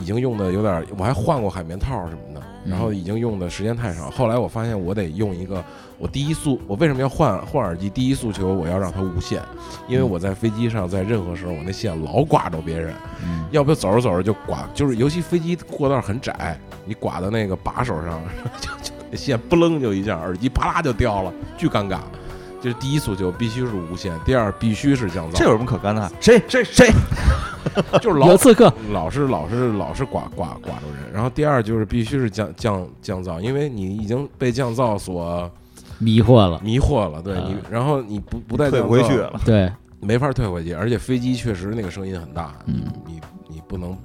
[0.00, 2.40] 已经用的有点儿，我还换过海绵套什么的。
[2.62, 4.10] 然后已经用的时间太少。
[4.10, 5.64] 后来我发现我得用一个，
[5.96, 7.88] 我第一诉我为什么要换换耳机？
[7.88, 9.40] 第一诉求我要让它无线，
[9.88, 12.94] 因为我在飞机上，在任何时候我那线老刮着别人，
[13.24, 18.20] 嗯要不走着走着就刮，就是尤其飞机过道很窄，你刮到那个把手上，
[18.60, 22.00] 就就那线不楞就一下，耳机啪啦就掉了，巨尴尬。
[22.60, 26.12] 这是第一诉求，必须是无线；第二，必须是降噪，这有什么可干的？
[26.20, 26.90] 谁谁谁？
[28.00, 31.12] 就是老有刺客，老是老是老是刮刮刮住人。
[31.12, 35.50] 然后第二就是必须是降降降噪，因为你已经被降噪所
[35.98, 39.40] 迷惑了，迷惑了，对啊你，然后你不不带退不回去了。
[39.44, 39.70] 对，
[40.00, 43.96] 没法退回去，而且飞机确实那个声音很大，嗯你你不能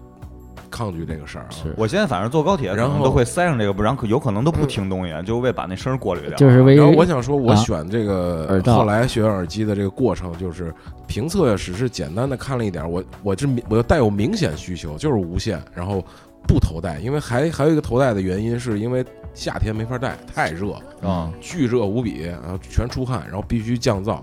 [0.75, 1.47] 抗拒这个事儿啊。
[1.49, 6.35] 是，我现在反正坐高铁，然后都会塞上这个，不然可有可能都不听东西，就为把那声儿过滤掉。
[6.35, 10.73] 就是为然后我想说，我啊选这个、后来选耳机的这个过程，就是
[11.07, 16.03] 评测只是简单的看了一点，我我这我带有明显需求，就是无线，然后
[16.47, 24.19] 不头戴，因为还还有一个头戴的原因，是因为夏天没法戴，太热，啊，巨热无比，然后全出汗，然后必须降噪，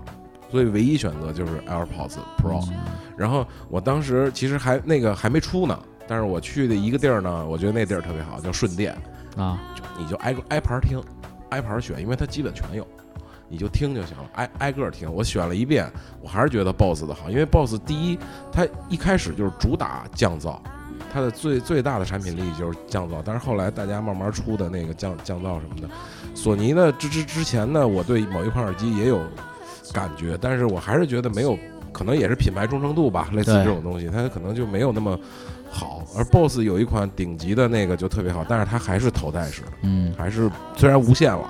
[0.51, 2.63] 所以唯一选择就是 AirPods Pro。
[3.15, 5.77] 然后我当时其实还那个还没出呢，
[6.07, 8.95] 但是我去的一个地儿呢，我觉得那地儿特别好，叫顺电，
[9.37, 11.01] 啊，就你就挨个挨盘听，
[11.49, 12.87] 挨盘选，因为它基本全有，
[13.47, 15.11] 你就听就行了，挨挨个听。
[15.11, 18.17] 我选了一遍，我还是觉得 BOSS 的好，因为 BOSS 第一，
[18.51, 20.57] 它一开始就是主打降噪。
[21.11, 25.87] 它的最最大的产品力就是降噪，但是后来大家慢慢出的那个降降噪什么的，
[26.33, 29.21] 索尼呢之之之前呢，我对某一款耳机也有
[29.91, 31.57] 感觉，但是我还是觉得没有，
[31.91, 35.19] 可能也是品牌忠诚度吧，类似这种东西，它可能就没有那么
[35.73, 36.03] 好。
[36.15, 41.49] 而 BOSS 有一款顶级的那个就特别好，但是它还是头戴式的，嗯，还是虽然无线了，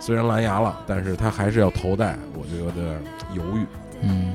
[0.00, 2.84] 虽然蓝牙了，但是它还是要头戴，我就有点
[3.32, 3.64] 犹豫，
[4.02, 4.32] 嗯，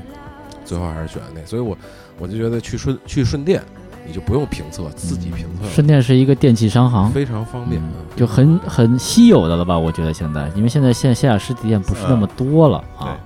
[0.63, 1.77] 最后还是选那，所以我
[2.17, 3.61] 我就觉得去顺去顺电，
[4.07, 7.81] 你就不用评测，自己评测了，顺电是一个电器商行，非常方便，
[8.15, 9.77] 就很很稀有的了吧？
[9.77, 13.17] 我觉得现在，因为现在线线下实体店不是那么多了对啊，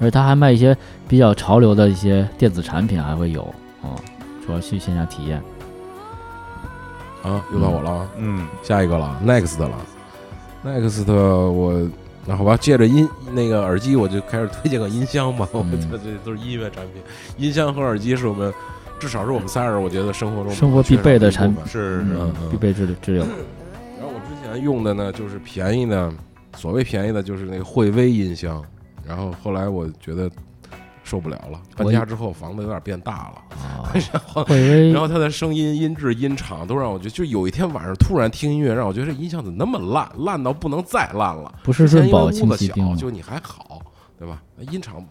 [0.00, 0.74] 而且它还卖一些
[1.06, 3.42] 比较潮流的一些电子产品，还会有
[3.82, 3.92] 啊，
[4.46, 5.42] 主要去线下体验。
[7.22, 8.08] 啊，又到我了啊。
[8.16, 9.70] 嗯，下一个了，Next 了
[10.64, 11.88] ，Next 我
[12.26, 15.48] 那好吧，借着音那个耳机，我就开始推荐个音箱吧。
[15.52, 17.02] 我嗯觉得这都是音乐产品，
[17.38, 18.52] 音箱和耳机是我们
[18.98, 21.64] 至少是我们仨人，我觉得生活中生活必备的产品。
[21.66, 23.22] 是嗯嗯嗯必备之之有。
[23.22, 26.12] 然后我之前用的呢，就是便宜的，
[26.56, 28.62] 所谓便宜的，就是那个惠威音箱。
[29.06, 30.30] 然后后来我觉得
[31.08, 34.44] 受不了了，搬家之后房子有点变大了，啊， 然后
[34.92, 41.60] 然后他的声音、音质、音场都让我觉得，就有一天晚上突然听音乐，让我觉得这音响怎么那么烂，烂到不能再烂了。
[41.64, 42.96] 不是之前润宝因为屋子小？
[42.96, 43.80] 就你还好，
[44.18, 44.42] 对吧？
[44.70, 45.02] 音场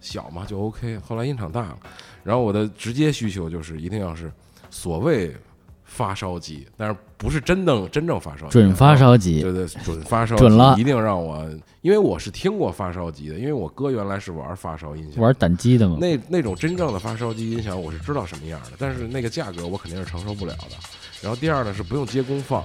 [0.00, 0.98] 小嘛就 OK。
[0.98, 1.78] 后来音场大了，
[2.24, 4.32] 然后我的直接需求就是一定要是
[4.68, 5.32] 所谓
[5.96, 10.76] 发烧机，但是不是真正真正发烧机，准发烧机对对，准发烧机准了。
[10.78, 11.48] 一定让我，
[11.80, 15.96] 因为我是听过发烧机的，因为我哥原来是玩发烧音响，玩胆机的嘛。
[15.98, 20.76] 那那种真正的发烧机音响，我是知道什么样的，但是那个价格我肯定是承受不了的。
[21.22, 22.62] 然后第二呢是不用接功放，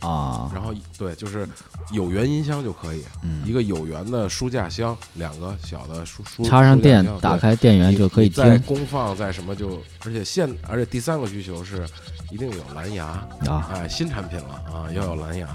[0.00, 1.46] 啊，然后对，就是
[1.92, 3.42] 有源音箱就可以，嗯。
[3.44, 8.58] 一个有源的书架箱，两个小的书书插上电打开电源就可以听。
[8.60, 11.86] 功放在什么就，而且现而且第三个需求是
[12.34, 13.04] 一定有蓝牙，
[13.46, 13.70] 啊。
[13.72, 15.48] 哎，新产品了啊，要有蓝牙，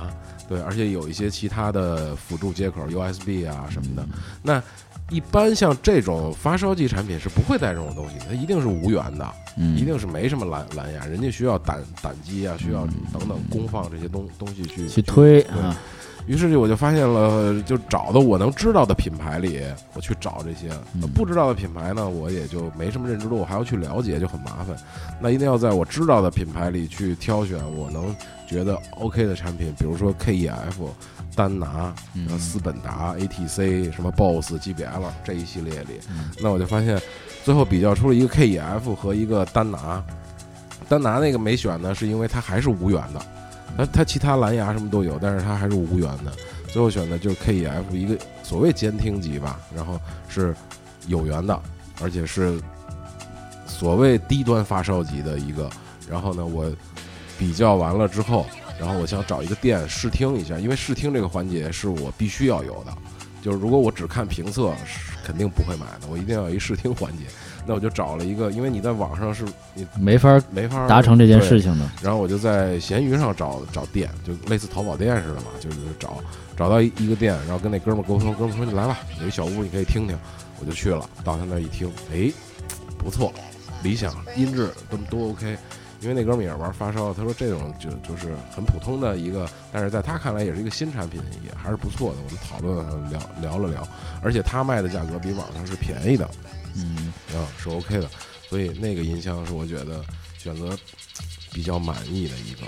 [0.48, 4.08] 对，而且有一些其他的辅助接口，USB 啊什么的。
[4.42, 4.64] 那
[5.10, 9.28] 一般像这种发烧级产品是不会带这种东西，它一定是无源的，
[9.58, 15.76] 嗯，一定是没什么蓝蓝牙，人家需要胆胆机啊，需要等等功放这些东东西去去推啊，
[16.28, 19.62] 于是我就发现了，就找的我能知道的品牌里，
[19.94, 24.76] 我去找这些嗯不知道的品牌呢，我也就没什么认知度，我还要去了解，就很麻烦。
[25.20, 28.16] 那一定要在我知道的品牌里去挑选我能
[28.48, 30.88] 觉得 OK 的产品，比如说 KEF、
[31.36, 37.02] 丹拿、嗯斯本达、ATC、什么 BOSS、GBL 这一系列里，嗯那我就发现
[37.44, 40.04] 最后比较出了一个 KEF 和一个丹拿。
[40.88, 43.22] 丹拿那个没选呢，是因为它还是无源的，
[43.80, 46.34] 它它其他蓝牙什么都有，但是它还是无源的。
[46.68, 49.98] 最后选的就是 KEF 一个所谓监听级吧，然后
[50.28, 50.54] 是
[51.08, 51.58] 有源的，
[52.02, 52.60] 而且是
[53.66, 55.70] 所谓低端发烧级的一个。
[56.10, 56.70] 然后呢，我
[57.38, 58.46] 比较完了之后，
[58.78, 62.94] 然后我想找一个店试听一下，因为试听这个环节是我必须要有的。
[63.42, 67.24] 就是如果我只看评测，是肯定不会买的，我一定要有一试听环节。
[67.70, 71.88] 那我就找了一个，因为你在网上是你没法没法达成这件事情的。
[72.02, 76.18] 然后我就在闲鱼上找找店，就类似淘宝店似的嘛，就是找
[76.58, 80.18] 找到一一个店，然后跟那哥们儿沟通，哥们儿说你来吧，有一小屋你可以听听，
[80.60, 82.32] 我就去了，到他那儿一听，哎，
[82.98, 83.32] 不错，
[83.84, 85.56] 理想音质都都 OK，
[86.02, 92.18] 因为那哥们儿也是玩发烧，他说这种就就是很普通的一个，但是在他看来也是一个新产品，也还是不错的。
[92.26, 93.88] 我们讨论聊聊了聊，
[94.24, 96.28] 而且他卖的价格比网上是便宜的，
[96.84, 98.10] 嗯，啊，是 OK 的，
[98.48, 100.04] 所以那个音箱是我觉得
[100.38, 100.78] 选择
[101.52, 102.62] 比较满意的一个，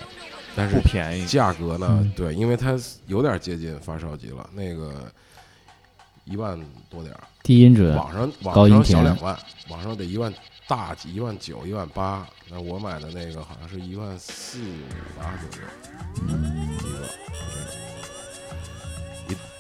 [0.55, 2.77] 但是不便宜，价格呢，嗯对，因为它
[3.07, 5.11] 有点接近发烧级了，那个
[6.25, 6.59] 一万
[6.89, 9.37] 多点儿，低音准，网上高音网上小两万，
[9.69, 10.33] 网上得一万
[10.67, 15.67] 大几，一万九、一万八，那我买的那个好像是一万四五八左右
[16.27, 17.09] 嗯一个，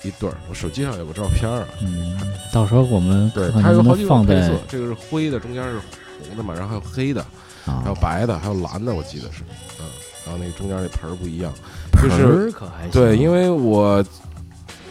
[0.03, 2.17] 一一对儿，我手机上有个照片儿啊，嗯，
[2.51, 5.79] 到时候我们对，它有好几种配色，这个是灰的，中间是
[6.19, 7.25] 红的嘛，然后还有黑的，
[7.65, 9.43] 还有啊，白的，还有蓝的，我记得是，
[9.79, 9.85] 嗯，
[10.25, 11.53] 然后那个中间那盆儿不一样，
[11.91, 14.03] 盆就是儿可还行对，因为我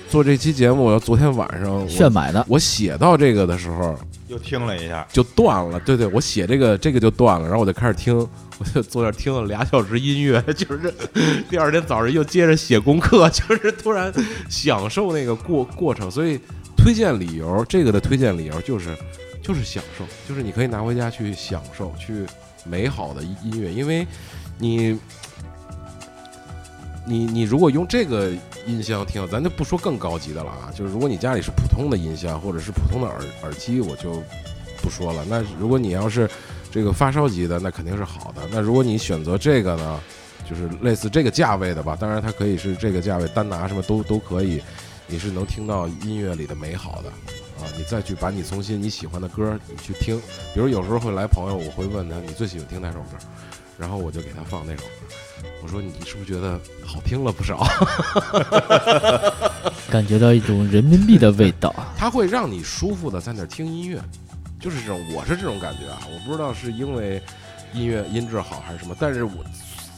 [0.09, 3.97] 做这期节目，我昨天晚上我炫买的，我写到这个的时候
[4.31, 10.94] 又听了一下，就断了，对对，我写这个这个就断了，然后我就开始听，我就坐那儿听了俩小时音乐， 就是
[11.51, 14.12] 第二天早上又接着写功课， 就是突然
[14.48, 16.39] 享受那个过过程，所以
[16.77, 18.97] 推荐理由，这个的推荐理由就是
[19.43, 22.24] 就是享受，就是你可以拿回家去享受，去
[22.65, 24.07] 美好的音乐，因为
[24.59, 24.97] 你
[27.05, 28.31] 你你如果用这个
[28.66, 34.22] 音箱听，咱就不说更高级的了啊，就是如果你家里是普通的音箱或者是普通的耳耳机，我就
[34.82, 35.24] 不说了。
[35.28, 36.28] 那如果你要是
[36.70, 38.43] 这个发烧级的，那肯定是好的。
[38.51, 40.01] 那如果你选择这个呢，
[40.48, 44.62] 就是类似这个价位的吧，当然它可以是这个价位单拿什么都都可以，
[45.06, 47.09] 你是能听到音乐里的美好的
[47.64, 47.66] 啊。
[47.77, 50.20] 你再去把你重新你喜欢的歌你去听，
[50.55, 53.16] 比如有时候会来朋友，我会问他你最喜欢听哪首歌，
[53.81, 54.90] 然后我就给他放那首歌。
[55.62, 57.66] 我说你是不是觉得好听了不少？
[59.90, 61.74] 感觉到一种人民币的味道。
[61.97, 64.01] 它会让你舒服的在那儿听音乐，
[64.61, 66.01] 就是这种，我是这种感觉啊。
[66.12, 67.20] 我不知道是因为
[67.73, 69.44] 音乐音质好还是什么，但是我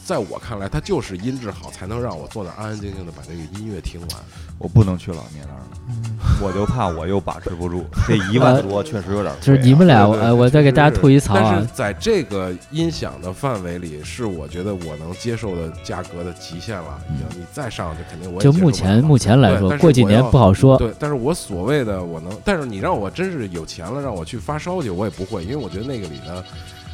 [0.05, 4.09] 在我看来，它就是音质好才能让我坐那儿安安静静的把这个音乐听完。
[4.59, 5.65] 我不能去老聂那儿了，
[6.41, 9.33] 我就怕我又把持不住， 这一万多确实有点。
[9.41, 17.01] 就是你们俩，我对对哎，我再给大家吐一槽啊但是，在这个音响的范围里，是我觉得我能接受的价格的极限了。
[17.09, 20.77] 已经，你再上去肯定我也就目前目前来说，过几年不好说。
[20.77, 26.43] 对，但是我所谓的我能，但是你让我真是有钱了，让我去发烧去，我也不会，因为我觉得那个里呢，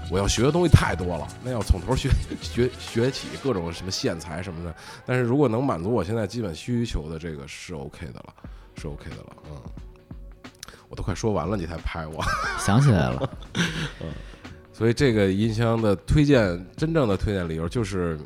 [0.10, 2.10] 我要学的东西太多了，那要从头学
[2.42, 4.74] 学学起，各种什么线材什么的。
[5.06, 8.34] 但是如果能满足我现在基本需求的这个是 OK 的了，
[8.76, 9.56] 是 OK 的了，嗯。
[10.90, 12.20] 我都快说完了，你才拍我。
[12.58, 13.30] 想起来了，
[14.02, 14.08] 嗯
[14.74, 18.18] 所以这个音箱的推荐，真正的推荐理由就是，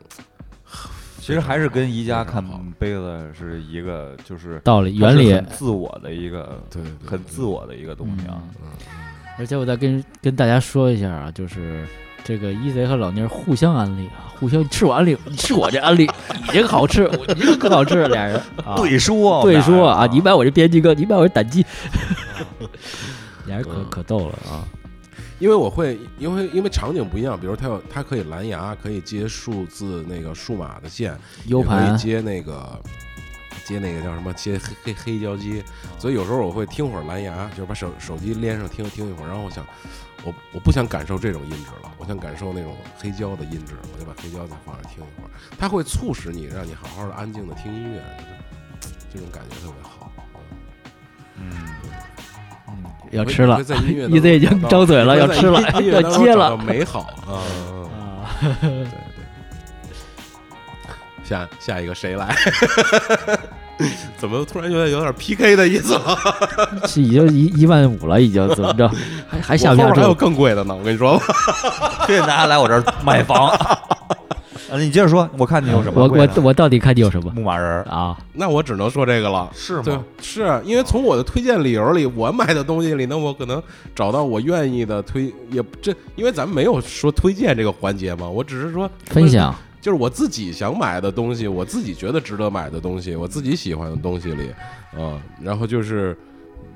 [1.20, 2.42] 其实还是跟宜家看
[2.80, 8.42] 杯子是一个，就是道理原理自我的一个，对很自我的一个东西啊。
[8.62, 8.70] 嗯
[9.38, 11.86] 而且我再跟跟大家说一下啊，就是
[12.24, 16.10] 这个一贼和老聂互相安利啊，互相吃我安利，你吃我这安利，
[16.46, 18.36] 你这个好吃，我你这个更好吃，俩人。
[18.64, 18.76] 啊。
[18.76, 21.66] 对说，对说啊，你买我这编辑哥，你买我这胆机，
[23.46, 24.64] 俩人可嗯可逗了啊！
[25.40, 31.80] 因为我会，因为因为场景不一样，比如它有它可以蓝牙，可以接数字那个数码的线，U 盘。
[31.80, 32.80] 可以盘接那个
[33.66, 35.64] 接那个叫什么接黑黑黑胶机，
[35.98, 39.66] 所以有时候我会听会儿蓝牙，就是把手手机连上听听一会儿，然后我想
[40.24, 48.02] 我我不想感受这种音质了，我想感受那种黑胶的音质，我就把黑胶再放上听一会儿，它会促使你让你好好的安静的听音乐，
[48.80, 50.12] 就是这种感觉特别好。
[51.36, 51.52] 嗯，
[53.12, 57.42] 要吃了会在音乐， 一贼已经张嘴了，要吃了，要接了美好啊！
[57.74, 57.84] 嗯
[58.24, 58.30] 啊！
[58.62, 58.88] 对对。
[61.24, 62.36] 下下一个谁来？
[64.18, 66.18] 怎么突然觉得有点 PK 的意思了？
[66.88, 68.90] 是已经一一万五了，已经怎么着？
[69.28, 70.14] 还还下不下我后边还有？
[70.14, 71.26] 更贵的呢，我跟你说吧。
[72.06, 73.48] 推荐大家来我这儿买房。
[74.72, 76.08] 啊，你接着说，我看你有什么我？
[76.08, 78.18] 我我到底看你有什么牧马人儿啊？
[78.34, 79.48] 那我只能说这个了。
[79.54, 83.62] 是吗？，是因为从我的推荐理由里，我买的东西里那，我可能
[83.94, 94.50] 找到我愿意的推，也这，因为咱们没有说推荐这个环节嘛，我只是说分，享就是我自己想买的东西，我自己觉得值得买的东西，我自己喜欢的东西里，
[94.98, 96.18] 啊、然后就是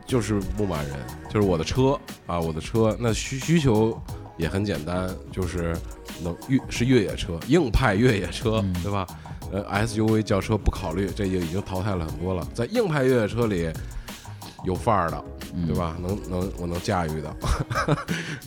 [0.05, 0.91] 就是牧马人，
[1.29, 3.97] 就是我的车啊，我的车，那需需求
[4.35, 5.73] 也很简单，就是
[6.21, 9.07] 能越是越野车，硬派越野车，嗯对吧？
[9.53, 13.71] 呃，SUV 轿车不考虑，这也已经淘汰了很多了，在硬派越野车里
[14.65, 15.95] 有范儿的，嗯对吧？
[15.99, 17.35] 能能我能驾驭的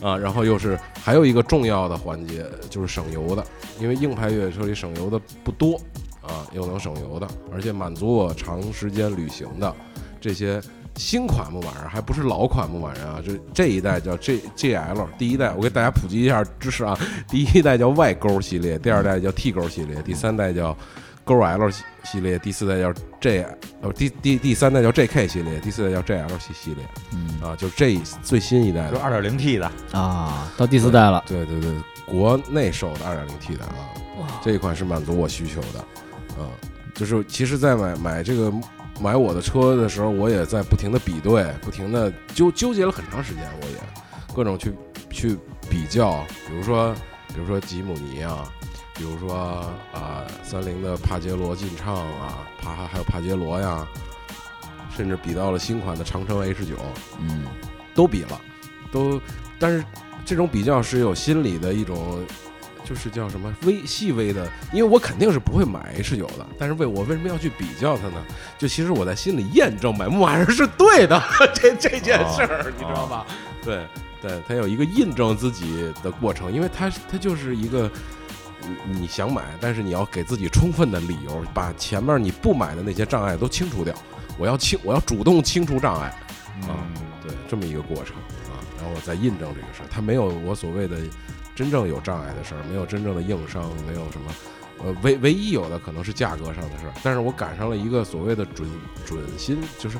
[0.07, 3.43] 啊，然后又是还有一个重要的环节就是省油的，
[3.79, 5.75] 因为硬派越野车里省油的不多
[6.21, 9.75] 啊，又能省油的，而且满足我长时间旅行的
[10.19, 10.61] 这些
[10.95, 16.97] 新款牧马人，还不是老款牧马人啊，这这一代叫 G G L，第一代我给大家普及一下知识啊，
[17.27, 20.77] 第一代叫 Y 勾系列，第二代叫 T 勾系列，第三代叫
[21.35, 23.45] 勾 L 系系列，第四代叫 J
[23.81, 26.85] 呃第第第三代叫 JK 系列，第四代叫 JL 系系列。
[27.13, 27.39] 嗯。
[27.41, 28.91] 啊，就是这最新一代的。
[28.91, 31.71] 就二点零 T 的，啊，到第四代了，对对对，
[32.05, 35.85] 国内售的二点零 T 的啊，这一款是满足我需求的，
[36.37, 36.47] 嗯，
[36.93, 38.53] 就是其实，在买买这个
[38.99, 43.75] 买我的车的时候，我也在不停的比对，不停的纠纠结了很长时间，我也
[44.35, 44.73] 各种去
[45.09, 45.35] 去
[45.67, 46.93] 比较，比如说
[47.29, 48.47] 比如说吉姆尼啊，
[49.01, 53.83] 比如说啊、三菱的帕杰罗劲畅啊，帕还有帕杰罗呀，
[54.95, 56.75] 甚至比到了新款的长城 H 九
[57.19, 57.45] 嗯
[57.95, 58.39] 都比了，
[58.91, 59.19] 都，
[59.57, 59.83] 但是
[60.23, 62.23] 这种比较是有心理的一种，
[62.85, 68.23] 就是叫什么微细微的，因为我肯定是不会买 H 九的，但是为我为什么要去比较它呢？
[68.59, 71.19] 就其实我在心里验证买牧马人是对的，
[71.55, 73.25] 这这件事儿、你知道吧？
[73.63, 73.83] 对
[74.21, 77.89] 对，它有一个印证自己的过程，因为它它就是一个。
[78.61, 83.93] 你你想买，但是你要给自己充分的理由，把前面你不买的那些障碍都清除掉。
[84.37, 86.07] 我要清，我要主动清除障碍。
[86.67, 86.93] 啊嗯，
[87.23, 88.15] 对，这么一个过程
[88.51, 90.97] 啊，然后我再印证这个事儿，它没有我所谓的
[91.55, 94.31] 真正有障碍的事儿，没有真正的硬伤，没有什么，
[94.83, 98.69] 呃，唯唯一有的可能是价格上的事儿，但是我赶上了一个所谓的准
[99.05, 99.97] 准新，就是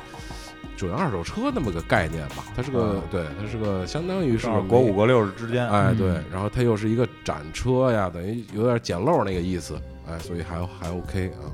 [0.76, 3.02] 准二手车那么个概念吧，它是个、嗯。
[3.10, 5.96] 对，它是个相当于是个国五国六之间，哎，嗯。
[5.96, 9.78] 对，然后它又是一个展车呀，等于有点捡漏那个意思，
[10.08, 11.44] 哎，所以还还 OK 啊，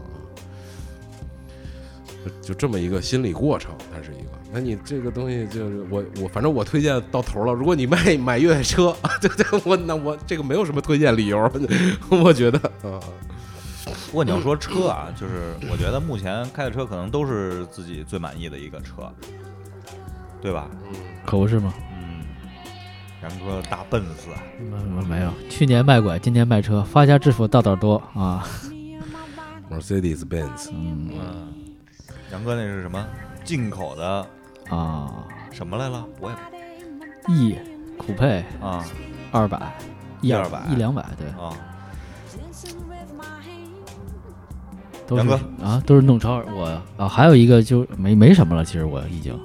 [2.24, 4.31] 就就这么一个心理过程，它是一个。
[4.51, 7.53] 那你这个东西就是我我反正我推荐到头了。
[7.53, 11.39] 如果你卖 买越野车， 对对，我那我这个没有什么推荐理由，
[12.09, 12.99] 我觉得啊，
[14.06, 19.12] 不过你要说车啊，就是我觉得目前开的车可能都是自己最满意的一个车，
[20.40, 20.69] 对吧？
[21.24, 21.73] 可不是吗？
[21.93, 22.24] 嗯，
[23.23, 24.28] 杨哥大奔子，
[24.59, 28.47] 没没有，去年卖拐，今年卖车，发家致富道道多啊。
[29.70, 31.52] Mercedes Benz，嗯嗯，
[32.32, 33.06] 杨哥那是什么？
[33.44, 34.27] 进口的？
[34.70, 35.12] 啊。
[35.51, 36.06] 什么来了？
[36.20, 36.36] 我也
[37.35, 37.59] ，E
[37.98, 38.85] 酷配啊。
[39.31, 39.77] 二百，
[40.23, 41.52] 一二100一两百，对，啊，
[45.09, 46.66] 都是杨哥啊，都是弄超我
[46.98, 49.36] 啊，还有一个就没没什么了，其实我已经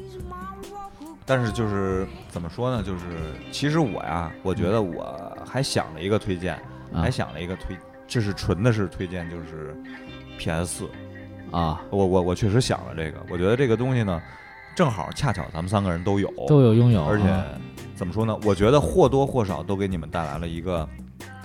[1.25, 2.83] 但是就是怎么说呢？
[2.83, 3.01] 就是
[3.49, 6.55] 其实我呀，我觉得我还想了一个推荐，
[6.93, 9.73] 啊还想了一个推，这是纯的是推荐，就是
[10.37, 10.89] PS 四。
[11.49, 14.21] 啊我我我确实想了这个，我觉得这个东西呢，
[14.75, 17.45] 正好恰巧咱们三个人都有，都有拥有，而且啊
[17.95, 18.37] 怎么说呢？
[18.43, 20.85] 我觉得或多或少都给你们带来了一个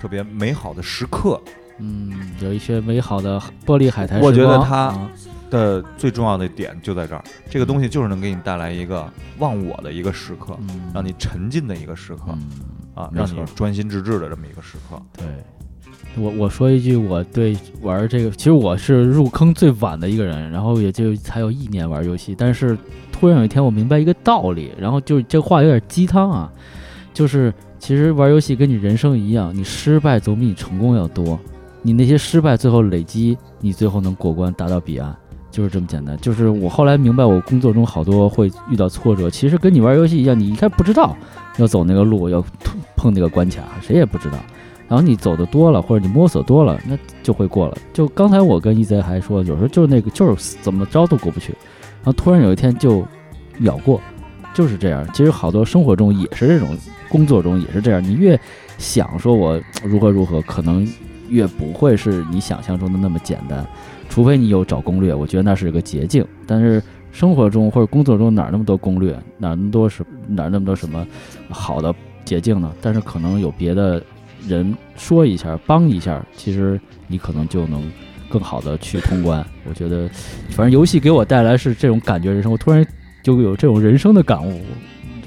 [0.00, 1.40] 特别美好的时刻
[1.78, 4.20] 嗯，有一些美好的 玻璃海苔。
[4.20, 5.10] 我觉得它啊。
[5.50, 10.90] 的最重要的点就在这儿，这个东西就是能给你带来一个忘我的一个时刻，嗯。
[10.92, 12.50] 让你沉浸的一个时刻嗯
[12.94, 15.00] 啊，让你专心致志的这么一个时刻。
[15.16, 15.26] 对，
[16.22, 22.76] 我我说一句，我对玩这个，其实我是入坑最晚的一个人，然后也就才有一年玩游戏，但是
[23.10, 26.52] 突然有一天我明白一个道理，然后就这话有点鸡汤啊，
[27.14, 31.40] 就是其实玩游戏跟你人生一样，你失败总比你成功要多，
[31.82, 35.14] 你那些失败最后累积，你最后能过关达到彼岸。
[35.50, 41.16] 就是这么简单，就是我后来明白，我工作中好多会遇到挫折，其实跟你玩游戏一样，你一开始不知道
[41.56, 42.44] 要走那个路，要
[42.94, 44.36] 碰那个关卡，谁也不知道。
[44.86, 47.76] 然后你走的多了，或者你摸索多了，那就会过了。
[47.94, 51.52] 就刚才我跟一贼还说，有时候就是那个就是怎么着都过不去，
[52.02, 53.04] 然后突然有一天就
[53.56, 54.00] 秒过，
[54.52, 55.08] 就是这样。
[55.14, 56.76] 其实好多生活中也是这种，
[57.08, 58.04] 工作中也是这样。
[58.04, 58.38] 你越
[58.76, 60.86] 想说我如何如何，可能
[61.28, 63.66] 越不会是你想象中的那么简单，
[64.08, 66.24] 除非你有找攻略，我觉得那是一个捷径。
[66.46, 71.06] 但是生活中或者工作中哪那么多攻略，哪那么多什哪那么多什么
[71.48, 71.94] 好的
[72.24, 72.72] 捷径呢？
[72.80, 74.02] 但是可能有别的
[74.46, 77.82] 人说一下，帮一下，其实你可能就能
[78.28, 79.44] 更好的去通关。
[79.68, 80.08] 我觉得，
[80.50, 82.86] 反正游戏给我带来是这种感觉人生，我突然
[83.22, 84.60] 就有这种人生的感悟，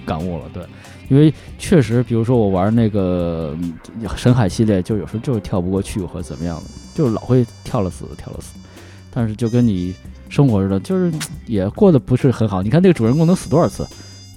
[0.06, 0.44] 感悟了。
[0.54, 0.64] 对，
[1.12, 3.74] 因为确实，比如说我玩那个嗯
[4.16, 8.58] 深海系列，就有时候就是跳不过去或者怎么样的，就是老会跳了死，跳了死。
[9.14, 9.94] 但是就跟你
[10.30, 11.14] 生活似的，就是
[11.46, 12.64] 也过得不是很好。
[12.64, 13.86] 你看那个主人公能死多少次？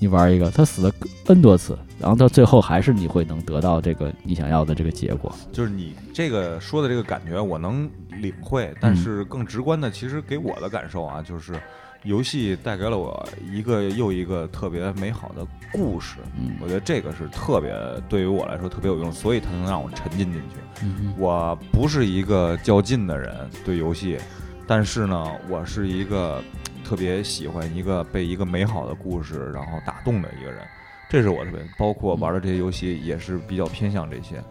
[0.00, 0.92] 你玩一个，他死了
[1.28, 5.32] n 多次，然后到最后还是你会能得到这个你想要的这个结果。
[5.52, 7.88] 就是你这个说的这个感觉，我能
[8.20, 11.54] 领会，嗯但是更直观的，其实给我的感受啊，就是
[12.04, 16.18] 游戏带给了我一个又一个特别美好的故事。
[16.38, 17.74] 嗯我觉得这个是特别
[18.08, 20.56] 对于我来说特别有用，所以它能让我沉浸进去。
[20.82, 24.18] 嗯我不是一个较劲的人，对游戏，
[24.66, 26.42] 但是呢，我是一个
[26.84, 30.62] 特别喜欢一个被一个美好的故事然后打动的一个人，
[31.08, 34.42] 这是我特别包括玩的这些游戏也是比较偏向这些，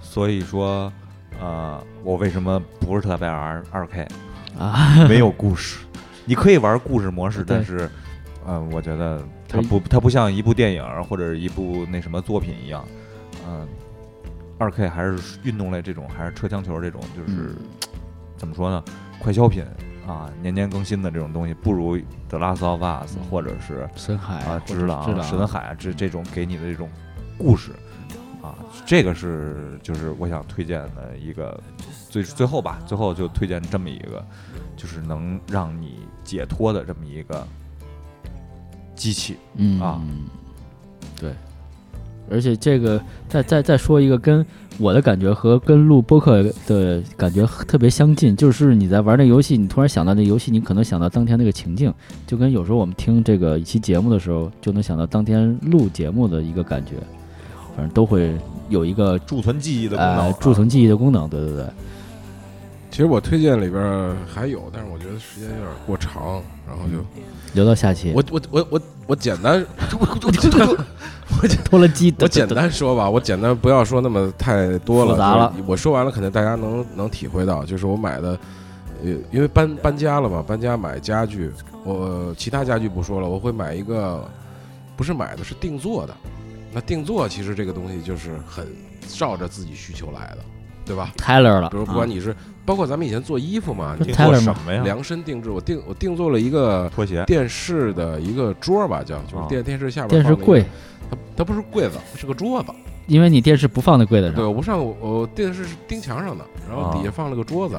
[0.00, 0.92] 所以说，
[1.40, 4.06] 呃，我为什么不是特别玩二 K？
[4.56, 5.78] 啊，没有故事，
[6.24, 7.88] 你可以玩故事模式，但是，
[8.46, 12.84] 嗯、我觉得它不，它不像一部电影或者一部那什么作品一样，
[13.46, 13.66] 嗯、
[14.58, 17.56] 二 K 还是运动类这种，还是车枪球这种，就是、嗯。
[18.36, 18.82] 怎么说呢，
[19.20, 19.64] 快消品
[20.06, 21.96] 啊，年年更新的这种东西，不如
[22.28, 26.90] The Last of Us、嗯或者是深海啊，或者只狼、只狼神的海啊，这这种给你的这种
[27.38, 27.70] 故事。
[28.42, 31.58] 啊，这个是就是我想推荐的一个
[32.14, 34.24] 最最后吧，最后就推荐这么一个，
[34.76, 37.44] 就是能让你解脱的这么一个
[38.94, 39.34] 机器。
[39.56, 40.00] 嗯啊，
[41.18, 41.32] 对，
[42.30, 44.46] 而且这个再再再说一个跟
[44.78, 51.92] 我的感觉和跟录播客的感觉特别相近，就是你在玩那游戏，你突然想到那游戏，你可能想到当天那个情境，
[52.28, 56.92] 就跟有时候我们听这个一期节目的时候，就能想到当天录节目的一个感觉，
[57.74, 58.38] 反正都会
[58.68, 61.66] 有一个贮存记忆的功能贮存记忆的功能，对对对，
[62.94, 67.04] 其实我推荐里边还有，但是我觉得时间有点过长，然后就
[67.52, 68.12] 留到下期。
[68.14, 69.66] 我我我我我简单，
[69.98, 78.38] 我我拖 了机，我简单说吧，我简单不要说那么太多了，复杂了我说完了，肯定大家能能体会到，就是我买的，
[79.02, 81.50] 呃，因为搬搬家了嘛，搬家买家具，
[81.82, 84.24] 我其他家具不说了，我会买一个，
[84.94, 86.14] 不是买的是定做的，
[86.72, 88.68] 那定做其实这个东西就是很
[89.08, 90.38] 照着自己需求来的，
[90.84, 92.34] 对吧？Tyler 了，比如不管你是，
[92.64, 94.82] 包括咱们以前做衣服嘛，你做什么呀？
[94.84, 100.64] 量身定制，我定我定做了一个拖鞋电视的一个桌吧，叫就是啊电电视下边电视柜，
[101.10, 102.72] 它它不是柜子，是个桌子。
[103.06, 107.76] 因为你电视不放在柜子对，我不上我我电视是钉墙上的，然后啊底下放了个桌子，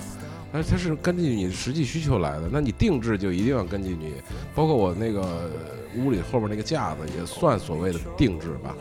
[0.54, 2.44] 但是它是根据你实际需求来的。
[2.52, 4.14] 那你定制就一定要根据你，
[4.54, 5.50] 包括我那个
[5.98, 8.76] 屋里后边那个架子也算所谓的定制吧，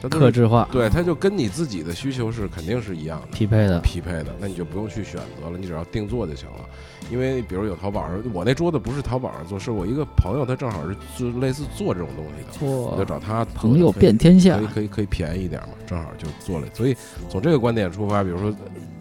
[0.00, 3.26] 它克制化对，它就跟你自己的需求是肯定是一样的。
[3.36, 6.64] 匹配的，匹配的，那你就不用去选择了，你只要定做就行了。
[7.10, 16.66] 因为比如有淘宝上，我那桌子不是淘宝上做，是我一个朋友，他正好是做类似做这种东西的，我就找他朋友遍天下可以，可以可以便宜一点嘛，正好就做了。
[16.74, 16.96] 所以
[17.28, 18.54] 从这个观点出发，比如说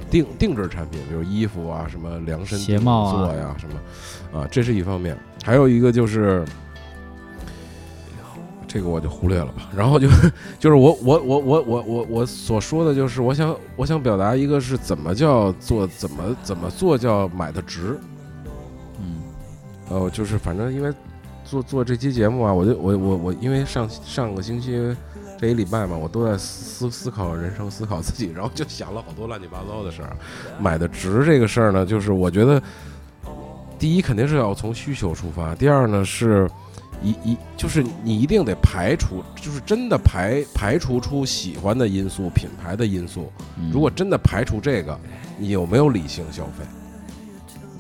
[0.09, 5.17] 定定制产品，比如衣服啊，什么量身鞋帽做呀，什么啊，这是一方面。
[5.43, 6.45] 还有一个就是。
[8.76, 10.06] 这个我就忽略了吧，然后就
[10.60, 17.97] 就是我我我我我我我所说的就是我想我想表达一个是怎么叫做怎么怎么做叫买的值，
[18.99, 19.22] 嗯
[19.89, 20.93] 呃，就是反正因为
[21.45, 24.93] 做做这期节目啊，我就我我我因为上上个星期
[25.39, 30.18] 这一礼拜嘛，我都在思思考人生，思考自己，然后就想了好多乱七八糟的事儿。
[30.60, 32.61] 买的值这个事儿呢，就是我觉得
[33.80, 36.45] 第一肯定是要从需求出发，第二呢是
[37.01, 43.31] 一一就是你一定得排除，就是真的排排除出喜欢的因素、品牌的因素。
[43.57, 44.99] 嗯如果真的排除这个，
[45.38, 46.65] 你有没有理性消费？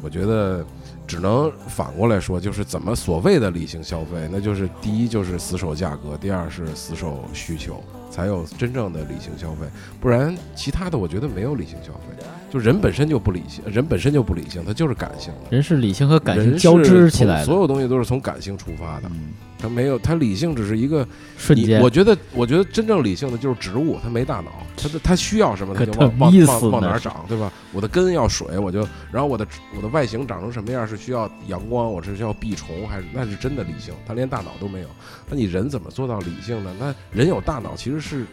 [0.01, 0.63] 我觉得
[1.07, 9.65] 只能反过来说，就是怎么所谓的理性消费，那就是第一就是死守价格，第二是死守需求，才有真正的理性消费。
[9.99, 12.23] 不然其他的我觉得没有理性消费，
[12.55, 15.49] 就人本身就不理性，人本身就不理性，他就是感性的。
[15.49, 21.05] 人是理性和感性交织起来的，所有东西都是从感性出发的，嗯，他没有，他理性只是一个
[21.37, 27.51] 瞬间我觉得，我觉得真正理性的就是植物，它没大脑，它的它需要什么，它就往往往往哪儿长，对吧？
[27.73, 29.45] 我的根要水，我就，然后我的
[29.75, 33.93] 我的外形长成什么样是需要阳光，我是需要避虫，还是那是真的理性？
[34.07, 34.87] 他连大脑都没有，
[35.29, 36.73] 那你人怎么做到理性呢？
[36.79, 38.25] 那人有大脑其实是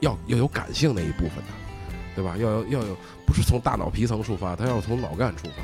[0.00, 1.52] 要要有感性那一部分的，
[2.14, 2.36] 对吧？
[2.36, 5.62] 要要要有，不是从大脑皮层出发，它要从脑干出发。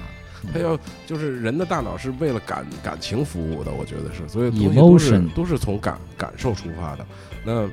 [0.52, 7.04] 他要就是人的大脑是为了感感情服务的，我觉得是，所以东西都是都是从感感受出发的。
[7.44, 7.68] 那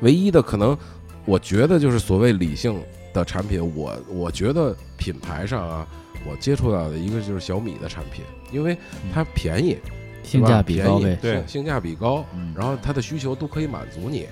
[0.00, 0.78] 唯一的可能，
[1.24, 2.80] 我觉得就是所谓理性
[3.12, 5.86] 的产品，我我觉得品牌上啊，
[6.24, 8.78] 我接触到的一个就是小米的产品，因为
[9.12, 9.76] 它便宜，
[10.22, 14.28] 性价比高呗，对性性价比高，嗯，然后它的需求都可以满足你。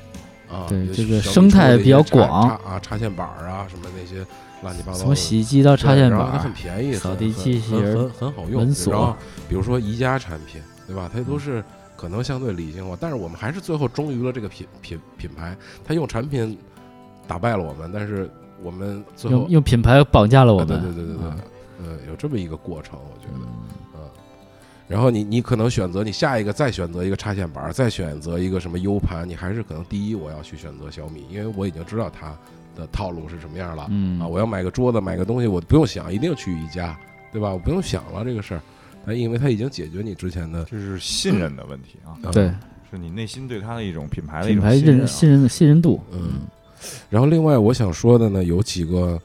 [0.50, 4.26] 啊，对这个生态比较广插啊，插线板儿啊，什么那些
[4.62, 4.98] 乱七八糟。
[4.98, 8.62] 从洗衣机到插线板很，便宜，扫地机器人很很很好用。
[8.90, 9.14] 然后
[9.48, 11.08] 比如说宜家产品，对吧？
[11.12, 11.62] 它都是
[11.96, 16.58] 可能相对理性化，但是我们还是最后忠于了这个品品品牌，它用产品
[17.28, 18.28] 打败了我们，但是
[18.62, 21.36] 我们最后用用品牌绑架了我啊们，对对对对对啊，
[21.78, 23.46] 呃，有这么一个过程，我觉得。
[24.90, 32.36] 嗯然后你你可能选择你下一个再选择一个插线板，再选择一个什么 U 盘，你还是可能第一我要去选择小米，因为我已经知道它
[32.76, 33.86] 的套路是什么样了。
[33.88, 36.98] 嗯啊，我要买个桌子，买个东西，我不用想，一定去宜家，
[37.32, 37.52] 对吧？
[37.52, 38.60] 我不用想了这个事儿。
[39.06, 42.52] 他因为它已经解决你之前的就是信任的问题啊，啊对，
[42.90, 46.40] 是你内心对它的一种品牌的一种信任啊认信任信任度，嗯，
[47.08, 49.18] 然后另外我想说的呢，有几个，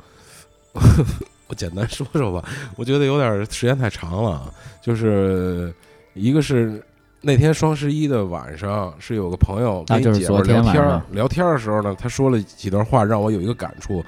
[1.48, 2.48] 我简单说说吧。
[2.76, 5.74] 我觉得有点时间太长了，啊就是
[6.14, 6.82] 一个是
[7.22, 14.04] 那天双十一的晚上，是有个朋友跟一姐们儿昨天聊天儿聊天儿的时候呢，他说了几段话，让我有一个感触。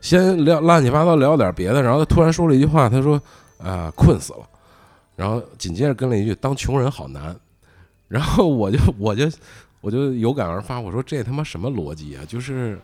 [0.00, 3.18] 先聊乱七八糟聊点别的，然后他突然说了一句话，他说
[3.56, 4.40] ：“啊、困死了。”
[5.16, 7.34] 然后紧接着跟了一句：“当穷人好难。”
[8.06, 9.26] 然后我就我就
[9.80, 12.22] 我就有感而发，我说这他妈什么逻辑啊？
[12.28, 12.78] 就是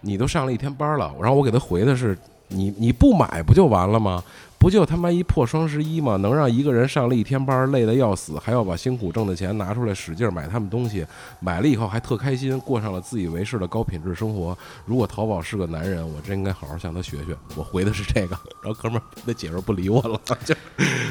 [0.00, 2.18] 你都上了一天班了，然后我给他回的是
[2.54, 4.22] 你你不买不就完了吗？
[4.56, 6.16] 不就他妈一破双十一吗？
[6.16, 11.06] 能让一个人上了一天班累得要死，还要把辛苦挣的钱拿出来使劲买他们东西，
[11.38, 14.56] 买了以后还特开心，过上了自以为是的高品质生活。
[14.86, 17.36] 如果淘宝是个男人，我真应该好好向他学学。
[17.56, 20.54] 我回的是这个，然后哥们儿那姐们儿不理我了，就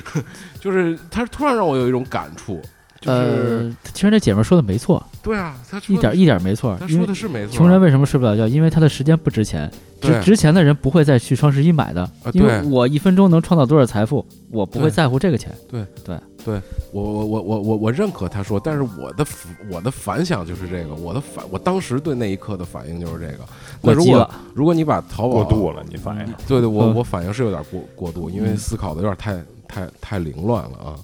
[0.59, 2.59] 就是他突然让我有一种感触，
[3.05, 8.47] 就是、呃，其实那姐们儿说的没错，对啊，他说的一点一点没错他，说的是没错，穷人为什么睡不了觉？
[8.47, 9.69] 因为他的时间不值钱，
[9.99, 10.21] 值对。
[10.21, 15.53] 值钱的人不会再去双十一买的，因为我一分钟能创造多少财富，我不会在乎这个钱。
[15.69, 15.85] 对。
[16.03, 16.17] 对。
[16.45, 16.61] 对。
[16.91, 19.25] 我我我我我我认可他说，但是我的
[19.69, 23.45] 我的反响就是这个，我的反我当时对那一刻的反应就是这个。
[23.81, 26.95] 那如果过激了，如果你把淘宝过度了，你反应对对，我嗯。
[26.95, 28.57] 我反应是有点过过度，因为嗯。
[28.57, 30.95] 思考的有点太太太凌乱了啊。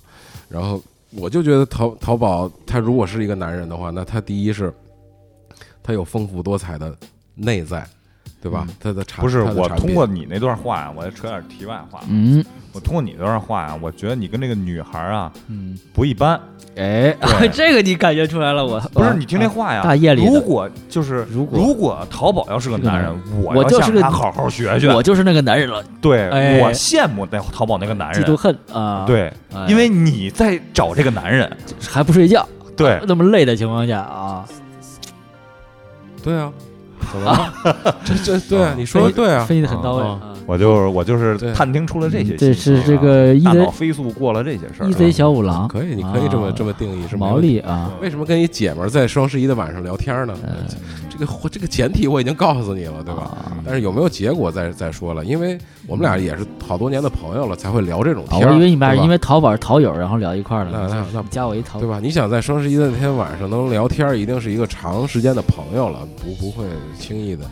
[0.49, 4.73] 然后我就觉得淘淘宝，他如果是一个男人的话，那他第一是
[5.81, 6.95] 他有丰富多彩的
[7.33, 7.87] 内在，
[8.41, 8.65] 对吧？
[8.67, 8.75] 嗯？
[8.79, 11.99] 他的产不是我通过你那段话呀，我再扯点题外话。
[12.07, 12.43] 嗯。
[12.71, 16.39] 我通过你那段话呀，我觉得你跟那个女孩啊嗯，不一般。
[16.77, 17.13] 哎，
[17.51, 18.79] 这个你感觉出来了，我。
[18.93, 21.57] 不是你听这话呀，大夜里如果就是如果。
[21.59, 23.11] 如果淘宝要是个男人，
[23.43, 24.87] 我我就是他好好学学。
[24.93, 26.59] 我就是那个男人了，对哎。
[26.59, 28.23] 我羡慕那淘宝那个男人。
[28.23, 28.35] 嫉妒。
[28.35, 29.65] 恨啊，，对，哎。
[29.67, 31.51] 因为你在找这个男人，
[31.89, 32.47] 还不睡觉，
[32.77, 34.45] 对，那么累的情况下啊，
[36.23, 36.53] 对啊，
[37.11, 37.95] 怎么了？
[38.05, 40.03] 这这对啊，你说的对啊，分析的很到位。
[40.45, 42.47] 我就是我就是探听出了这些信息啊。
[42.47, 44.89] 这是这个一大脑贼飞速过了这些事儿啊。
[44.89, 50.33] 一贼小五郎，可以，你可以这么啊这么定义是没毛利啊，为什么跟一姐们儿在双十一的晚上聊天呢？
[51.25, 53.23] 个这个前提我已经告诉你了，对吧？
[53.23, 58.51] 啊但是有没有结果再再说了，因为我们俩也是好多年的朋友了，才会聊这种啊，天儿。
[58.51, 60.87] 我以为你们俩是因为淘宝是淘友，然后聊一块儿那了。
[60.89, 61.99] 那那你加我一淘对，吧？
[62.01, 66.65] 你想在双十一的那天晚上能聊天儿，一定是一个长时间的朋友了，不不会
[66.97, 67.45] 轻易的。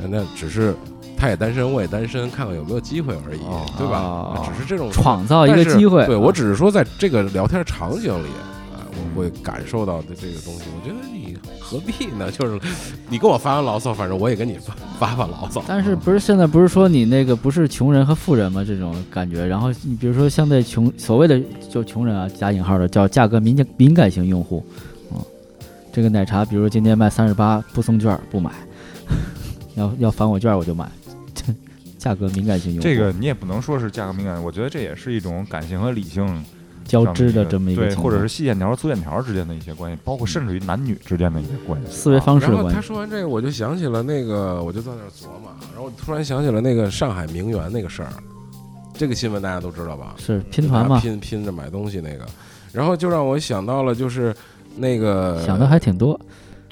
[0.00, 0.74] 那那只是
[1.16, 3.98] 他也单身，我也单身，看看有没有机会而已，哦对吧？
[4.00, 6.04] 哦只是这种创造一个机会。
[6.06, 8.26] 对我啊只是说，在这个聊天场景里
[8.74, 10.62] 啊，我会感受到的这个东西。
[10.74, 11.21] 我觉得你
[11.72, 12.30] 何必呢？
[12.30, 12.60] 就是
[13.08, 15.64] 你跟我发完牢骚，反正我也跟你发发发牢骚。
[15.66, 18.62] 但是不是现在不是说你那个不是穷人和富人吗？
[18.62, 21.40] 这种感觉，然后你比如说相对穷所谓的
[21.70, 24.62] 就穷人啊，加引号的叫价格敏感敏感型用户，
[25.14, 25.18] 嗯，
[25.90, 28.52] 这个奶茶比如说今天卖三十八不送券儿不买，
[29.76, 30.86] 要要返我券儿我就买，
[31.96, 36.44] 价格敏感型用户，这个你也不能说是价格敏感，我觉得这也是一种感性和理性
[36.84, 41.90] 交织的，这么一个对或者是细线条和粗线条之间的一些关系，包括甚至于男女之间的一些关系。
[41.90, 42.86] 思维方式然后他的关系。
[42.86, 48.08] 说完这个，我就想起了那个，我就在那儿琢磨，然后我突然想起了那个上海名媛那个事儿。
[48.94, 50.14] 这个新闻大家都知道吧？
[50.18, 52.26] 是拼团嘛，拼拼着买东西那个，
[52.72, 54.34] 然后就让我想到了，就是
[54.76, 56.18] 那个想的还挺多。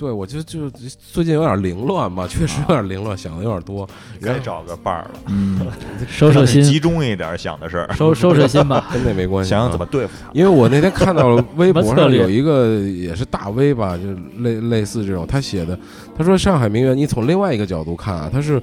[0.01, 0.71] 对，我就就
[1.13, 3.87] 最近有点凌乱吧，确实有点凌乱，想的有点多。
[4.23, 5.61] 该找个伴儿了，嗯，
[6.09, 8.89] 收收心，集中一点想的事儿，收收拾心吧。
[8.95, 10.31] 跟那没关系，想想啊怎么对付他。
[10.33, 14.05] 因为我那天看到了 微博上有一个也是大 V 吧，就
[14.43, 15.79] 类类似这种，他写的，
[16.17, 18.59] 他说上海名媛，你从另外一个角度看啊，他是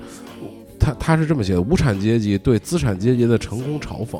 [0.80, 4.20] 他他是这么写的：无产阶级对资产阶级的成功嘲讽，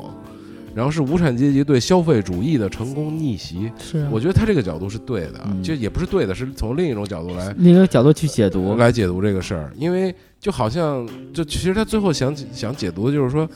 [0.78, 3.68] 然后是无产阶级对消费主义的成功逆袭。
[3.80, 5.60] 是啊，我觉得他这个角度是对的，嗯。
[5.60, 13.48] 就也不是对的，是从另一种角度来另一个角度去解读，来解读这个事儿，因为就好像就其实他最后想想解读的就是说，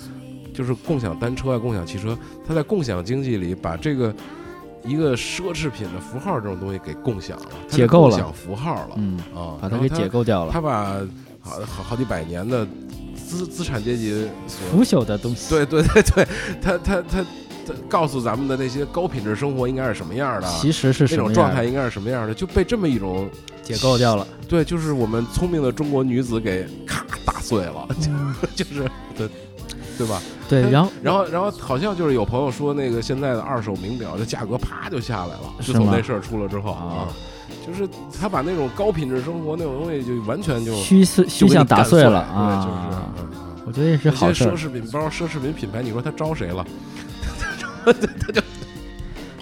[0.52, 4.12] 就是共享单车啊、共享汽车，他在共享经济里把这个
[4.84, 8.16] 一个奢侈品的符号这种东西给共享了，解构了。
[8.16, 8.96] 共享符号了。
[8.96, 11.00] 嗯，啊，把它给解构掉了，他把
[11.40, 12.66] 好好好几百年的
[13.36, 15.48] 资资产阶级所腐朽的东西。
[15.48, 16.28] 对对对对，
[16.60, 17.24] 他他他
[17.66, 20.48] 他告诉咱们的那些高品质生活应该是什么样的。
[20.60, 22.34] 其实是那什么样的种状态应该是什么样的？
[22.34, 23.28] 就被这么一种
[23.62, 24.26] 解构掉了。
[24.48, 27.88] 对，就是我们聪明的中国女子给咔打碎了，
[28.54, 29.28] 就是对
[29.96, 30.20] 对吧？
[30.48, 37.08] 对，然后然后然后好像就是有朋友说，那个现在的二手名表的价格啪就下来了，自从那事儿出了之后啊，
[37.66, 44.56] 就是他把那种高品质生活那种东西就完全就虚思虚就给你想打碎了对，就是我觉得也是好事奢。
[44.56, 46.66] 侈品包、奢侈品品牌，你说他招谁了？
[47.84, 47.92] 他
[48.32, 48.42] 就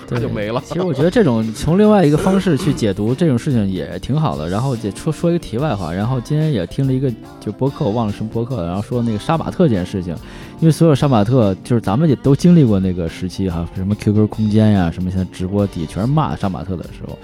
[0.09, 0.63] 他就没了。
[0.67, 4.49] 其实我觉得这种从另外一个方式去解读这种事情也挺好的。
[4.49, 10.15] 然后也说说一个题外话，然后今天也听了一个就播客，我忘了什么播客了，然后说那个杀马特这件事情，
[10.59, 17.19] 因为所有杀马特就是咱们也都经历过那个时期哈，什么 QQ 空间呀，什么现在直播底全是骂杀马特的时候，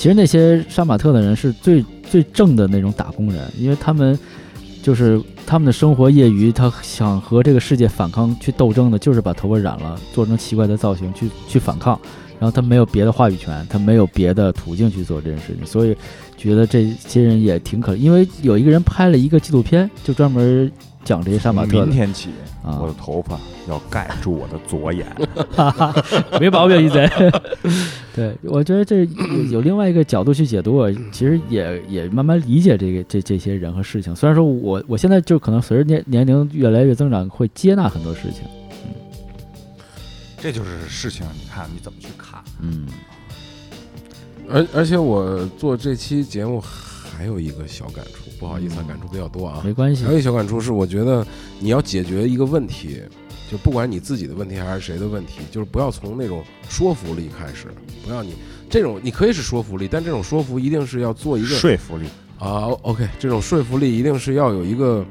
[0.00, 4.18] 其实那些杀马特的人是最最正的那种打工人，因为他们。
[4.82, 12.00] 就是他们的生活业余，他想和这个世界反抗、去斗争的，就是把头发染了，做成奇怪的造型去去反抗。
[12.38, 15.94] 然后他没有别的话语权，他没有别的途径去做这件事情，所以
[16.34, 17.94] 觉得这些人也挺可。
[17.94, 20.72] 因为有一个人拍了一个纪录片，就专门
[21.04, 21.86] 讲这些杀马特的。
[21.86, 22.30] 明天起，
[22.62, 25.06] 啊我的头发要盖住我的左眼。
[26.40, 27.08] 没毛病，一贼。
[28.14, 34.14] 对，我觉得这有有另外一个角度去解读，我其实也也慢慢理解这个这这些人和事情。
[34.14, 38.42] 虽然说我我现在就可能随着年年龄越来越增长，会接纳很多事情。
[40.38, 42.42] 这就是事情，你看你怎么去看。
[42.60, 42.86] 嗯，
[44.50, 49.60] 而而且我做这期节目还有一个小感触，不好意思啊，感触比较多啊。
[49.62, 50.18] 没关系还有。
[50.18, 51.24] 一小感触是，我觉得
[51.60, 53.02] 你要解决一个问题，
[53.50, 57.68] 就不管你自己的问题还是谁的问题，就是不要从那种说服力开始，
[58.04, 58.34] 不要你
[58.70, 62.06] 这种你可以是说服力，但这种说服一定是要做一个说服力，
[62.38, 65.04] 啊，OK，这种说服力一定是要有一个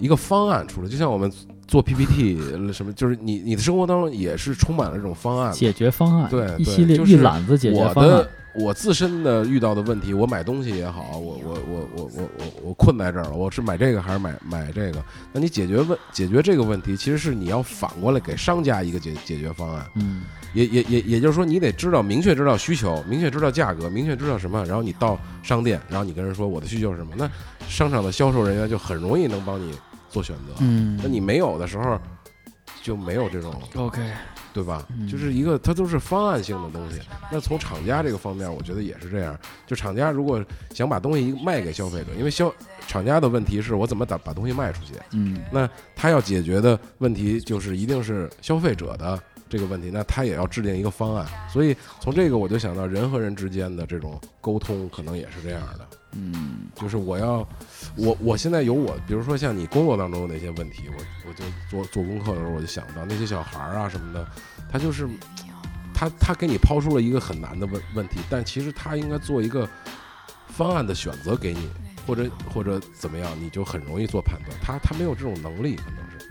[0.00, 1.30] 一个方案出来，就像我们
[1.68, 2.36] 做 PPT
[2.72, 5.52] 什么，就是你你的生活当中也是充满了这种方案。
[5.52, 8.30] 解决方案，对对一系列就是一揽子解决我方案的。
[8.54, 15.04] 我自身的遇到的问题，我买东西也好，我我我我我我我困在这儿了，我是买这个还是买买这个？
[15.32, 19.86] 那你解决问解决这个问题，其实是你要反过来给商家一个解解决方案。
[19.94, 20.22] 嗯
[20.52, 27.30] 也也也也就是说，你得知道明确知道需求，明确知道价格，明确知道什么，然后你到商店，然后你跟人说我的需求是什么，那
[27.68, 29.72] 商场的销售人员就很容易能帮你
[30.08, 30.54] 做选择。
[30.58, 31.96] 嗯那你没有的时候，
[32.82, 34.00] 就没有这种 OK，
[34.52, 34.86] 对吧？
[34.90, 37.00] 嗯就是一个它都是方案性的东西。
[37.30, 39.38] 那从厂家这个方面，我觉得也是这样。
[39.66, 40.44] 就厂家如果
[40.74, 42.52] 想把东西卖给消费者，因为消
[42.86, 51.26] 厂家的问题是我怎么把把东西卖出去，嗯那他要解决的问题就是一定是消费者的这个问题，那他也要制定一个方案。
[51.52, 55.86] 所以从这个我就想到人和人之间的这种沟通，可能也是这样的。
[56.12, 57.46] 嗯就是我要，
[57.96, 64.26] 我我现在有我，比如说像你工作当中的那些问题，我我就做做功课的时候，我就想到那些小孩儿啊什么的，
[64.70, 65.08] 他就是
[65.94, 69.68] 他他给你抛出了一个很难的问问题，但其实他应该做一个
[70.48, 71.68] 方案的选择给你，
[72.06, 74.58] 或者或者怎么样，你就很容易做判断。
[74.62, 76.26] 他他没有这种能力，可能是。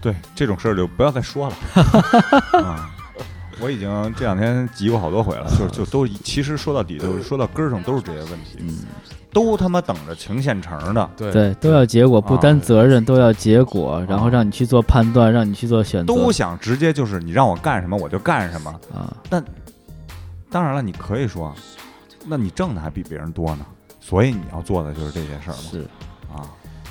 [0.00, 1.56] 对这种事儿就不要再说了。
[2.64, 2.90] 啊，
[3.60, 8.78] 我已经这两天急过好多回了， 就就都其实说到底就是说到根儿上都是这些问题，嗯，
[9.32, 11.30] 都他妈等着情现成的，对。
[11.32, 16.12] 对，都要结果，不啊担责任，都要结果，然后让你去做判断，让你去做选择。
[16.12, 18.70] 都想直接就是你让我干什么我就干什么。
[18.94, 19.44] 啊，但
[20.50, 21.54] 当然了，你可以说，
[22.26, 23.66] 那你挣的还比别人多呢，
[24.00, 25.84] 所以你要做的就是这些事儿嘛。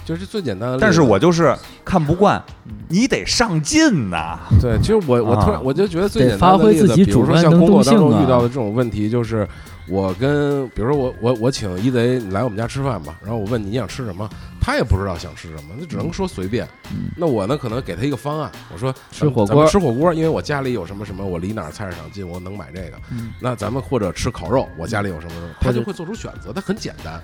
[0.10, 0.80] 就是最简单的。
[0.80, 1.56] 但是我就是
[1.86, 2.44] 看不惯，
[2.88, 4.40] 你得上进呐。
[4.60, 9.48] 对，其实我我突然啊我就觉得最简单的发挥例子自己主比如说像工作当中遇到的这种问题，就是
[9.88, 14.28] 我跟比如说我我我请一贼来我们家吃饭吧，然后我问你你想吃什么，
[14.60, 16.68] 他也不知道想吃什么，那只能说随便。
[16.92, 22.98] 嗯那我呢可能给他一个方案，我说吃火锅咱们吃火锅，因为我家里有什么什么，我离哪儿菜市场近，我能买这个。
[23.12, 27.22] 嗯那咱们或者吃烤肉，我家里有什么什么，他就会做出选择，他很简单。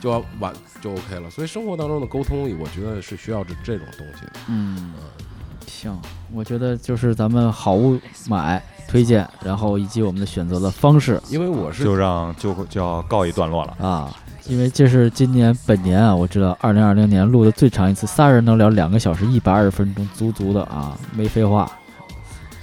[0.00, 4.32] 就要完就 OK 了，所以生活当中的沟通，我觉得是需要这这种东西的。
[4.48, 4.92] 嗯，
[5.66, 5.98] 行，
[6.32, 7.98] 我觉得就是咱们好物
[8.28, 13.76] 买推荐，然后以及我们的选择的方式因为我是就让就就要告一段落了。
[13.86, 14.16] 啊，
[14.46, 21.70] 因为这是今年本年啊，我知道二零二零年录的最长一次，仨人能聊两个小时一百二十分钟，足足的啊，没废话，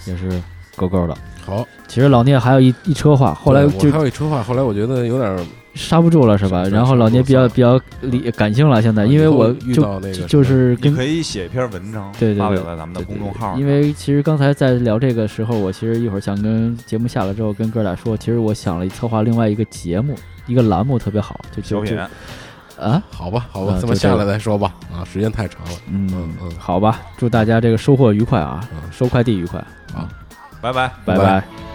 [0.06, 0.42] 也是
[0.76, 1.16] 够够的。
[1.46, 5.40] 好，其实老聂还有一一车话，后来我就还有一车话，后来我觉得有点儿
[5.76, 6.64] 刹不住了，是吧？
[6.64, 13.56] 然后老聂比较比较理感性了，现在因为我遇就到那个就是跟你可以写一篇文章，对对对发表在咱们的公众号。
[13.58, 20.16] 因为其实刚才在聊这个时候，我其实一会儿想跟节目下了之后跟哥俩说，其实我想了策划另外一个节目，
[20.48, 21.98] 一个栏目特别好，就就品，
[22.80, 24.74] 啊，好吧，好吧这么下来再说吧。
[24.94, 25.72] 啊，时间太长了。
[25.92, 29.60] 嗯嗯嗯好吧，祝大家这个收获愉快啊，嗯收快递愉快，
[29.94, 30.08] 啊
[30.62, 30.72] 拜。
[30.72, 31.75] 拜拜拜。